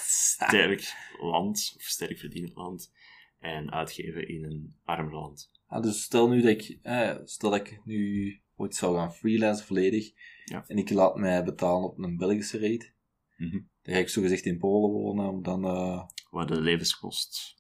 sterk 0.07 0.95
land, 1.21 1.73
of 1.77 1.83
sterk 1.83 2.19
verdienend 2.19 2.55
land, 2.55 2.93
en 3.39 3.71
uitgeven 3.73 4.29
in 4.29 4.45
een 4.45 4.77
arm 4.85 5.13
land. 5.13 5.51
Ah, 5.67 5.83
dus 5.83 6.03
stel 6.03 6.29
nu 6.29 6.41
dat 6.41 6.51
ik, 6.51 6.79
eh, 6.83 7.17
stel 7.25 7.51
dat 7.51 7.61
ik 7.61 7.81
nu 7.85 8.41
ooit 8.57 8.75
zou 8.75 8.97
gaan 8.97 9.15
freelancen 9.15 9.67
volledig, 9.67 10.13
Ja. 10.45 10.65
en 10.67 10.77
ik 10.77 10.91
laat 10.91 11.17
mij 11.17 11.45
betalen 11.45 11.89
op 11.91 11.99
een 11.99 12.17
Belgische 12.17 12.59
rate, 12.59 12.91
Mhm. 13.37 13.61
dan 13.83 13.95
ga 13.95 14.01
ik 14.01 14.09
zogezegd 14.09 14.45
in 14.47 14.59
Polen 14.59 14.91
wonen, 14.91 15.29
om 15.29 15.43
dan 15.43 15.65
eh, 15.65 16.03
Waar 16.31 16.47
de 16.47 16.61
levenskost 16.61 17.57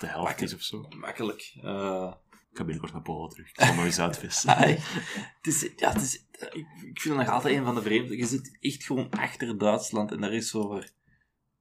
de 0.00 0.06
helft 0.06 0.40
is 0.42 0.54
of 0.54 0.62
zo. 0.62 0.88
makkelijk... 0.88 1.52
eh, 1.62 2.14
Ik 2.50 2.56
ga 2.56 2.64
binnenkort 2.64 2.92
naar 2.92 3.02
Polen 3.02 3.30
terug. 3.30 3.48
Ik 3.48 3.60
zal 3.60 3.74
nog 3.74 3.84
eens. 3.84 3.98
Ah, 4.46 4.60
het 5.36 5.46
is, 5.46 5.70
ja, 5.76 5.92
het 5.92 6.02
is, 6.02 6.26
ik, 6.32 6.66
vind 7.00 7.04
het 7.04 7.26
nog 7.26 7.28
altijd 7.28 7.56
een 7.56 7.64
van 7.64 7.74
de 7.74 7.82
vreemde. 7.82 8.16
Je 8.16 8.26
zit 8.26 8.58
echt 8.60 8.84
gewoon 8.84 9.10
achter 9.10 9.58
Duitsland 9.58 10.12
en 10.12 10.20
daar 10.20 10.32
is 10.32 10.50
zo 10.50 10.62
voor... 10.62 10.88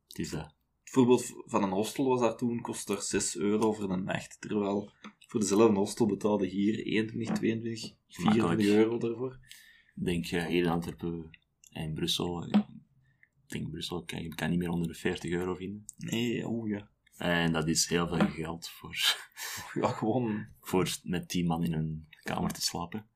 Het 0.08 0.20
is 0.20 0.30
dat. 0.30 0.56
Het 0.84 0.90
voorbeeld 0.90 1.34
van 1.46 1.64
een 1.64 1.72
hostel 1.72 2.08
was 2.08 2.20
daar 2.20 2.36
toen, 2.36 2.62
kostte 2.62 2.96
er 2.96 3.02
6 3.02 3.38
euro 3.38 3.74
voor 3.74 3.90
een 3.90 4.04
nacht, 4.04 4.42
terwijl 4.42 4.92
voor 5.30 5.40
dezelfde 5.40 5.78
hostel 5.78 6.06
betaalde 6.06 6.48
hier 6.48 6.86
21, 6.86 7.36
22, 7.36 7.96
24 8.08 8.44
Makkelijk. 8.44 8.78
euro 8.78 8.98
daarvoor. 8.98 9.40
Ik 9.96 10.06
denk 10.06 10.26
eh, 10.26 10.46
hier 10.46 10.64
in 10.64 10.70
Antwerpen 10.70 11.30
en 11.72 11.94
Brussel. 11.94 12.44
Ik 12.44 12.64
denk 13.48 13.70
Brussel 13.70 14.04
kan 14.04 14.24
je 14.24 14.36
kan 14.36 14.50
niet 14.50 14.60
meer 14.60 14.70
onder 14.70 14.88
de 14.88 14.94
40 14.94 15.32
euro 15.32 15.56
vinden. 15.56 15.86
Nee, 15.98 16.48
oh 16.48 16.68
ja. 16.68 16.90
En 17.20 17.52
dat 17.52 17.68
is 17.68 17.88
heel 17.88 18.08
veel 18.08 18.28
geld 18.28 18.70
voor, 18.70 18.96
Ja, 19.82 19.88
gewoon... 19.88 20.48
voor 20.62 20.98
met 21.04 21.30
10 21.30 21.46
man 21.46 21.64
in 21.64 21.74
een 21.74 22.08
kamer 22.24 22.52
te 22.52 22.62
slapen. 22.62 23.10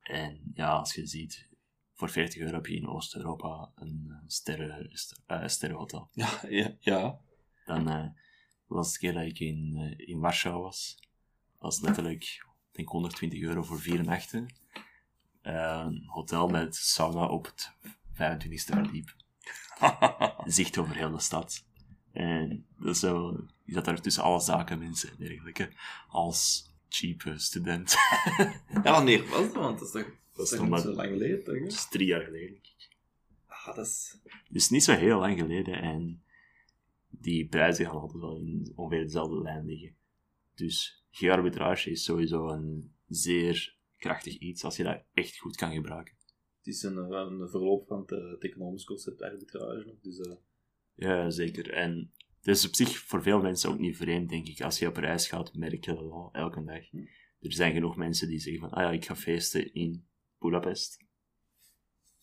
En 0.00 0.52
ja, 0.54 0.68
als 0.68 0.94
je 0.94 1.06
ziet, 1.06 1.48
voor 1.94 2.10
40 2.10 2.40
euro 2.40 2.54
heb 2.54 2.66
je 2.66 2.76
in 2.76 2.88
Oost-Europa 2.88 3.72
een 3.74 4.22
sterren, 4.26 4.90
eh, 5.26 5.46
sterrenhotel. 5.46 6.08
Ja, 6.12 6.40
ja, 6.48 6.76
ja. 6.80 7.20
Dan, 7.64 7.88
eh, 7.88 8.08
de 8.66 8.74
laatste 8.74 8.98
keer 8.98 9.12
dat 9.12 9.22
ik 9.22 9.38
in, 9.38 9.76
eh, 9.76 10.08
in 10.08 10.20
Warschau 10.20 10.62
was, 10.62 10.98
was 11.58 11.80
letterlijk, 11.80 12.22
ik 12.22 12.46
denk 12.70 12.88
120 12.88 13.40
euro 13.40 13.62
voor 13.62 13.80
vier 13.80 14.04
nachten. 14.04 14.54
Een 15.42 16.04
hotel 16.06 16.48
met 16.48 16.76
sauna 16.76 17.26
op 17.26 17.44
het 17.44 17.72
25e 18.12 18.72
verdiep. 18.72 19.16
Zicht 20.44 20.78
over 20.78 20.96
heel 20.96 21.10
de 21.10 21.20
stad. 21.20 21.64
En 22.12 22.66
dat 22.78 22.94
is 22.94 23.00
je 23.64 23.72
zat 23.72 23.84
daar 23.84 24.00
tussen 24.00 24.22
alle 24.22 24.40
zakenmensen 24.40 25.10
en 25.10 25.16
dergelijke, 25.18 25.68
als 26.08 26.70
cheap 26.88 27.22
eh, 27.22 27.36
student. 27.36 27.94
ja, 28.68 28.82
wanneer 28.82 29.28
was 29.28 29.52
dat? 29.52 29.54
Want 29.54 29.78
dat 29.78 29.86
is 29.86 29.92
toch, 29.92 30.14
Dat 30.32 30.52
is 30.52 30.58
toch 30.58 30.68
niet 30.68 30.80
zo 30.80 30.92
lang 30.92 31.08
geleden, 31.08 31.44
toch? 31.44 31.54
hè? 31.54 31.60
dat 31.60 31.72
is 31.72 31.88
drie 31.88 32.06
jaar 32.06 32.24
geleden. 32.24 32.60
Ah, 33.46 33.76
dat 33.76 33.86
is... 33.86 34.18
Dus 34.48 34.68
niet 34.68 34.84
zo 34.84 34.92
heel 34.92 35.18
lang 35.18 35.38
geleden 35.38 35.74
en 35.82 36.22
die 37.08 37.46
prijzen 37.46 37.86
gaan 37.86 38.00
altijd 38.00 38.22
wel 38.22 38.36
in 38.36 38.72
ongeveer 38.74 39.02
dezelfde 39.02 39.42
lijn 39.42 39.66
liggen. 39.66 39.94
Dus 40.54 41.04
geo-arbitrage 41.10 41.90
is 41.90 42.04
sowieso 42.04 42.48
een 42.48 42.92
zeer 43.08 43.76
krachtig 43.96 44.38
iets 44.38 44.64
als 44.64 44.76
je 44.76 44.82
dat 44.82 45.02
echt 45.14 45.38
goed 45.38 45.56
kan 45.56 45.72
gebruiken. 45.72 46.14
Het 46.58 46.74
is 46.74 46.82
een, 46.82 46.96
een 46.96 47.48
verloop 47.48 47.86
van 47.86 48.00
het, 48.00 48.12
eh, 48.12 48.30
het 48.30 48.44
economisch 48.44 48.84
concept 48.84 49.22
arbitrage. 49.22 49.94
Dus, 50.02 50.18
eh, 50.18 50.32
Ja, 51.02 51.30
zeker. 51.30 51.72
En 51.72 52.12
het 52.42 52.56
is 52.56 52.66
op 52.66 52.74
zich 52.74 52.98
voor 52.98 53.22
veel 53.22 53.40
mensen 53.40 53.70
ook 53.70 53.78
niet 53.78 53.96
vreemd, 53.96 54.28
denk 54.28 54.46
ik. 54.46 54.60
Als 54.60 54.78
je 54.78 54.88
op 54.88 54.96
reis 54.96 55.28
gaat, 55.28 55.54
merk 55.54 55.84
je 55.84 55.94
dat 55.94 56.10
al 56.10 56.28
elke 56.32 56.64
dag. 56.64 56.90
Hm. 56.90 56.98
Er 57.40 57.52
zijn 57.52 57.72
genoeg 57.72 57.96
mensen 57.96 58.28
die 58.28 58.38
zeggen 58.38 58.60
van, 58.60 58.70
ah 58.70 58.82
ja, 58.82 58.90
ik 58.90 59.04
ga 59.04 59.16
feesten 59.16 59.74
in 59.74 60.06
Budapest. 60.38 61.04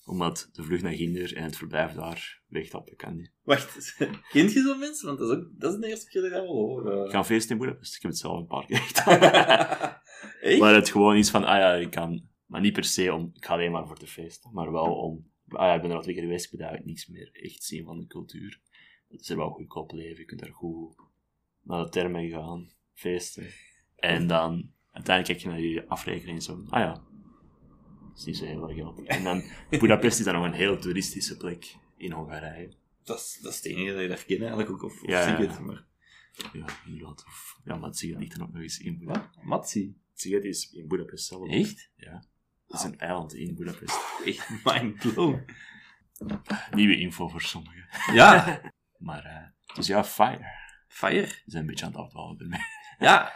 Omdat 0.06 0.50
de 0.52 0.63
vlucht 0.63 0.84
naar 0.84 0.94
Ginder 0.94 1.36
en 1.36 1.44
het 1.44 1.58
verblijf 1.58 1.94
daar 1.94 2.42
wegtappen 2.48 2.96
kan 2.96 3.15
niet. 3.15 3.32
Wacht, 3.44 3.96
kent 4.32 4.54
je 4.54 4.62
zo'n 4.62 4.80
mensen? 4.80 5.08
Want 5.08 5.20
dat 5.20 5.30
is, 5.30 5.36
ook, 5.36 5.50
dat 5.58 5.74
is 5.74 5.80
de 5.80 5.88
eerste 5.88 6.10
keer 6.10 6.22
dat 6.22 6.30
ik 6.30 6.36
dat 6.38 6.46
wel 6.46 6.56
hoor. 6.56 7.06
Ik 7.06 7.12
ga 7.12 7.24
feesten 7.24 7.56
in 7.56 7.62
Budapest. 7.62 7.96
Ik 7.96 8.02
heb 8.02 8.12
het 8.12 8.20
zelf 8.20 8.39
een 8.39 8.46
paar 8.46 8.65
keer 8.65 8.78
gedaan. 8.78 9.98
Echt? 10.42 10.60
Maar 10.60 10.76
het 10.76 10.89
gewoon 10.89 11.18
is 11.18 11.30
van, 11.30 11.44
ah 11.44 11.58
ja, 11.58 11.74
ik 11.74 11.92
kan... 11.92 12.28
Maar 12.46 12.62
niet 12.62 12.74
per 12.74 12.84
se 12.84 13.13
om... 13.13 13.32
Ik 13.34 13.46
ga 13.46 13.54
alleen 13.54 13.72
maar 13.72 13.88
voor 13.88 13.98
te 13.98 14.08
feesten. 14.08 14.54
Maar 14.54 14.72
wel 14.72 14.96
om... 14.96 15.32
Ah 15.48 15.68
ja, 15.68 15.74
ik 15.74 15.82
ben 15.82 15.89
er 15.89 15.96
al 15.96 16.02
twee 16.02 16.15
keer 16.15 16.24
geweest. 16.24 16.54
Ik 16.54 16.86
niks 16.86 17.08
meer 17.08 17.30
echt 17.32 17.63
zien 17.63 17.86
van 17.86 18.00
de 18.00 18.08
cultuur. 18.08 18.62
Het 19.10 19.22
is 19.22 19.30
er 19.30 19.38
wel 19.38 19.50
goedkoop 19.50 19.91
leven. 19.91 20.19
Je 20.19 20.26
kunt 20.26 20.39
daar 20.39 20.54
goed 20.54 20.95
naar 21.62 21.84
de 21.84 21.89
termen 21.89 22.30
gaan. 22.30 22.69
Feesten. 22.93 23.48
En 23.95 24.28
dan... 24.28 24.72
Uiteindelijk 24.91 25.39
kijk 25.39 25.56
je 25.56 25.62
naar 25.62 25.69
je 25.69 25.88
afrekening 25.88 26.38
en 26.38 26.43
zo. 26.43 26.63
Ah 26.69 26.80
ja. 26.80 26.93
Dat 26.93 28.17
is 28.17 28.26
niet 28.26 28.38
zo 28.38 28.45
heel 28.45 28.67
veel 28.67 28.76
geld. 28.76 29.04
En 29.04 29.24
dan... 29.24 29.43
Budapest 29.69 30.19
is 30.19 30.26
dan 30.26 30.34
nog 30.34 30.43
een 30.43 30.54
heel 30.54 30.80
toeristische 30.80 31.38
plek 31.38 31.76
in 31.98 32.12
Hongarije. 32.12 32.74
Dat 33.04 33.17
is, 33.17 33.39
dat 33.41 33.52
is 33.52 33.58
het 33.58 33.65
enige 33.65 33.91
dat 33.91 34.02
je 34.02 34.08
daar 34.08 34.26
kent 34.26 34.39
eigenlijk 34.39 34.69
ook. 34.69 34.84
Of, 34.84 35.02
of 35.02 35.08
Ja, 35.08 35.24
zie 35.24 35.32
ja, 35.32 35.39
je 35.39 35.48
het, 35.48 35.60
maar... 35.60 35.88
Ja, 36.54 36.65
inderdaad. 36.86 37.24
Of, 37.28 37.60
ja, 37.63 37.91
Ziget 37.91 38.19
ligt 38.19 38.34
er 38.34 38.43
ook 38.43 38.52
nog 38.52 38.62
eens 38.62 38.80
in 38.80 38.98
Budapest. 38.98 39.36
Wat? 39.36 39.43
Matsi? 39.43 39.95
Het 40.13 40.43
is 40.43 40.72
in 40.72 40.88
Budapest 40.88 41.26
zelf. 41.26 41.50
Echt? 41.50 41.89
Ja. 41.95 42.24
Het 42.67 42.80
is 42.80 42.84
een 42.84 43.00
eiland 43.00 43.34
in 43.34 43.56
Budapest. 43.56 44.00
Echt 44.26 44.50
mind 44.63 44.98
blown. 44.98 45.45
Nieuwe 46.72 46.98
info 46.98 47.28
voor 47.28 47.41
sommigen. 47.41 47.88
Ja, 48.13 48.62
Maar, 49.00 49.26
eh, 49.26 49.76
dus 49.76 49.88
ja, 49.88 50.04
Fire. 50.04 50.46
fire. 50.88 51.22
We 51.28 51.42
zijn 51.46 51.62
een 51.64 51.70
beetje 51.70 51.86
aan 51.86 51.92
het 51.92 52.02
afdwalen 52.02 52.40
ermee. 52.40 52.60
Ja, 53.00 53.34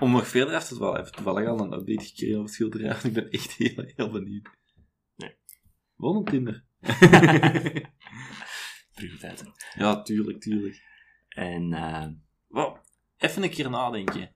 om 0.00 0.10
nog 0.10 0.28
verder 0.28 0.54
af 0.54 0.68
te 0.68 0.74
dwalen, 0.74 1.00
heeft 1.00 1.12
toevallig 1.12 1.48
al 1.48 1.60
een 1.60 1.72
update 1.72 2.04
gekregen 2.06 2.38
over 2.38 2.50
schilderijen. 2.50 2.96
Ik 3.04 3.12
ben 3.12 3.30
echt 3.30 3.52
heel, 3.52 3.84
heel 3.96 4.10
benieuwd. 4.10 4.48
Nee. 5.16 5.36
Woon 5.96 6.16
op 6.16 6.28
Tinder. 6.28 6.64
Prioriteiten. 8.94 9.52
ja, 9.74 10.02
tuurlijk, 10.02 10.40
tuurlijk. 10.40 10.82
En, 11.28 11.72
eh, 11.72 12.06
Wel, 12.48 12.78
even 13.16 13.42
een 13.42 13.50
keer 13.50 13.70
nadenken. 13.70 14.34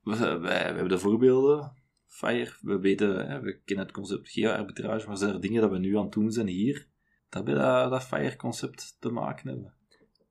We, 0.00 0.38
we 0.38 0.48
hebben 0.50 0.88
de 0.88 0.98
voorbeelden. 0.98 1.82
Fire, 2.06 2.52
we 2.60 2.78
weten, 2.78 3.28
hè, 3.28 3.40
we 3.40 3.62
kennen 3.64 3.84
het 3.86 3.94
concept 3.94 4.30
geo-arbitrage, 4.30 5.06
maar 5.06 5.16
zijn 5.16 5.34
er 5.34 5.40
dingen 5.40 5.60
dat 5.60 5.70
we 5.70 5.78
nu 5.78 5.96
aan 5.96 6.04
het 6.04 6.12
doen 6.12 6.32
zijn 6.32 6.46
hier, 6.46 6.88
dat 7.34 7.44
bij 7.44 7.54
dat, 7.54 7.90
dat 7.90 8.04
Fire-concept 8.04 8.96
te 8.98 9.10
maken 9.10 9.48
hebben? 9.48 9.74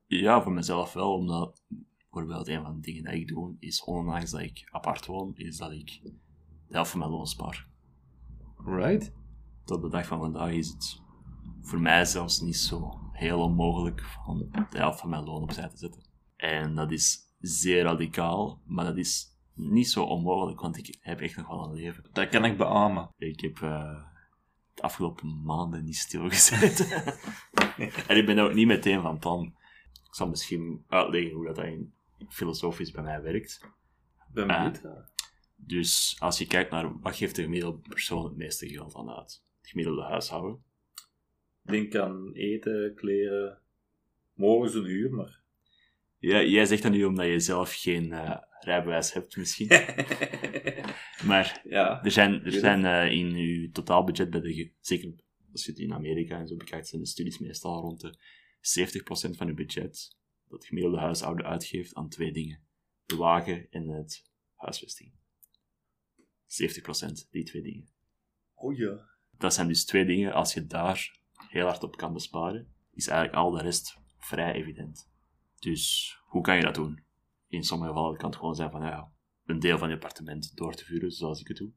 ja, 0.06 0.42
voor 0.42 0.52
mezelf 0.52 0.92
wel, 0.92 1.12
omdat 1.12 1.62
bijvoorbeeld 2.10 2.48
een 2.48 2.62
van 2.62 2.74
de 2.74 2.80
dingen 2.80 3.04
dat 3.04 3.12
ik 3.12 3.28
doe, 3.28 3.56
is 3.58 3.84
ondanks 3.84 4.30
dat 4.30 4.40
ik 4.40 4.68
apart 4.70 5.06
woon, 5.06 5.32
is 5.34 5.56
dat 5.56 5.72
ik 5.72 6.00
de 6.02 6.74
helft 6.74 6.90
van 6.90 6.98
mijn 6.98 7.10
loon 7.10 7.26
spaar. 7.26 7.68
Right? 8.64 9.12
Tot 9.64 9.82
de 9.82 9.88
dag 9.88 10.06
van 10.06 10.18
vandaag 10.18 10.50
is 10.50 10.68
het 10.68 11.02
voor 11.60 11.80
mij 11.80 12.04
zelfs 12.04 12.40
niet 12.40 12.56
zo 12.56 12.98
heel 13.12 13.40
onmogelijk 13.40 14.18
om 14.26 14.38
de 14.38 14.78
helft 14.78 15.00
van 15.00 15.10
mijn 15.10 15.24
loon 15.24 15.42
opzij 15.42 15.68
te 15.68 15.76
zetten. 15.76 16.06
En 16.36 16.74
dat 16.74 16.90
is 16.90 17.18
zeer 17.38 17.82
radicaal, 17.82 18.60
maar 18.64 18.84
dat 18.84 18.96
is 18.96 19.38
niet 19.54 19.88
zo 19.88 20.04
onmogelijk, 20.04 20.60
want 20.60 20.76
ik 20.76 20.96
heb 21.00 21.20
echt 21.20 21.36
nog 21.36 21.48
wel 21.48 21.64
een 21.64 21.74
leven. 21.74 22.08
Dat 22.12 22.28
kan 22.28 22.44
ik 22.44 22.56
beamen. 22.56 23.08
Ik 23.16 23.40
heb 23.40 23.60
eh, 23.60 24.13
de 24.74 24.82
afgelopen 24.82 25.42
maanden 25.42 25.84
niet 25.84 25.96
stilgezeten. 25.96 26.90
en 28.08 28.16
ik 28.16 28.26
ben 28.26 28.38
ook 28.38 28.54
niet 28.54 28.66
meteen 28.66 29.02
van 29.02 29.18
plan. 29.18 29.56
Ik 29.92 30.14
zal 30.14 30.28
misschien 30.28 30.84
uitleggen 30.88 31.32
hoe 31.32 31.46
dat 31.46 31.58
in 31.58 31.94
filosofisch 32.28 32.90
bij 32.90 33.02
mij 33.02 33.22
werkt. 33.22 33.60
Ben 34.32 34.46
benieuwd. 34.46 34.80
ja. 34.82 35.12
Dus 35.56 36.16
als 36.18 36.38
je 36.38 36.46
kijkt 36.46 36.70
naar 36.70 37.00
wat 37.00 37.16
geeft 37.16 37.36
de 37.36 37.42
gemiddelde 37.42 37.88
persoon 37.88 38.24
het 38.24 38.36
meeste 38.36 38.68
geld 38.68 38.94
aan 38.94 39.10
uit? 39.10 39.42
Het 39.60 39.70
gemiddelde 39.70 40.02
huishouden. 40.02 40.62
Denk 41.62 41.94
aan 41.94 42.32
eten, 42.32 42.94
kleren, 42.94 43.58
mogelijk 44.34 44.74
een 44.74 44.84
huur, 44.84 45.10
maar... 45.10 45.42
Ja, 46.18 46.42
jij 46.42 46.66
zegt 46.66 46.82
dat 46.82 46.92
nu 46.92 47.04
omdat 47.04 47.26
je 47.26 47.40
zelf 47.40 47.74
geen 47.74 48.12
eh, 48.12 48.36
rijbewijs 48.64 49.12
hebt, 49.12 49.36
misschien. 49.36 49.66
maar 51.30 51.62
ja. 51.64 52.02
er 52.02 52.10
zijn, 52.10 52.44
er 52.44 52.52
zijn 52.52 52.84
eh, 52.84 53.12
in 53.12 53.36
je 53.36 53.70
totaalbudget, 53.70 54.30
bij 54.30 54.40
de, 54.40 54.72
zeker 54.80 55.14
als 55.52 55.64
je 55.64 55.70
het 55.70 55.80
in 55.80 55.92
Amerika 55.92 56.38
en 56.38 56.48
zo 56.48 56.56
bekijkt, 56.56 56.88
zijn 56.88 57.02
de 57.02 57.08
studies 57.08 57.38
meestal 57.38 57.80
rond 57.80 58.00
de 58.00 58.18
70% 59.30 59.36
van 59.36 59.46
je 59.46 59.54
budget 59.54 60.16
dat 60.48 60.58
het 60.58 60.66
gemiddelde 60.66 60.98
huishouden 60.98 61.46
uitgeeft 61.46 61.94
aan 61.94 62.08
twee 62.08 62.32
dingen. 62.32 62.62
De 63.04 63.16
wagen 63.16 63.66
en 63.70 63.88
het 63.88 64.30
huisvesting. 64.54 65.12
70%, 66.46 67.30
die 67.30 67.44
twee 67.44 67.62
dingen. 67.62 67.88
Oh 68.54 68.76
ja. 68.76 69.08
Dat 69.38 69.54
zijn 69.54 69.68
dus 69.68 69.84
twee 69.84 70.04
dingen, 70.04 70.32
als 70.32 70.54
je 70.54 70.66
daar 70.66 71.18
heel 71.48 71.66
hard 71.66 71.82
op 71.82 71.96
kan 71.96 72.12
besparen, 72.12 72.74
is 72.92 73.06
eigenlijk 73.06 73.38
al 73.38 73.50
de 73.50 73.62
rest 73.62 73.98
vrij 74.18 74.52
evident. 74.52 75.10
Dus 75.58 76.14
hoe 76.24 76.42
kan 76.42 76.56
je 76.56 76.62
dat 76.62 76.74
doen? 76.74 77.03
In 77.54 77.64
sommige 77.64 77.90
gevallen 77.90 78.16
kan 78.16 78.30
het 78.30 78.38
gewoon 78.38 78.54
zijn 78.54 78.70
van, 78.70 78.82
ja, 78.82 79.12
een 79.44 79.58
deel 79.58 79.78
van 79.78 79.88
je 79.88 79.94
appartement 79.94 80.56
door 80.56 80.74
te 80.74 80.84
vuren, 80.84 81.10
zoals 81.10 81.40
ik 81.40 81.48
het 81.48 81.56
doe. 81.56 81.72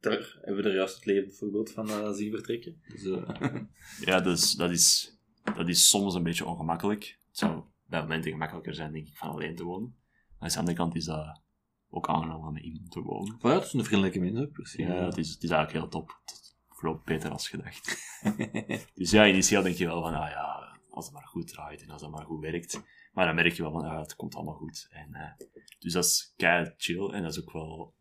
Daar 0.00 0.38
hebben 0.40 0.62
we 0.62 0.68
er 0.68 0.76
juist 0.76 0.94
het 0.94 1.04
leven 1.04 1.34
voorbeeld 1.34 1.72
van 1.72 1.88
eh, 1.88 2.12
zien 2.12 2.30
vertrekken. 2.30 2.82
Dus, 2.88 3.04
eh, 3.04 3.54
Ja, 4.08 4.20
dus 4.20 4.52
dat 4.52 4.70
is, 4.70 5.16
dat 5.56 5.68
is 5.68 5.88
soms 5.88 6.14
een 6.14 6.22
beetje 6.22 6.46
ongemakkelijk. 6.46 7.18
Het 7.28 7.38
zou 7.38 7.62
bij 7.86 8.00
momenten 8.00 8.30
gemakkelijker 8.30 8.74
zijn, 8.74 8.92
denk 8.92 9.06
ik, 9.06 9.16
van 9.16 9.28
alleen 9.28 9.56
te 9.56 9.64
wonen. 9.64 9.96
Maar 10.38 10.48
aan 10.48 10.48
de 10.48 10.58
andere 10.58 10.76
kant 10.76 10.94
is 10.94 11.04
dat 11.04 11.42
ook 11.88 12.08
aangenaam 12.08 12.46
om 12.46 12.52
met 12.52 12.62
iemand 12.62 12.90
te 12.90 13.00
wonen. 13.00 13.36
Vooruit, 13.40 13.62
het 13.62 13.72
is 13.72 13.78
een 13.78 13.84
vriendelijke 13.84 14.20
mens 14.20 14.50
precies. 14.52 14.86
Ja, 14.86 15.04
het 15.04 15.18
is, 15.18 15.30
het 15.30 15.42
is 15.42 15.50
eigenlijk 15.50 15.80
heel 15.80 16.00
top. 16.00 16.20
Het 16.24 16.56
verloopt 16.68 17.04
beter 17.04 17.30
als 17.30 17.48
gedacht. 17.48 18.02
Dus 18.94 19.10
ja, 19.10 19.26
initieel 19.26 19.62
denk 19.62 19.76
je 19.76 19.86
wel 19.86 20.02
van, 20.02 20.14
ah 20.14 20.30
ja, 20.30 20.78
als 20.90 21.04
het 21.04 21.14
maar 21.14 21.26
goed 21.26 21.48
draait 21.48 21.82
en 21.82 21.90
als 21.90 22.02
het 22.02 22.10
maar 22.10 22.24
goed 22.24 22.40
werkt. 22.40 22.82
Maar 23.14 23.26
dan 23.26 23.34
merk 23.34 23.52
je 23.52 23.62
wel 23.62 23.72
van, 23.72 23.84
ah, 23.84 24.00
het 24.00 24.16
komt 24.16 24.34
allemaal 24.34 24.54
goed. 24.54 24.86
En, 24.90 25.14
eh, 25.14 25.46
dus 25.78 25.92
dat 25.92 26.04
is 26.04 26.32
kei 26.36 26.72
chill 26.76 27.08
en 27.08 27.22
dat 27.22 27.32
is 27.32 27.40
ook 27.40 27.52
wel 27.52 27.94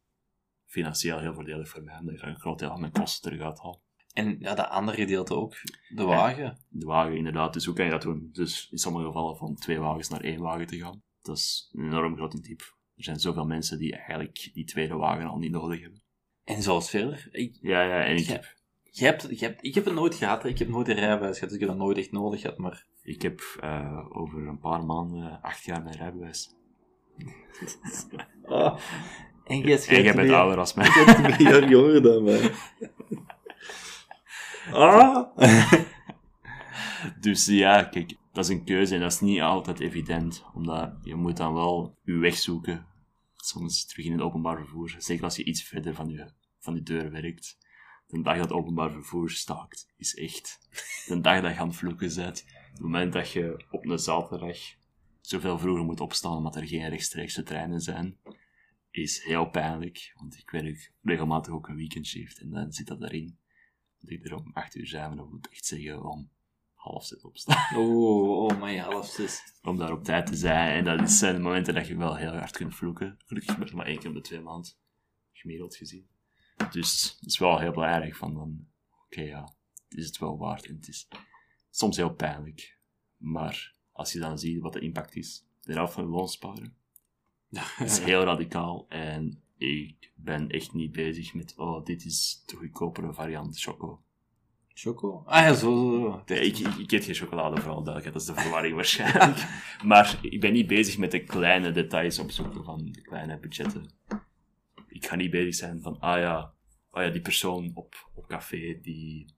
financieel 0.65 1.19
heel 1.19 1.33
voordelig 1.33 1.69
voor 1.69 1.83
mij, 1.83 1.97
omdat 1.97 2.15
ik 2.15 2.21
een 2.21 2.39
groot 2.39 2.59
deel 2.59 2.69
van 2.69 2.79
mijn 2.79 2.91
kosten 2.91 3.21
terug 3.21 3.45
uithaal. 3.45 3.81
En 4.13 4.39
ja, 4.39 4.55
dat 4.55 4.67
andere 4.67 4.97
gedeelte 4.97 5.35
ook, 5.35 5.55
de 5.95 6.03
wagen. 6.03 6.57
De 6.69 6.85
wagen, 6.85 7.17
inderdaad. 7.17 7.53
Dus 7.53 7.65
hoe 7.65 7.75
kan 7.75 7.85
je 7.85 7.91
dat 7.91 8.01
doen? 8.01 8.29
Dus 8.31 8.67
in 8.71 8.77
sommige 8.77 9.05
gevallen 9.05 9.37
van 9.37 9.55
twee 9.55 9.79
wagens 9.79 10.09
naar 10.09 10.21
één 10.21 10.41
wagen 10.41 10.67
te 10.67 10.77
gaan. 10.77 11.03
Dat 11.21 11.37
is 11.37 11.69
een 11.71 11.85
enorm 11.85 12.15
groot 12.15 12.43
tip. 12.43 12.59
Er 12.95 13.03
zijn 13.03 13.19
zoveel 13.19 13.45
mensen 13.45 13.77
die 13.77 13.95
eigenlijk 13.95 14.49
die 14.53 14.65
tweede 14.65 14.95
wagen 14.95 15.27
al 15.27 15.37
niet 15.37 15.51
nodig 15.51 15.81
hebben. 15.81 16.03
En 16.43 16.61
zoals 16.61 16.89
verder. 16.89 17.27
Ik, 17.31 17.57
Ja, 17.61 17.81
ja, 17.81 18.03
en 18.03 18.15
ik 18.15 18.27
heb, 18.27 18.53
je 18.91 19.05
hebt, 19.05 19.39
je 19.39 19.45
hebt, 19.45 19.63
ik 19.63 19.75
heb 19.75 19.85
het 19.85 19.93
nooit 19.93 20.15
gehad, 20.15 20.45
ik 20.45 20.59
heb 20.59 20.67
nooit 20.67 20.87
een 20.87 20.95
rijbewijs 20.95 21.33
gehad, 21.33 21.49
dus 21.49 21.59
ik 21.59 21.67
heb 21.67 21.69
dat 21.69 21.85
nooit 21.85 21.97
echt 21.97 22.11
nodig 22.11 22.41
gehad, 22.41 22.57
maar... 22.57 22.85
ik 23.03 23.21
heb 23.21 23.41
eh, 23.59 24.05
over 24.09 24.47
een 24.47 24.59
paar 24.59 24.85
maanden 24.85 25.41
acht 25.41 25.63
jaar 25.63 25.83
mijn 25.83 25.95
rijbewijs. 25.95 26.55
Oh. 28.43 28.77
En 29.43 29.59
jij 29.59 29.87
En 29.87 30.03
jij 30.03 30.15
bent 30.15 30.31
ouder 30.31 30.57
als 30.57 30.73
mij. 30.73 30.85
Je 30.85 31.03
bent 31.05 31.33
twee 31.33 31.47
jaar 31.47 31.69
jonger 31.69 32.01
dan 32.01 32.23
mij. 32.23 32.51
Ah. 34.71 35.37
Dus 37.19 37.45
ja, 37.45 37.83
kijk, 37.83 38.15
dat 38.31 38.45
is 38.45 38.51
een 38.51 38.63
keuze 38.63 38.95
en 38.95 39.01
dat 39.01 39.11
is 39.11 39.19
niet 39.19 39.41
altijd 39.41 39.79
evident. 39.79 40.45
Omdat 40.53 40.93
je 41.01 41.15
moet 41.15 41.37
dan 41.37 41.53
wel 41.53 41.97
je 42.03 42.13
weg 42.13 42.35
zoeken. 42.35 42.85
Soms 43.35 43.85
terug 43.85 44.05
in 44.05 44.11
het 44.11 44.21
openbaar 44.21 44.57
vervoer. 44.57 44.95
Zeker 44.97 45.23
als 45.23 45.35
je 45.35 45.43
iets 45.43 45.63
verder 45.63 45.93
van 45.93 46.09
je, 46.09 46.31
van 46.59 46.73
die 46.73 46.83
deur 46.83 47.11
werkt. 47.11 47.57
De 48.07 48.21
dag 48.21 48.37
dat 48.37 48.51
openbaar 48.51 48.91
vervoer 48.91 49.29
staakt, 49.29 49.93
is 49.97 50.15
echt 50.15 50.59
de 51.07 51.21
dag 51.21 51.41
dat 51.41 51.53
je 51.53 51.59
aan 51.59 51.67
het 51.67 51.75
vloeken 51.75 52.15
bent. 52.15 52.45
Het 52.73 52.81
moment 52.81 53.13
dat 53.13 53.31
je 53.31 53.65
op 53.69 53.85
een 53.85 53.99
zaterdag 53.99 54.57
zoveel 55.21 55.59
vroeger 55.59 55.83
moet 55.83 55.99
opstaan 55.99 56.37
omdat 56.37 56.55
er 56.55 56.67
geen 56.67 56.89
rechtstreekse 56.89 57.43
treinen 57.43 57.79
zijn, 57.79 58.17
is 58.91 59.23
heel 59.23 59.49
pijnlijk. 59.49 60.13
Want 60.15 60.37
ik 60.37 60.49
werk 60.49 60.93
regelmatig 61.01 61.53
ook 61.53 61.67
een 61.67 61.75
weekendshift 61.75 62.39
en 62.39 62.49
dan 62.49 62.71
zit 62.71 62.87
dat 62.87 63.01
erin. 63.01 63.37
Dat 63.99 64.09
ik 64.09 64.25
er 64.25 64.35
om 64.35 64.51
acht 64.53 64.75
uur 64.75 64.87
zijn, 64.87 65.15
dan 65.15 65.29
moet 65.29 65.45
ik 65.45 65.51
echt 65.51 65.65
zeggen 65.65 66.03
om 66.03 66.29
half 66.73 67.05
zes 67.05 67.21
opstaan. 67.21 67.75
Oh, 67.79 68.29
oh 68.29 68.61
my, 68.61 68.77
half 68.77 69.07
zes. 69.07 69.41
Om 69.61 69.77
daar 69.77 69.91
op 69.91 70.03
tijd 70.03 70.25
te 70.25 70.35
zijn. 70.35 70.87
En 70.87 70.97
dat 70.97 71.11
zijn 71.11 71.35
de 71.35 71.41
momenten 71.41 71.73
dat 71.73 71.87
je 71.87 71.97
wel 71.97 72.15
heel 72.15 72.35
hard 72.35 72.57
kunt 72.57 72.75
vloeken. 72.75 73.17
Gelukkig 73.25 73.55
het 73.55 73.73
maar 73.73 73.85
één 73.85 73.99
keer 73.99 74.07
om 74.07 74.15
de 74.15 74.21
twee 74.21 74.41
maanden. 74.41 74.71
Gemiddeld 75.31 75.75
gezien. 75.75 76.07
Dus 76.71 77.17
het 77.19 77.29
is 77.29 77.37
wel 77.37 77.59
heel 77.59 77.71
belangrijk 77.71 78.15
van 78.15 78.33
dan, 78.33 78.67
oké 79.05 79.21
ja, 79.21 79.55
het 79.87 79.97
is 79.97 80.05
het 80.05 80.17
wel 80.17 80.37
waard. 80.37 80.65
En 80.65 80.75
het 80.75 80.87
is 80.87 81.07
soms 81.75 81.97
heel 81.97 82.13
pijnlijk. 82.13 82.77
Maar 83.17 83.75
als 83.91 84.13
je 84.13 84.19
dan 84.19 84.39
ziet 84.39 84.61
wat 84.61 84.73
de 84.73 84.79
impact 84.79 85.15
is, 85.15 85.45
de 85.61 85.73
helft 85.73 85.93
van 85.93 86.03
je 86.03 86.09
loon 86.09 86.27
sparen, 86.27 86.75
is 87.79 87.99
heel 88.09 88.23
radicaal. 88.23 88.85
En 88.89 89.43
ik 89.57 90.11
ben 90.15 90.49
echt 90.49 90.73
niet 90.73 90.91
bezig 90.91 91.33
met, 91.33 91.53
oh, 91.57 91.85
dit 91.85 92.05
is 92.05 92.43
de 92.45 92.55
goedkopere 92.55 93.13
variant 93.13 93.61
choco. 93.61 94.03
Choco? 94.67 95.23
Ah 95.25 95.41
ja, 95.41 95.53
zo, 95.53 95.91
zo. 95.91 96.23
Nee, 96.25 96.39
ik, 96.39 96.57
ik, 96.57 96.75
ik 96.75 96.91
eet 96.91 97.05
geen 97.05 97.15
chocolade, 97.15 97.61
vooral 97.61 97.83
duidelijkheid. 97.83 98.13
Dat 98.13 98.21
is 98.21 98.35
de 98.35 98.41
verwarring 98.41 98.75
waarschijnlijk. 98.81 99.47
maar 99.83 100.19
ik 100.21 100.41
ben 100.41 100.53
niet 100.53 100.67
bezig 100.67 100.97
met 100.97 101.11
de 101.11 101.23
kleine 101.23 101.71
details 101.71 102.19
opzoeken 102.19 102.63
van 102.63 102.91
de 102.91 103.01
kleine 103.01 103.39
budgetten. 103.39 103.89
Ik 104.87 105.05
ga 105.05 105.15
niet 105.15 105.31
bezig 105.31 105.55
zijn 105.55 105.81
van, 105.81 105.99
ah 105.99 106.19
ja, 106.19 106.53
ah 106.89 107.03
ja 107.03 107.09
die 107.09 107.21
persoon 107.21 107.71
op, 107.73 108.09
op 108.13 108.27
café, 108.27 108.79
die... 108.81 109.33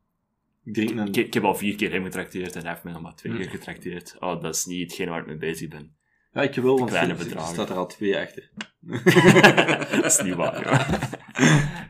Ik 0.65 1.33
heb 1.33 1.43
al 1.43 1.55
vier 1.55 1.75
keer 1.75 1.91
hem 1.91 2.03
getrakteerd 2.03 2.55
en 2.55 2.61
hij 2.61 2.69
heeft 2.71 2.83
mij 2.83 2.93
nog 2.93 3.01
maar 3.01 3.15
twee 3.15 3.35
keer 3.37 3.49
getrakteerd. 3.49 4.15
Oh, 4.19 4.41
dat 4.41 4.55
is 4.55 4.65
niet 4.65 4.81
hetgeen 4.81 5.09
waar 5.09 5.19
ik 5.19 5.25
mee 5.25 5.37
bezig 5.37 5.69
ben. 5.69 5.95
Ja, 6.31 6.41
ik 6.41 6.55
wil, 6.55 6.77
want 6.77 6.89
Kleine 6.89 7.13
er- 7.13 7.41
staat 7.41 7.69
er 7.69 7.75
al 7.75 7.87
twee 7.87 8.17
achter. 8.17 8.51
dat 10.01 10.05
is 10.05 10.21
niet 10.21 10.33
waar, 10.33 10.67
ja. 10.67 10.99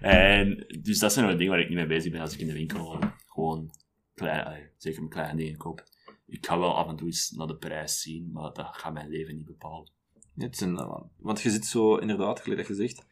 En, 0.02 0.66
dus 0.82 1.00
dat 1.00 1.14
zijn 1.14 1.26
wel 1.26 1.38
dingen 1.38 1.52
waar 1.52 1.62
ik 1.62 1.68
niet 1.68 1.78
mee 1.78 1.88
bezig 1.88 2.12
ben 2.12 2.22
als 2.22 2.34
ik 2.34 2.40
in 2.40 2.48
de 2.48 2.54
winkel 2.54 3.00
gewoon 3.28 3.72
klein, 4.14 4.70
zeker 4.78 5.00
mijn 5.00 5.12
kleine 5.12 5.36
dingen 5.36 5.58
koop. 5.58 5.84
Ik 6.26 6.46
ga 6.46 6.60
wel 6.60 6.76
af 6.78 6.88
en 6.88 6.96
toe 6.96 7.08
eens 7.08 7.32
naar 7.32 7.48
de 7.48 7.58
prijs 7.58 8.02
zien, 8.02 8.32
maar 8.32 8.54
dat 8.54 8.70
gaat 8.72 8.94
mijn 8.94 9.10
leven 9.10 9.36
niet 9.36 9.46
bepalen. 9.46 9.92
Het 10.36 10.58
zijn, 10.58 10.78
eh, 10.78 11.02
want 11.18 11.42
je 11.42 11.50
zit 11.50 11.66
zo, 11.66 11.96
inderdaad, 11.96 12.40
gelijk 12.40 12.60
dat 12.60 12.78
je 12.78 12.88
zegt, 12.88 13.06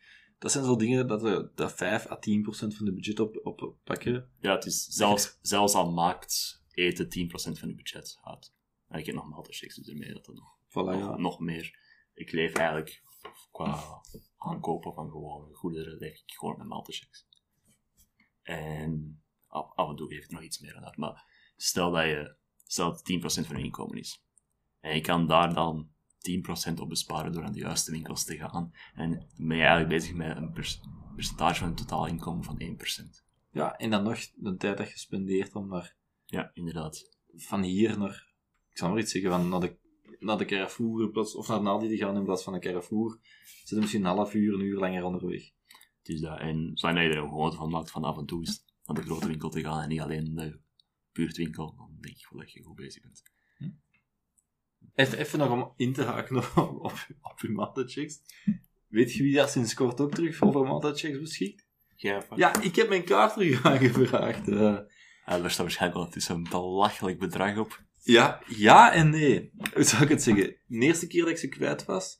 dat 0.43 0.51
zijn 0.51 0.63
zo 0.65 0.75
dingen 0.75 1.07
dat, 1.07 1.23
er- 1.23 1.51
dat 1.55 1.73
5 1.73 2.09
à 2.09 2.15
10 2.17 2.41
procent 2.41 2.75
van 2.75 2.85
de 2.85 2.93
budget 2.93 3.19
op, 3.19 3.39
op 3.43 3.75
pakken. 3.83 4.29
Ja, 4.39 4.55
het 4.55 4.65
is 4.65 4.85
zelfs, 4.85 5.37
zelfs 5.41 5.73
al 5.73 5.91
maakt 5.91 6.63
eten 6.71 7.05
10% 7.09 7.59
van 7.59 7.67
je 7.69 7.75
budget 7.75 8.19
uit. 8.23 8.53
En 8.87 8.99
ik 8.99 9.05
heb 9.05 9.15
nog 9.15 9.29
maaltijdchecks, 9.29 9.75
dus 9.75 9.87
ermee 9.87 10.13
dat 10.13 10.25
dat 10.25 10.35
nog, 10.35 10.57
Voilà, 10.69 10.73
nog, 10.73 10.99
ja. 10.99 11.17
nog 11.17 11.39
meer. 11.39 11.79
Ik 12.13 12.31
leef 12.31 12.53
eigenlijk 12.53 13.03
qua 13.51 14.01
aankopen 14.37 14.93
van 14.93 15.09
gewone 15.09 15.53
goederen, 15.55 15.97
leef 15.97 16.13
ik 16.13 16.31
gewoon 16.33 16.57
met 16.57 16.67
maaltijdchecks. 16.67 17.27
En 18.41 19.23
af, 19.47 19.89
en 19.89 19.95
toe 19.95 20.07
geef 20.13 20.23
ik 20.23 20.31
nog 20.31 20.41
iets 20.41 20.59
meer 20.59 20.75
aan 20.75 20.85
uit. 20.85 20.97
Maar 20.97 21.25
stel 21.55 21.91
dat 21.91 22.03
je, 22.05 22.35
stel 22.65 22.89
dat 22.89 23.07
het 23.07 23.43
10% 23.43 23.47
van 23.47 23.57
je 23.57 23.63
inkomen 23.63 23.97
is. 23.97 24.23
En 24.79 24.95
je 24.95 25.01
kan 25.01 25.27
daar 25.27 25.53
dan 25.53 25.92
10% 26.69 26.73
op 26.79 26.89
besparen 26.89 27.31
door 27.31 27.43
aan 27.43 27.53
de 27.53 27.59
juiste 27.59 27.91
winkels 27.91 28.23
te 28.23 28.37
gaan. 28.37 28.73
En 28.95 29.27
ben 29.37 29.57
je 29.57 29.63
eigenlijk 29.63 29.89
bezig 29.89 30.13
met 30.13 30.37
een 30.37 30.51
percentage 31.15 31.59
van 31.59 31.67
het 31.67 31.77
totaal 31.77 32.07
inkomen 32.07 32.43
van 32.43 32.61
1%. 32.61 33.23
Ja, 33.51 33.77
en 33.77 33.89
dan 33.89 34.03
nog 34.03 34.19
de 34.35 34.55
tijd 34.55 34.77
dat 34.77 34.91
je 34.91 34.99
spendeert 34.99 35.55
om 35.55 35.67
naar, 35.67 35.95
Ja, 36.25 36.51
inderdaad. 36.53 37.17
van 37.35 37.61
hier 37.61 37.97
naar, 37.97 38.33
ik 38.69 38.77
zal 38.77 38.89
maar 38.89 38.99
iets 38.99 39.11
zeggen, 39.11 39.31
van 39.31 39.49
naar 39.49 39.59
de, 39.59 39.75
naar 40.19 40.37
de 40.37 40.45
Carrefour, 40.45 41.03
in 41.03 41.11
plaats, 41.11 41.35
of 41.35 41.47
naar 41.47 41.61
de 41.61 41.67
Aldi 41.69 41.87
te 41.87 41.97
gaan 41.97 42.15
in 42.15 42.23
plaats 42.23 42.43
van 42.43 42.53
de 42.53 42.59
Carrefour, 42.59 43.19
zit 43.63 43.79
misschien 43.79 44.05
een 44.05 44.15
half 44.15 44.33
uur, 44.33 44.53
een 44.53 44.65
uur 44.65 44.79
langer 44.79 45.03
onderweg. 45.03 45.51
Het 45.97 46.09
is 46.09 46.21
dat. 46.21 46.39
En 46.39 46.71
zolang 46.73 46.99
je 46.99 47.09
er 47.09 47.17
een 47.17 47.29
gewoonte 47.29 47.55
van 47.57 47.69
maakt 47.69 47.91
van 47.91 48.03
af 48.03 48.17
en 48.17 48.25
toe 48.25 48.39
eens 48.39 48.63
naar 48.85 48.95
de 48.95 49.01
grote 49.01 49.27
winkel 49.27 49.49
te 49.49 49.61
gaan 49.61 49.81
en 49.81 49.89
niet 49.89 50.01
alleen 50.01 50.35
de 50.35 50.59
buurtwinkel, 51.11 51.73
dan 51.77 51.97
denk 51.99 52.17
ik 52.17 52.27
wel 52.29 52.39
dat 52.41 52.51
je 52.51 52.63
goed 52.63 52.75
bezig 52.75 53.01
bent. 53.01 53.23
Even, 54.95 55.17
even 55.17 55.39
nog 55.39 55.51
om 55.51 55.73
in 55.77 55.93
te 55.93 56.03
haken 56.03 56.37
op, 56.43 56.51
op, 56.57 57.07
op 57.21 57.39
uw 57.41 57.53
maaltijdchecks. 57.53 58.19
Weet 58.87 59.13
je 59.13 59.23
wie 59.23 59.35
daar 59.35 59.47
sinds 59.49 59.73
kort 59.73 60.01
ook 60.01 60.13
terug 60.13 60.41
over 60.41 60.63
maaltijdchecks 60.63 61.19
beschikt? 61.19 61.65
Ja, 61.95 62.25
Ja, 62.35 62.61
ik 62.61 62.75
heb 62.75 62.89
mijn 62.89 63.03
kaart 63.03 63.33
terug 63.33 63.65
aangevraagd. 63.71 64.47
eh. 64.47 64.77
er 65.25 65.51
staat 65.51 65.57
waarschijnlijk 65.57 66.01
wel 66.01 66.09
tussen 66.11 66.35
een 66.35 66.47
belachelijk 66.49 67.19
bedrag 67.19 67.57
op. 67.57 67.83
ja, 68.01 68.41
ja 68.47 68.91
en 68.93 69.09
nee. 69.09 69.51
Hoe 69.73 69.83
zou 69.83 70.03
ik 70.03 70.09
het 70.09 70.23
zeggen? 70.23 70.55
De 70.67 70.85
eerste 70.85 71.07
keer 71.07 71.21
dat 71.21 71.29
ik 71.31 71.37
ze 71.37 71.47
kwijt 71.47 71.85
was, 71.85 72.19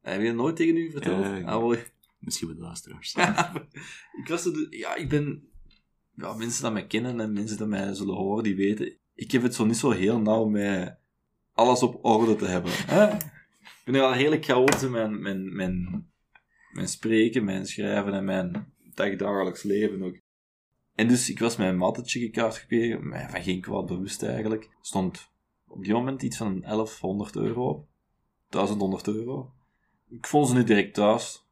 heb 0.00 0.20
je 0.20 0.26
dat 0.26 0.34
nooit 0.36 0.56
tegen 0.56 0.76
u 0.76 0.90
verteld? 0.90 1.24
Eh, 1.24 1.46
Ah, 1.46 1.76
Misschien 2.18 2.46
bij 2.48 2.56
de 2.56 2.62
luisteraars. 2.62 3.14
ik 4.22 4.28
was 4.28 4.44
er 4.44 4.52
de- 4.52 4.66
ja, 4.70 4.94
ik 4.94 5.08
ben, 5.08 5.48
ja, 6.14 6.32
mensen 6.34 6.62
die 6.62 6.72
mij 6.72 6.86
kennen 6.86 7.20
en 7.20 7.32
mensen 7.32 7.56
die 7.56 7.66
mij 7.66 7.94
zullen 7.94 8.14
horen, 8.14 8.44
die 8.44 8.56
weten, 8.56 8.96
ik 9.14 9.30
heb 9.30 9.42
het 9.42 9.54
zo 9.54 9.64
niet 9.64 9.76
zo 9.76 9.90
heel 9.90 10.20
nauw 10.20 10.44
met 10.44 10.98
alles 11.58 11.82
op 11.82 12.04
orde 12.04 12.36
te 12.36 12.46
hebben. 12.46 12.72
Ik 12.72 13.84
ben 13.84 13.94
wel 13.94 14.14
redelijk 14.14 14.44
chaotisch 14.44 14.82
in 14.82 14.90
mijn, 14.90 15.22
mijn, 15.22 15.56
mijn, 15.56 16.06
mijn 16.72 16.88
spreken, 16.88 17.44
mijn 17.44 17.66
schrijven 17.66 18.14
en 18.14 18.24
mijn 18.24 18.72
dagdagelijks 18.94 19.62
leven 19.62 20.02
ook. 20.02 20.18
En 20.94 21.08
dus 21.08 21.30
ik 21.30 21.38
was 21.38 21.56
mijn 21.56 21.76
maatcheckenkaart 21.76 22.56
gekregen, 22.56 23.08
maar 23.08 23.30
van 23.30 23.42
geen 23.42 23.60
kwaad 23.60 23.86
bewust 23.86 24.22
eigenlijk. 24.22 24.68
Stond 24.80 25.30
op 25.68 25.84
die 25.84 25.92
moment 25.92 26.22
iets 26.22 26.36
van 26.36 26.60
1100 26.60 27.36
euro 27.36 27.68
op. 27.68 27.86
1100 28.48 29.06
euro. 29.06 29.52
Ik 30.08 30.26
vond 30.26 30.48
ze 30.48 30.54
niet 30.54 30.66
direct 30.66 30.94
thuis. 30.94 31.46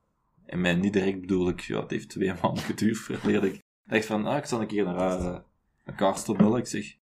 En 0.47 0.61
mij 0.61 0.75
niet 0.75 0.93
direct 0.93 1.21
bedoel 1.21 1.49
ik, 1.49 1.61
ja, 1.61 1.81
het 1.81 1.91
heeft 1.91 2.09
twee 2.09 2.33
maanden 2.43 2.63
geduurd 2.63 2.99
voordat 2.99 3.45
ik 3.45 3.65
dacht 3.85 4.07
van, 4.07 4.27
ah, 4.27 4.37
ik 4.37 4.45
zal 4.45 4.61
een 4.61 4.67
keer 4.67 4.85
naar 4.85 5.21
uh, 5.21 5.39
een 5.85 5.95
kaartstop 5.95 6.39
bellen. 6.39 6.59
Ik 6.59 6.67
zeg, 6.67 6.97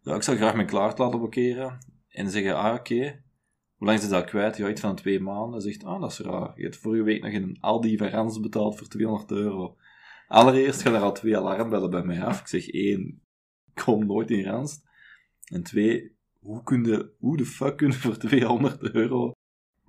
ja, 0.00 0.14
ik 0.14 0.22
zou 0.22 0.36
graag 0.36 0.54
mijn 0.54 0.66
kaart 0.66 0.98
laten 0.98 1.18
blokkeren. 1.18 1.78
En 2.10 2.30
zeggen, 2.30 2.56
ah, 2.56 2.74
oké. 2.74 3.22
Hoe 3.76 3.86
lang 3.88 4.00
is 4.00 4.08
dat 4.08 4.24
kwijt? 4.24 4.56
Ja, 4.56 4.68
iets 4.68 4.80
van 4.80 4.96
twee 4.96 5.20
maanden. 5.20 5.60
Zegt, 5.60 5.84
ah, 5.84 6.00
dat 6.00 6.10
is 6.10 6.18
raar. 6.18 6.52
Je 6.56 6.62
hebt 6.62 6.76
vorige 6.76 7.02
week 7.02 7.22
nog 7.22 7.32
een 7.32 7.56
Aldi 7.60 7.96
van 7.96 8.42
betaald 8.42 8.78
voor 8.78 8.86
200 8.86 9.30
euro. 9.30 9.76
Allereerst 10.28 10.82
gaan 10.82 10.94
er 10.94 11.00
al 11.00 11.12
twee 11.12 11.36
alarmbellen 11.36 11.90
bij 11.90 12.02
mij 12.02 12.24
af. 12.24 12.40
Ik 12.40 12.46
zeg, 12.46 12.68
één, 12.68 13.22
kom 13.74 14.06
nooit 14.06 14.30
in 14.30 14.44
Rans. 14.44 14.80
En 15.44 15.62
twee, 15.62 16.16
hoe, 16.38 16.62
kun 16.62 16.84
je, 16.84 17.12
hoe 17.18 17.36
de 17.36 17.44
fuck 17.44 17.76
kun 17.76 17.86
je 17.86 17.92
voor 17.92 18.16
200 18.16 18.82
euro 18.94 19.32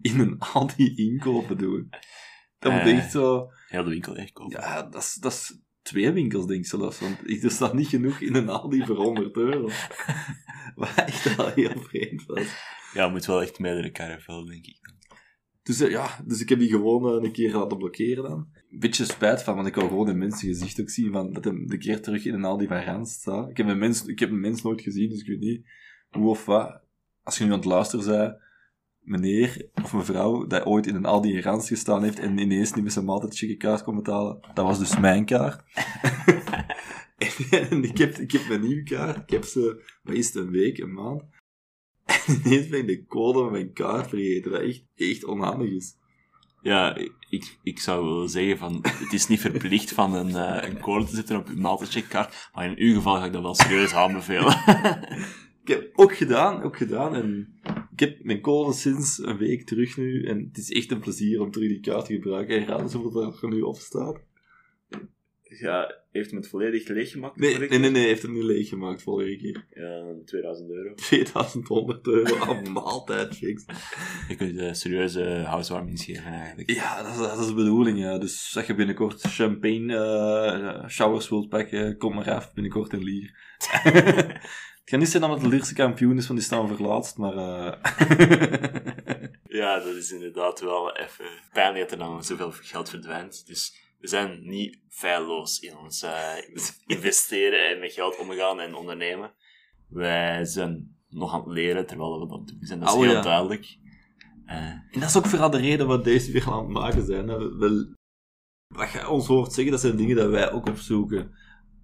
in 0.02 0.20
een 0.20 0.40
Aldi 0.40 0.96
inkopen 0.96 1.58
doen? 1.58 1.90
Dat 2.60 2.72
moet 2.72 2.82
Eh, 2.82 2.98
echt 2.98 3.12
zo... 3.12 3.52
Heel 3.68 3.84
de 3.84 3.90
winkel 3.90 4.16
echt 4.16 4.32
kopen. 4.32 4.60
Ja, 4.60 4.84
dat 4.84 5.02
is, 5.02 5.14
dat 5.14 5.32
is 5.32 5.60
twee 5.82 6.12
winkels, 6.12 6.46
denk 6.48 6.60
ik 6.60 6.66
zelfs. 6.68 7.00
Want 7.00 7.30
ik- 7.30 7.44
er 7.44 7.52
staat 7.52 7.74
niet 7.74 7.88
genoeg 7.88 8.20
in 8.20 8.36
een 8.36 8.50
Aldi 8.50 8.86
voor 8.86 8.96
100 8.96 9.36
euro. 9.38 9.70
Wat 10.76 10.96
echt 10.96 11.36
wel 11.36 11.48
heel 11.50 11.82
vreemd 11.82 12.26
was. 12.26 12.64
Ja, 12.94 13.06
je 13.06 13.12
moet 13.12 13.26
wel 13.26 13.42
echt 13.42 13.60
meerdere 13.60 13.92
karren 13.92 14.22
vullen, 14.22 14.46
denk 14.46 14.66
ik. 14.66 14.80
Dus 15.64 15.80
eh, 15.80 15.90
ja, 15.90 16.22
dus 16.26 16.42
ik 16.42 16.50
heb 16.50 16.60
die 16.60 16.70
gewoon 16.70 17.18
eh, 17.18 17.24
een 17.24 17.32
keer 17.32 17.54
laten 17.54 17.78
blokkeren 17.78 18.24
dan. 18.24 18.48
Beetje 18.70 19.06
spijt 19.06 19.44
van, 19.44 19.56
want 19.56 19.68
ik 19.68 19.76
wil 19.76 19.88
gewoon 19.88 20.08
een 20.08 20.18
mensen 20.18 20.48
gezicht 20.48 20.82
ook 20.82 20.90
zien, 20.90 21.12
van, 21.12 21.34
dat 21.34 21.44
hem 21.44 21.68
de 21.68 21.78
keer 21.78 22.02
terug 22.02 22.26
in 22.26 22.34
een 22.34 22.44
Aldi 22.46 22.68
van 22.68 22.82
Rans 22.84 23.14
staat. 23.14 23.50
Ik 23.50 23.58
heb 23.58 23.68
een 23.68 23.78
mens, 23.80 24.06
ik 24.06 24.20
heb 24.20 24.30
een 24.30 24.40
mens 24.40 24.62
nooit 24.62 24.82
gezien, 24.82 25.10
dus 25.10 25.20
ik 25.22 25.28
weet 25.28 25.40
niet 25.40 25.66
hoe 26.10 26.30
of 26.30 26.46
wat. 26.46 26.82
Als 27.24 27.38
je 27.38 27.44
nu 27.44 27.50
aan 27.52 27.58
het 27.58 27.66
luisteren 27.66 28.06
zei, 28.06 28.34
meneer 29.02 29.70
of 29.84 29.94
mevrouw, 29.94 30.48
dat 30.48 30.66
ooit 30.66 30.88
in 30.88 30.96
een 30.96 31.06
Aldi 31.06 31.34
in 31.34 31.42
Rans 31.42 31.68
gestaan 31.68 32.04
heeft 32.04 32.20
en 32.20 32.38
ineens 32.38 32.74
niet 32.74 32.84
met 32.84 32.94
zijn 32.94 33.06
maaltijdje 33.06 33.56
kaart 33.56 33.84
kon 33.84 33.96
betalen, 33.96 34.40
dat 34.54 34.66
was 34.66 34.80
dus 34.80 35.00
mijn 35.00 35.26
kaart. 35.26 35.64
en 37.70 37.84
ik 37.84 37.98
heb, 37.98 38.18
ik 38.18 38.32
heb 38.32 38.48
mijn 38.48 38.62
nieuwe 38.62 38.84
kaart, 38.84 39.18
ik 39.18 39.30
heb 39.30 39.44
ze, 39.44 39.84
wat 40.04 40.16
is 40.16 40.26
het, 40.26 40.36
een 40.36 40.52
week, 40.52 40.78
een 40.78 40.94
maand. 40.94 41.24
En 42.06 42.42
ineens 42.46 42.68
ben 42.68 42.80
ik 42.80 42.88
de 42.88 43.06
code 43.06 43.40
van 43.40 43.52
mijn 43.52 43.74
kaart 43.74 44.10
vergeten, 44.10 44.52
wat 44.52 44.62
echt, 44.62 44.84
echt 44.96 45.26
onhandig 45.26 45.70
is. 45.70 46.00
Ja, 46.62 46.96
ik, 47.30 47.58
ik 47.64 47.80
zou 47.80 48.06
willen 48.06 48.30
zeggen 48.30 48.58
van, 48.58 48.80
het 48.82 49.14
is 49.14 49.28
niet 49.28 49.40
verplicht 49.40 49.92
van 49.92 50.14
een, 50.14 50.36
eh, 50.36 50.70
een 50.70 50.80
code 50.80 51.06
te 51.06 51.16
zetten 51.16 51.38
op 51.38 51.48
je 51.48 51.56
maaltijdcheckkaart, 51.56 52.50
maar 52.54 52.66
in 52.66 52.78
uw 52.78 52.94
geval 52.94 53.16
ga 53.16 53.26
ik 53.26 53.34
dat 53.34 53.42
wel 53.42 53.56
serieus 53.56 53.94
aanbevelen. 53.94 54.58
Ik 55.64 55.68
heb 55.68 55.90
ook 55.94 56.16
gedaan, 56.16 56.64
ook 56.64 56.78
gedaan. 56.78 57.16
En 57.16 57.60
heb 58.02 58.24
mijn 58.24 58.42
code 58.42 58.74
sinds 58.74 59.18
een 59.18 59.38
week 59.38 59.66
terug 59.66 59.98
nu. 59.98 60.26
En 60.26 60.48
het 60.48 60.58
is 60.58 60.72
echt 60.72 60.92
een 60.92 61.00
plezier 61.00 61.42
om 61.42 61.52
terug 61.52 61.68
die 61.68 61.80
kaart 61.80 62.06
te 62.06 62.14
gebruiken. 62.14 62.58
En 62.58 62.66
raad 62.66 62.82
eens 62.82 62.94
hoeveel 62.94 63.36
er 63.42 63.50
nu 63.50 63.62
op 63.62 63.76
staat. 63.76 64.20
ja, 65.42 66.02
heeft 66.12 66.30
hem 66.30 66.40
het 66.40 66.50
volledig 66.50 66.88
leeggemaakt? 66.88 67.36
Nee, 67.36 67.58
nee, 67.58 67.70
nee, 67.70 67.80
nee, 67.80 67.92
hij 67.92 68.02
heeft 68.02 68.22
hem 68.22 68.34
nu 68.34 68.44
leeggemaakt 68.44 69.02
vorige 69.02 69.36
keer. 69.36 69.66
Ja, 69.70 70.16
2000 70.26 70.70
euro. 70.70 70.94
2100 70.94 72.08
euro 72.08 72.36
aan 72.46 72.72
maaltijdfix. 72.72 73.66
Je 74.28 74.36
kunt 74.36 74.56
uh, 74.56 74.74
serieuze 74.74 75.24
housewarming 75.24 76.00
geven 76.00 76.24
eigenlijk. 76.24 76.72
Ja, 76.72 77.04
dat 77.04 77.12
is, 77.12 77.18
dat 77.18 77.40
is 77.40 77.48
de 77.48 77.54
bedoeling, 77.54 78.00
ja. 78.00 78.18
Dus 78.18 78.54
als 78.56 78.66
je 78.66 78.76
binnenkort 78.76 79.22
champagne 79.22 79.96
eh, 79.96 80.88
showers 80.90 81.30
wilt 81.30 81.50
pakken, 81.50 81.98
kom 81.98 82.16
maar 82.16 82.32
af, 82.32 82.54
binnenkort 82.54 82.94
in 82.94 83.04
Lier. 83.04 83.36
het 84.82 84.90
gaat 84.90 85.00
niet 85.00 85.10
zijn 85.10 85.22
dat 85.22 85.32
het 85.32 85.42
de 85.42 85.48
Lierse 85.48 85.74
kampioen 85.74 86.18
is, 86.18 86.28
want 86.28 86.40
die 86.40 86.48
staan 86.48 86.68
verlaatst, 86.68 87.18
maar... 87.18 87.36
eh 87.36 87.74
Ja, 89.44 89.80
dat 89.80 89.96
is 89.96 90.12
inderdaad 90.12 90.60
wel 90.60 90.96
even 90.98 91.26
pijnlijk 91.54 91.90
dat 91.90 92.00
er 92.00 92.06
dan 92.06 92.24
zoveel 92.24 92.52
geld 92.52 92.90
verdwijnt. 92.90 93.48
Dus 93.48 93.76
we 94.00 94.08
zijn 94.08 94.40
niet 94.44 94.80
feilloos 94.90 95.60
in 95.60 95.78
ons 95.78 96.04
eh, 96.04 96.34
investeren 96.86 97.70
en 97.70 97.80
met 97.80 97.92
geld 97.94 98.18
omgaan 98.18 98.60
en 98.60 98.76
ondernemen. 98.76 99.34
Wij 99.90 100.46
zijn 100.46 100.96
nog 101.10 101.34
aan 101.34 101.40
het 101.40 101.50
leren 101.50 101.86
terwijl 101.86 102.20
we 102.20 102.28
dat 102.28 102.48
doen 102.48 102.58
zijn. 102.62 102.80
Dat 102.80 102.90
is 102.90 102.96
Oh, 102.96 103.02
heel 103.02 103.12
ja. 103.12 103.22
duidelijk. 103.22 103.78
Eh, 104.46 104.58
En 104.58 105.00
dat 105.00 105.10
is 105.10 105.18
ook 105.18 105.26
vooral 105.26 105.50
de 105.50 105.58
reden 105.58 105.88
wat 105.88 106.04
deze 106.04 106.32
weer 106.32 106.48
aan 106.52 106.60
het 106.60 106.68
maken 106.68 107.06
zijn. 107.06 107.26
We, 107.28 107.96
wat 108.68 108.92
je 108.92 109.08
ons 109.10 109.28
hoort 109.28 109.54
zeggen, 109.54 109.72
dat 109.72 109.82
zijn 109.82 109.96
dingen 109.96 110.16
dat 110.16 110.30
wij 110.30 110.52
ook 110.52 110.68
opzoeken. 110.68 111.32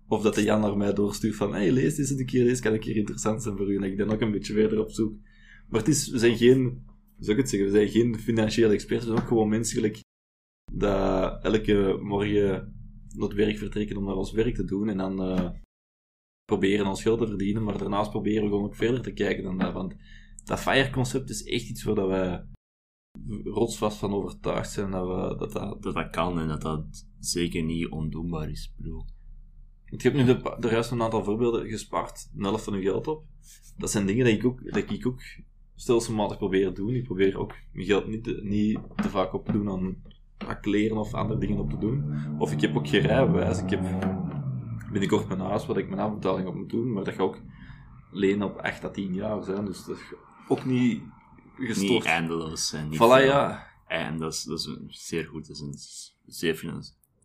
Of 0.08 0.22
dat 0.22 0.36
de 0.36 0.44
Jan 0.44 0.62
naar 0.62 0.78
mij 0.78 0.94
doorstuurt 0.94 1.36
van, 1.36 1.54
hey, 1.54 1.72
lees 1.72 1.96
deze 1.96 2.20
een 2.20 2.26
keer, 2.26 2.44
deze 2.44 2.62
kan 2.62 2.74
een 2.74 2.80
keer 2.80 2.96
interessant 2.96 3.44
zijn 3.44 3.58
voor 3.58 3.72
u. 3.72 3.76
En 3.76 3.84
ik 3.84 3.98
dan 3.98 4.12
ook 4.12 4.22
een 4.22 4.32
beetje 4.32 4.54
verder 4.54 4.80
op 4.80 4.92
zoek. 4.92 5.18
Maar 5.70 5.80
het 5.80 5.90
is, 5.90 6.10
we 6.10 6.20
zijn 6.20 6.38
geen, 6.38 6.64
hoe 7.16 7.26
zou 7.26 7.38
ik 7.38 7.44
het 7.44 7.50
zeggen, 7.50 7.70
we 7.70 7.76
zijn 7.76 7.90
geen 7.90 8.20
financiële 8.20 8.74
experts, 8.74 9.04
we 9.04 9.10
zijn 9.10 9.22
ook 9.22 9.28
gewoon 9.28 9.50
menselijk 9.50 10.00
dat 10.72 11.44
elke 11.44 12.00
morgen 12.02 12.76
naar 13.08 13.28
het 13.28 13.38
werk 13.38 13.58
vertrekken 13.58 13.98
om 13.98 14.04
naar 14.04 14.16
ons 14.16 14.32
werk 14.32 14.56
te 14.56 14.66
doen. 14.66 14.90
En 14.90 14.98
dan 14.98 15.22
eh, 15.22 15.50
proberen 16.46 16.88
ons 16.88 17.02
geld 17.02 17.20
te 17.20 17.28
verdienen, 17.28 17.64
maar 17.64 17.78
daarnaast 17.78 18.12
proberen 18.12 18.44
we 18.44 18.50
gewoon 18.50 18.66
ook 18.66 18.76
verder 18.76 19.02
te 19.02 19.14
kijken 19.14 19.44
dan 19.44 19.58
dat. 19.58 19.74
Want 19.74 19.96
dat 20.44 20.60
FIRE-concept 20.60 21.30
is 21.30 21.44
echt 21.44 21.70
iets 21.70 21.84
waar 21.84 21.96
dat 21.96 22.08
wij 22.08 22.46
rotsvast 23.44 23.98
van 23.98 24.14
overtuigd 24.14 24.72
zijn 24.72 24.92
dat 24.92 25.08
we 25.08 25.38
dat, 25.38 25.52
dat... 25.52 25.84
dat 25.84 25.94
dat 25.94 26.10
kan 26.10 26.40
en 26.40 26.48
dat 26.48 26.62
dat 26.62 27.08
zeker 27.20 27.64
niet 27.64 27.90
ondoenbaar 27.90 28.50
is, 28.50 28.74
bro. 28.78 29.06
Je 29.90 29.98
hebt 29.98 30.16
nu 30.16 30.24
de, 30.24 30.56
de 30.60 30.68
juist 30.68 30.92
een 30.92 31.02
aantal 31.02 31.24
voorbeelden 31.24 31.70
gespaard, 31.70 32.30
een 32.38 32.44
helft 32.44 32.64
van 32.64 32.74
je 32.74 32.82
geld 32.82 33.08
op. 33.08 33.24
Dat 33.78 33.92
zijn 33.92 34.06
dingen 34.06 34.26
dat 34.26 34.34
ik 34.34 34.46
ook, 34.46 34.72
dat 34.74 34.90
ik 34.90 35.08
ook 35.08 35.22
stelselmatig 35.76 36.38
probeer 36.38 36.68
te 36.68 36.74
doen. 36.74 36.94
Ik 36.94 37.04
probeer 37.04 37.40
ook 37.40 37.54
mijn 37.72 37.86
geld 37.86 38.08
niet 38.08 38.24
te, 38.24 38.40
niet 38.44 38.80
te 38.96 39.10
vaak 39.10 39.34
op 39.34 39.46
te 39.46 39.52
doen 39.52 39.70
aan, 39.70 40.04
aan 40.38 40.60
kleren 40.60 40.98
of 40.98 41.14
andere 41.14 41.40
dingen 41.40 41.58
op 41.58 41.70
te 41.70 41.78
doen. 41.78 42.04
Of 42.40 42.52
ik 42.52 42.62
heb 42.62 42.76
ook 42.76 42.88
geen 42.88 43.02
rijbewijs. 43.02 43.60
Ik 43.60 43.70
heb 43.70 43.84
binnenkort 44.92 45.28
mijn 45.28 45.40
huis 45.40 45.66
waar 45.66 45.78
ik 45.78 45.90
mijn 45.90 46.02
afbetaling 46.02 46.48
op 46.48 46.56
moet 46.56 46.70
doen, 46.70 46.94
maar 46.94 47.04
dat 47.04 47.14
gaat 47.14 47.24
ook 47.24 47.42
lenen 48.12 48.48
op 48.48 48.58
8 48.58 48.84
à 48.84 48.90
10 48.90 49.14
jaar 49.14 49.44
zijn. 49.44 49.66
Dus 49.66 49.86
dat 49.86 49.98
is 49.98 50.14
ook 50.48 50.66
niet 50.66 51.02
gestoord. 51.56 51.90
Niet 51.90 52.06
eindeloos. 52.06 52.74
En 52.74 52.90
niet 52.90 53.00
Voilà, 53.00 53.26
ja. 53.26 53.68
En 53.88 54.18
dat 54.18 54.34
is, 54.34 54.44
dat 54.44 54.60
is 54.60 54.66
een, 54.66 54.86
zeer 54.88 55.26
goed. 55.26 55.48
Dat 55.48 55.56
is 55.56 55.62
een 55.62 55.76
zeer 56.26 56.56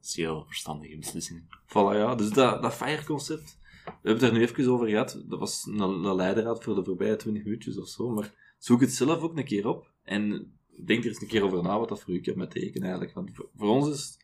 financieel 0.02 0.44
verstandige 0.46 0.96
beslissing. 0.96 1.42
Voilà, 1.66 1.96
ja. 1.96 2.14
Dus 2.14 2.30
dat, 2.30 2.62
dat 2.62 2.74
FIRE-concept, 2.74 3.58
we 3.84 3.90
hebben 3.92 4.12
het 4.12 4.22
er 4.22 4.32
nu 4.32 4.42
even 4.42 4.72
over 4.72 4.88
gehad. 4.88 5.22
Dat 5.26 5.38
was 5.38 5.66
een, 5.66 5.80
een 5.80 6.14
leidraad 6.14 6.64
voor 6.64 6.74
de 6.74 6.84
voorbije 6.84 7.16
20 7.16 7.44
minuutjes 7.44 7.78
of 7.78 7.88
zo. 7.88 8.10
Maar 8.10 8.54
zoek 8.58 8.80
het 8.80 8.92
zelf 8.92 9.20
ook 9.20 9.36
een 9.36 9.44
keer 9.44 9.66
op. 9.66 9.90
En 10.02 10.52
denk 10.84 11.04
er 11.04 11.08
eens 11.08 11.20
een 11.20 11.28
keer 11.28 11.42
over 11.42 11.62
na 11.62 11.78
wat 11.78 11.88
dat 11.88 12.00
voor 12.00 12.14
u 12.14 12.20
kan 12.20 12.34
betekenen 12.34 12.82
eigenlijk. 12.82 13.14
Want 13.14 13.30
voor, 13.34 13.48
voor 13.56 13.68
ons 13.68 13.88
is... 13.88 14.20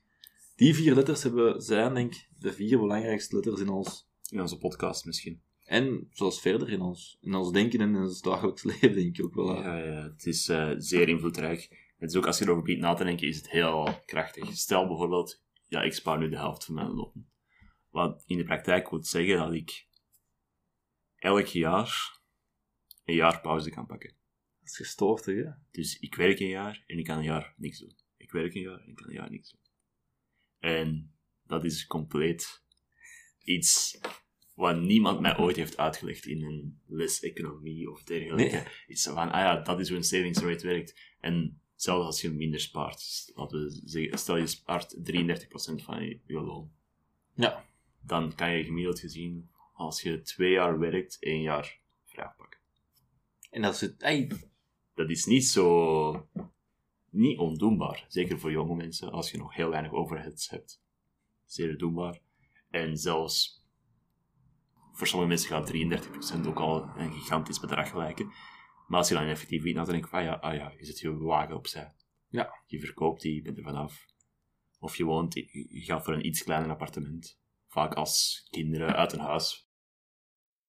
Die 0.57 0.75
vier 0.75 0.95
letters 0.95 1.23
hebben, 1.23 1.63
zijn 1.63 1.95
denk 1.95 2.15
ik 2.15 2.29
de 2.39 2.53
vier 2.53 2.79
belangrijkste 2.79 3.35
letters 3.35 3.61
in 3.61 3.69
ons... 3.69 4.07
In 4.31 4.41
onze 4.41 4.59
podcast 4.59 5.05
misschien. 5.05 5.41
En 5.65 6.09
zelfs 6.13 6.41
verder 6.41 6.69
in 6.69 6.81
ons, 6.81 7.19
in 7.21 7.35
ons 7.35 7.53
denken 7.53 7.81
en 7.81 7.95
in 7.95 8.01
ons 8.01 8.21
dagelijks 8.21 8.63
leven, 8.71 8.95
denk 8.95 9.19
ik 9.19 9.25
ook 9.25 9.35
wel. 9.35 9.55
Ja, 9.55 9.77
ja, 9.77 10.03
het 10.03 10.27
is 10.27 10.49
eh, 10.49 10.71
zeer 10.77 11.09
invloedrijk. 11.09 11.69
Het 11.99 12.11
is 12.11 12.17
ook, 12.17 12.27
als 12.27 12.39
je 12.39 12.45
erover 12.45 12.63
begint 12.63 12.81
na 12.81 12.95
te 12.95 13.05
denken, 13.05 13.29
is 13.29 13.37
het 13.37 13.51
heel 13.51 13.89
krachtig. 14.07 14.57
Stel 14.57 14.87
bijvoorbeeld, 14.87 15.43
ja, 15.69 15.83
ik 15.83 15.93
spaar 15.93 16.19
nu 16.19 16.29
de 16.29 16.37
helft 16.37 16.65
van 16.65 16.75
mijn 16.75 16.91
loon. 16.91 17.27
Wat 17.91 18.23
in 18.27 18.37
de 18.37 18.45
praktijk 18.45 18.91
wil 18.91 19.05
zeggen 19.05 19.37
dat 19.37 19.53
ik 19.53 19.87
elk 21.17 21.47
jaar 21.47 22.21
een 23.05 23.15
jaar 23.15 23.41
pauze 23.41 23.71
kan 23.71 23.87
pakken. 23.87 24.17
Dat 24.59 24.69
is 24.69 24.77
gestoord, 24.77 25.25
hè? 25.25 25.45
Dus 25.71 25.99
ik 25.99 26.15
werk 26.15 26.39
een 26.39 26.49
jaar 26.49 26.85
en 26.87 26.99
ik 26.99 27.05
kan 27.05 27.19
een 27.19 27.25
jaar 27.25 27.55
niks 27.57 27.79
doen. 27.79 27.97
Ik 28.17 28.31
werk 28.31 28.55
een 28.55 28.61
jaar 28.61 28.81
en 28.81 28.89
ik 28.89 28.95
kan 28.95 29.07
een 29.07 29.15
jaar 29.15 29.31
niks 29.31 29.51
doen. 29.51 29.61
En 30.59 31.15
dat 31.43 31.65
is 31.65 31.87
compleet 31.87 32.63
iets 33.43 34.01
wat 34.55 34.81
niemand 34.81 35.21
mij 35.21 35.39
ooit 35.39 35.57
heeft 35.57 35.77
uitgelegd 35.77 36.27
in 36.27 36.43
een 36.43 36.81
les 36.87 37.21
economie 37.21 37.91
of 37.91 38.03
dergelijke. 38.03 38.57
Nee. 38.57 38.67
Iets 38.87 39.07
van, 39.07 39.31
ah 39.31 39.41
ja, 39.41 39.61
dat 39.61 39.81
is 39.81 39.89
hoe 39.89 39.97
een 39.97 40.05
savings 40.05 40.39
rate 40.39 40.67
werkt. 40.67 41.15
En 41.21 41.61
zelfs 41.81 42.07
als 42.07 42.21
je 42.21 42.31
minder 42.31 42.61
spaart, 42.61 42.97
dus 42.99 43.33
laten 43.35 43.65
we 43.65 43.81
zeggen, 43.85 44.19
stel 44.19 44.37
je 44.37 44.47
spaart 44.47 44.97
33% 44.97 45.85
van 45.85 46.05
je, 46.05 46.21
je 46.27 46.41
loon, 46.41 46.71
Ja. 47.35 47.65
dan 48.01 48.35
kan 48.35 48.53
je 48.53 48.65
gemiddeld 48.65 49.01
gezien, 49.01 49.51
als 49.73 50.03
je 50.03 50.21
twee 50.21 50.51
jaar 50.51 50.79
werkt, 50.79 51.17
één 51.21 51.41
jaar 51.41 51.81
vrij 52.05 52.33
pakken. 52.37 52.61
En 53.51 53.63
dat 53.63 53.75
is 53.75 53.81
het... 53.81 54.03
Ey, 54.03 54.31
dat 54.95 55.11
is 55.11 55.25
niet 55.25 55.47
zo... 55.47 56.29
Niet 57.11 57.39
ondoenbaar. 57.39 58.05
Zeker 58.09 58.39
voor 58.39 58.51
jonge 58.51 58.75
mensen, 58.75 59.11
als 59.13 59.31
je 59.31 59.39
nog 59.39 59.55
heel 59.55 59.71
weinig 59.71 59.93
overheads 59.93 60.51
hebt. 60.51 60.83
Zeer 61.45 61.79
doenbaar. 61.79 62.21
En 62.71 62.97
zelfs... 62.97 63.65
Voor 64.93 65.07
sommige 65.07 65.29
mensen 65.31 65.49
gaat 65.49 65.73
33% 66.45 66.47
ook 66.47 66.59
al 66.61 66.83
een 66.97 67.13
gigantisch 67.13 67.61
bedrag 67.61 67.95
lijken. 67.95 68.33
Maar 68.89 68.99
als 68.99 69.09
je 69.09 69.15
dan 69.15 69.25
effectief 69.27 69.63
weet, 69.63 69.75
dan 69.75 69.85
denk 69.85 70.05
ik 70.05 70.11
van, 70.11 70.19
ah 70.19 70.25
ja, 70.25 70.33
ah 70.35 70.55
ja, 70.55 70.73
je 70.79 70.85
zet 70.85 70.99
je 70.99 71.17
wagen 71.17 71.57
opzij. 71.57 71.93
Ja. 72.29 72.55
Je 72.67 72.81
verkoopt 72.81 73.23
die, 73.23 73.35
je 73.35 73.43
bent 73.43 73.57
er 73.57 73.63
vanaf. 73.63 74.07
Of 74.79 74.97
je 74.97 75.05
woont, 75.05 75.35
je 75.35 75.83
gaat 75.85 76.05
voor 76.05 76.15
een 76.15 76.27
iets 76.27 76.43
kleiner 76.43 76.71
appartement. 76.71 77.39
Vaak 77.67 77.95
als 77.95 78.47
kinderen 78.51 78.97
uit 78.97 79.13
een 79.13 79.21
huis 79.21 79.69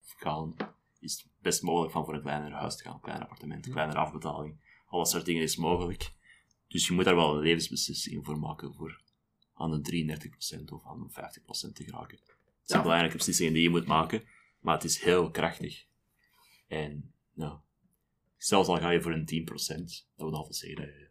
gaan, 0.00 0.54
is 0.98 1.12
het 1.12 1.26
best 1.38 1.62
mogelijk 1.62 1.92
van 1.92 2.04
voor 2.04 2.14
een 2.14 2.20
kleiner 2.20 2.52
huis 2.52 2.76
te 2.76 2.82
gaan, 2.82 2.94
een 2.94 3.00
klein 3.00 3.20
appartement, 3.22 3.66
een 3.66 3.72
kleinere 3.72 3.98
afbetaling. 3.98 4.60
Al 4.86 4.98
dat 4.98 5.10
soort 5.10 5.24
dingen 5.24 5.42
is 5.42 5.56
mogelijk. 5.56 6.12
Dus 6.68 6.86
je 6.86 6.92
moet 6.92 7.04
daar 7.04 7.16
wel 7.16 7.34
een 7.34 7.42
levensbeslissing 7.42 8.24
voor 8.24 8.38
maken 8.38 8.74
voor 8.74 9.02
aan 9.54 9.70
de 9.70 10.18
33% 10.60 10.64
of 10.72 10.86
aan 10.86 11.00
de 11.02 11.10
50% 11.10 11.72
te 11.72 11.84
geraken. 11.84 12.18
Het 12.18 12.36
zijn 12.62 12.78
Ja. 12.78 12.82
belangrijke 12.82 13.16
beslissingen 13.16 13.52
die 13.52 13.62
je 13.62 13.70
moet 13.70 13.86
maken, 13.86 14.24
maar 14.60 14.74
het 14.74 14.84
is 14.84 15.00
heel 15.02 15.30
krachtig. 15.30 15.84
En, 16.66 17.14
nou, 17.32 17.58
zelfs 18.42 18.68
al 18.68 18.76
ga 18.78 18.90
je 18.90 19.02
voor 19.02 19.12
een 19.12 19.28
10%, 19.48 19.54
dat 19.56 20.04
wil 20.16 20.32
altijd 20.34 20.56
zeggen 20.56 20.78
dat 20.78 20.88
je 20.94 21.08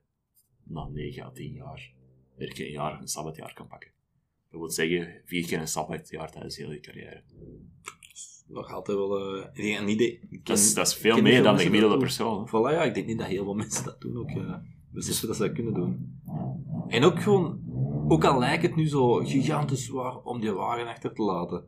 na 0.64 0.88
9 0.88 1.24
à 1.24 1.30
10 1.32 1.54
jaar 1.54 1.92
werken 2.38 2.66
een 2.66 2.72
jaar 2.72 3.02
een 3.02 3.08
sabbatjaar 3.08 3.54
kan 3.54 3.68
pakken. 3.68 3.92
Dat 4.52 4.60
wil 4.60 4.70
zeggen, 4.70 5.22
vier 5.26 5.46
keer 5.48 5.60
een 5.60 5.68
sabbatjaar 5.68 6.32
tijdens 6.32 6.58
heel 6.58 6.72
je 6.72 6.80
carrière. 6.80 7.24
Nog 8.48 8.72
altijd 8.74 8.98
wel... 8.98 9.42
eh, 9.54 9.82
niet... 9.86 10.02
ik 10.02 10.20
ken- 10.30 10.40
Dat 10.44 10.58
is, 10.58 10.74
dat 10.74 10.88
is 10.88 10.96
veel 10.96 11.22
meer 11.22 11.44
dan 11.44 11.56
de 11.56 11.64
gemiddelde 11.64 11.98
persoon. 11.98 12.40
hè. 12.44 12.48
Voilà, 12.48 12.74
ja, 12.76 12.84
ik 12.84 12.94
denk 12.94 13.06
niet 13.08 13.18
dat 13.18 13.28
heel 13.28 13.44
veel 13.44 13.54
mensen 13.54 13.86
dat 13.86 14.02
doen 14.02 14.18
ook. 14.18 14.30
eh 14.30 14.56
beseffen 14.92 15.28
dat 15.28 15.36
ze 15.38 15.44
dat 15.44 15.52
kunnen 15.54 15.74
doen. 15.74 16.22
En 16.88 17.04
ook 17.04 17.22
gewoon, 17.22 17.62
ook 18.08 18.24
al 18.26 18.40
lijkt 18.40 18.64
het 18.64 18.76
nu 18.76 18.88
zo 18.88 19.14
gigantisch 19.14 19.86
zwaar 19.86 20.18
om 20.18 20.40
die 20.42 20.52
wagen 20.52 20.88
achter 20.88 21.14
te 21.14 21.22
laten. 21.22 21.68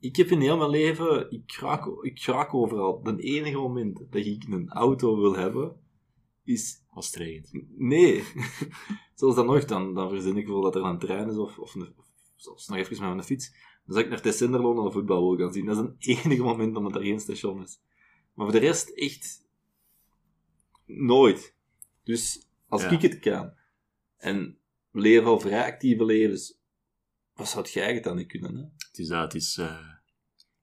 Ik 0.00 0.16
heb 0.16 0.28
in 0.28 0.40
heel 0.40 0.56
mijn 0.56 0.70
leven, 0.70 1.30
ik 1.30 1.52
raak, 1.60 1.86
ik 2.02 2.22
raak 2.22 2.54
overal. 2.54 3.00
Het 3.02 3.18
enige 3.18 3.56
moment 3.56 3.98
dat 4.10 4.24
ik 4.24 4.44
een 4.48 4.68
auto 4.68 5.16
wil 5.20 5.36
hebben, 5.36 5.76
is 6.44 6.82
Als 6.90 7.06
het 7.06 7.16
regent. 7.16 7.50
Nee. 7.76 8.22
Zoals 9.14 9.34
dan 9.34 9.46
nog, 9.46 9.64
dan, 9.64 9.94
dan 9.94 10.08
verzin 10.08 10.36
ik 10.36 10.46
wel 10.46 10.60
dat 10.60 10.74
er 10.74 10.84
een 10.84 10.98
trein 10.98 11.28
is 11.28 11.36
of, 11.36 11.58
of, 11.58 11.74
een, 11.74 11.92
of 11.96 12.06
zelfs 12.36 12.68
nog 12.68 12.78
even 12.78 13.00
met 13.00 13.08
mijn 13.08 13.22
fiets. 13.22 13.50
Dan 13.50 13.94
zou 13.94 14.04
ik 14.04 14.10
naar 14.10 14.20
Tessenderlo 14.20 14.74
naar 14.74 14.84
de 14.84 14.90
voetbal 14.90 15.28
wil 15.28 15.38
gaan 15.46 15.52
zien. 15.52 15.66
Dat 15.66 15.76
is 15.76 15.82
een 15.82 15.94
enige 16.24 16.42
moment 16.42 16.74
dat 16.74 16.94
er 16.94 17.02
geen 17.02 17.20
station 17.20 17.62
is. 17.62 17.80
Maar 18.34 18.46
voor 18.46 18.60
de 18.60 18.66
rest 18.66 18.88
echt 18.88 19.46
nooit. 20.84 21.54
Dus 22.04 22.48
als 22.68 22.82
Ja. 22.82 22.90
ik 22.90 23.02
het 23.02 23.18
kan 23.18 23.52
en 24.16 24.58
leven 24.92 25.28
al 25.28 25.40
vrij 25.40 25.64
actieve 25.72 26.04
levens, 26.04 26.58
wat 27.34 27.48
zou 27.48 27.66
jij 27.68 27.94
het 27.94 28.04
dan 28.04 28.16
niet 28.16 28.28
kunnen? 28.28 28.56
Hè? 28.56 28.77
Is 28.98 29.08
dat, 29.08 29.34
is... 29.34 29.56
eh, 29.56 29.88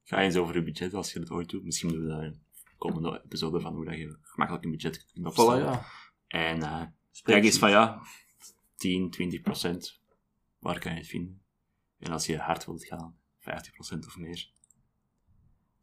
ga 0.03 0.21
eens 0.21 0.35
over 0.35 0.55
je 0.55 0.63
budget 0.63 0.93
als 0.93 1.13
je 1.13 1.19
het 1.19 1.31
ooit 1.31 1.49
doet. 1.49 1.63
Misschien 1.63 1.89
doen 1.89 2.01
we 2.01 2.07
daar 2.07 2.23
een 2.23 2.41
komende 2.77 3.21
episode 3.25 3.59
van 3.59 3.73
hoe 3.75 3.85
dat 3.85 3.95
je 3.97 4.17
gemakkelijk 4.21 4.65
een 4.65 4.71
budget 4.71 5.05
kunt 5.13 5.25
Voilà, 5.25 5.27
opstellen. 5.27 5.63
ja. 5.63 5.85
En 6.27 6.61
eh, 6.61 6.81
Spreek 7.11 7.35
kijk 7.35 7.45
eens 7.45 7.57
van 7.59 7.69
ja, 7.69 8.01
10, 8.75 9.09
20 9.09 9.41
procent. 9.41 9.99
Waar 10.59 10.79
kan 10.79 10.91
je 10.91 10.97
het 10.97 11.07
vinden? 11.07 11.41
En 11.99 12.11
als 12.11 12.25
je 12.25 12.37
hard 12.37 12.65
wilt 12.65 12.85
gaan, 12.85 13.17
50 13.39 13.73
procent 13.73 14.05
of 14.05 14.17
meer. 14.17 14.49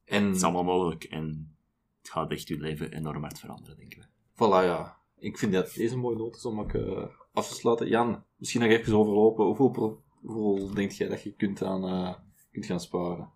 En 0.05 0.25
Het 0.27 0.37
is 0.37 0.43
allemaal 0.43 0.65
mogelijk. 0.65 1.05
En 1.05 1.57
het 1.99 2.11
gaat 2.11 2.31
echt 2.31 2.49
je 2.49 2.59
leven 2.59 2.93
enorm 2.93 3.23
hard 3.23 3.39
veranderen, 3.39 3.77
denk 3.77 3.95
ik. 3.95 4.07
Voilà, 4.35 4.65
ja. 4.65 5.01
Ik 5.19 5.39
vind 5.39 5.53
dat 5.53 5.73
deze 5.75 5.97
mooie 5.97 6.17
noot 6.17 6.37
is 6.37 6.45
om 6.45 6.61
ook 6.61 6.73
eh, 6.73 7.05
af 7.33 7.49
te 7.49 7.55
sluiten. 7.55 7.89
Jan, 7.89 8.25
misschien 8.37 8.61
nog 8.61 8.71
even 8.71 8.95
overlopen. 8.97 9.45
Hoeveel, 9.45 10.03
hoeveel 10.21 10.75
denk 10.75 10.91
jij 10.91 11.09
dat 11.09 11.23
je 11.23 11.33
kunt, 11.33 11.63
aan, 11.63 11.85
eh, 11.85 12.15
kunt 12.53 12.67
gaan 12.67 12.81
sparen? 12.81 13.33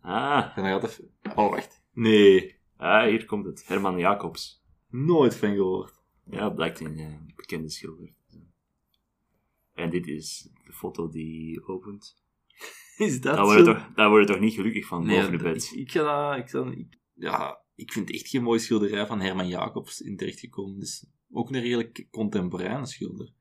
Ah, 0.00 0.52
Ga 0.52 0.60
nog 0.60 0.82
even... 0.82 1.10
Oh, 1.36 1.50
wacht. 1.50 1.82
Nee. 1.92 2.56
ah, 2.76 3.06
hier 3.08 3.24
komt 3.24 3.44
het. 3.46 3.66
Herman 3.66 3.98
Jacobs. 3.98 4.64
Nooit 4.88 5.36
van 5.36 5.54
gehoord. 5.54 6.02
Ja, 6.30 6.50
blijkt 6.50 6.80
een 6.80 6.98
eh, 6.98 7.34
bekende 7.36 7.70
schilder. 7.70 8.14
En 9.74 9.90
dit 9.90 10.06
is 10.06 10.50
de 10.64 10.72
foto 10.72 11.08
die 11.08 11.66
opent. 11.66 12.24
Is 12.96 13.20
dat 13.20 13.36
Daar 13.36 13.46
zo? 13.46 13.52
word, 13.52 13.66
je 13.66 13.72
toch, 13.72 13.92
daar 13.94 14.08
word 14.08 14.26
je 14.26 14.32
toch 14.32 14.42
niet 14.42 14.54
gelukkig 14.54 14.86
van, 14.86 15.06
Nee, 15.06 15.16
boven 15.16 15.38
de 15.38 15.42
bed. 15.42 15.70
Ik, 15.72 15.78
ik 15.78 15.90
ga 15.90 16.02
dat... 16.02 16.38
Ik 16.38 16.48
ga, 16.50 16.70
ik, 16.70 16.98
ja, 17.14 17.60
ik 17.74 17.92
vind 17.92 18.10
echt 18.10 18.28
geen 18.28 18.42
mooie 18.42 18.58
schilderij 18.58 19.06
van 19.06 19.20
Herman 19.20 19.48
Jacobs 19.48 20.00
in 20.00 20.16
terechtgekomen. 20.16 20.78
Dus 20.78 21.06
ook 21.30 21.50
een 21.50 21.60
redelijk 21.60 22.06
contemporaine 22.10 22.86
schilder. 22.86 23.32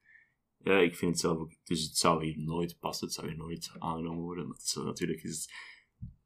Ja, 0.66 0.78
ik 0.78 0.96
vind 0.96 1.12
het 1.12 1.20
zelf 1.20 1.38
ook. 1.38 1.52
Dus 1.64 1.84
het 1.84 1.98
zou 1.98 2.26
hier 2.26 2.40
nooit 2.40 2.80
passen, 2.80 3.06
het 3.06 3.16
zou 3.16 3.28
hier 3.28 3.38
nooit 3.38 3.72
aangenomen 3.80 4.24
worden. 4.24 4.48
Dat 4.48 4.62
is, 4.62 4.76
natuurlijk 4.76 5.24
is 5.24 5.50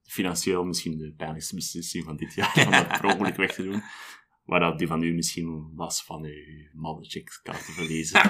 financieel 0.03 0.63
misschien 0.63 0.97
de 0.97 1.13
pijnlijkste 1.13 1.55
beslissing 1.55 2.05
van 2.05 2.17
dit 2.17 2.33
jaar, 2.33 2.65
om 2.65 2.71
dat 2.71 2.87
per 2.87 3.05
ongeluk 3.05 3.35
weg 3.35 3.53
te 3.53 3.63
doen. 3.63 3.81
Waar 4.43 4.59
dat 4.59 4.77
die 4.77 4.87
van 4.87 5.03
u 5.03 5.13
misschien 5.13 5.75
was 5.75 6.03
van 6.03 6.23
uw 6.23 6.69
mannencheckkaart 6.73 7.65
te 7.65 7.71
verliezen. 7.71 8.21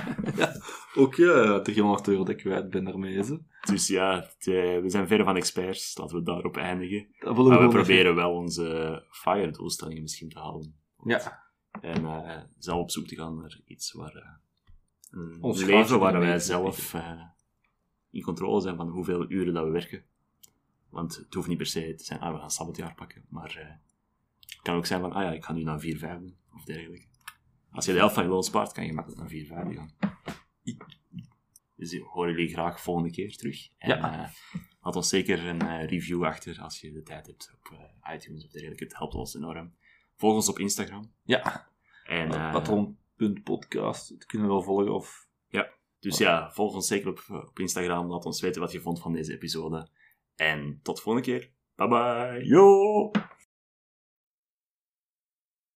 Ook 1.03 1.15
ja, 1.15 1.61
300 1.61 2.07
euro 2.07 2.23
dat 2.23 2.29
ik 2.29 2.37
kwijt 2.37 2.69
ben 2.69 2.83
daarmee. 2.83 3.23
Ze. 3.23 3.41
Dus 3.61 3.87
ja, 3.87 4.15
het, 4.15 4.47
eh, 4.47 4.81
we 4.81 4.89
zijn 4.89 5.07
verre 5.07 5.23
van 5.23 5.35
experts, 5.35 5.97
laten 5.97 6.17
we 6.17 6.23
daarop 6.23 6.57
eindigen. 6.57 7.07
Dat 7.19 7.35
willen 7.35 7.51
Maar 7.51 7.61
we 7.61 7.67
proberen 7.67 8.15
wel 8.15 8.33
onze 8.33 9.05
FIRE-doelstellingen 9.09 10.01
misschien 10.01 10.29
te 10.29 10.39
halen. 10.39 10.79
Ja. 11.03 11.43
En 11.81 12.05
eh, 12.05 12.41
zelf 12.57 12.79
op 12.79 12.91
zoek 12.91 13.07
te 13.07 13.15
gaan 13.15 13.35
naar 13.35 13.59
iets 13.65 13.91
waar... 13.91 14.15
eh, 14.15 14.48
Ons 15.41 15.63
leven 15.63 15.99
waar 15.99 16.19
wij 16.19 16.39
zelf 16.39 16.93
eh, 16.93 17.21
in 18.09 18.21
controle 18.21 18.61
zijn 18.61 18.75
van 18.75 18.89
hoeveel 18.89 19.31
uren 19.31 19.53
dat 19.53 19.63
we 19.65 19.71
werken. 19.71 20.03
Want 20.89 21.15
het 21.15 21.33
hoeft 21.33 21.47
niet 21.47 21.57
per 21.57 21.65
se 21.65 21.93
te 21.95 22.03
zijn, 22.03 22.19
ah, 22.19 22.33
we 22.33 22.39
gaan 22.39 22.51
sabbatjaar 22.51 22.95
pakken. 22.95 23.25
Maar 23.29 23.55
eh, 23.55 23.67
het 24.39 24.59
kan 24.61 24.75
ook 24.75 24.85
zijn 24.85 25.01
van, 25.01 25.11
ah 25.13 25.23
ja, 25.23 25.31
ik 25.31 25.43
ga 25.45 25.53
nu 25.53 25.63
naar 25.63 25.79
4 25.79 25.97
5 25.97 26.19
doen, 26.19 26.37
of 26.53 26.63
dergelijke. 26.63 27.05
Als 27.71 27.85
je 27.85 27.91
de 27.91 27.97
helft 27.97 28.13
van 28.13 28.23
je 28.23 28.29
loon 28.29 28.43
spaart, 28.43 28.71
kan 28.71 28.85
je 28.85 28.93
makkelijk 28.93 29.21
naar 29.21 29.29
4 29.29 29.45
5 29.45 29.75
gaan. 29.75 29.93
Dus 31.75 31.89
die 31.89 32.01
horen 32.03 32.31
jullie 32.31 32.53
graag 32.53 32.81
volgende 32.81 33.11
keer 33.11 33.35
terug. 33.35 33.69
En, 33.77 33.89
Ja. 33.89 34.23
eh, 34.23 34.29
laat 34.81 34.95
ons 34.95 35.09
zeker 35.09 35.45
een 35.45 35.85
review 35.85 36.23
achter 36.25 36.61
als 36.61 36.81
je 36.81 36.91
de 36.91 37.03
tijd 37.03 37.27
hebt 37.27 37.51
op 37.59 37.79
iTunes 38.13 38.45
of 38.45 38.51
dergelijke. 38.51 38.83
Het 38.83 38.97
helpt 38.97 39.13
ons 39.13 39.35
enorm. 39.35 39.73
Volg 40.15 40.33
ons 40.35 40.49
op 40.49 40.59
Instagram. 40.59 41.11
Ja. 41.23 41.67
En, 42.05 42.31
eh, 42.31 42.51
Patron.podcast. 43.19 44.09
Dat 44.09 44.25
kunnen 44.25 44.47
we 44.47 44.53
wel 44.53 44.63
volgen. 44.63 44.93
Of... 44.93 45.27
Dus 45.99 46.17
ja, 46.17 46.51
volg 46.51 46.73
ons 46.73 46.87
zeker 46.87 47.09
op, 47.09 47.23
op 47.47 47.59
Instagram. 47.59 48.07
Laat 48.07 48.25
ons 48.25 48.41
weten 48.41 48.61
wat 48.61 48.71
je 48.71 48.81
vond 48.81 49.01
van 49.01 49.13
deze 49.13 49.33
episode. 49.33 49.89
En 50.35 50.79
tot 50.83 50.95
de 50.95 51.01
volgende 51.01 51.27
keer. 51.27 51.51
Bye 51.75 51.87
bye. 51.87 52.45
Yo! 52.45 53.11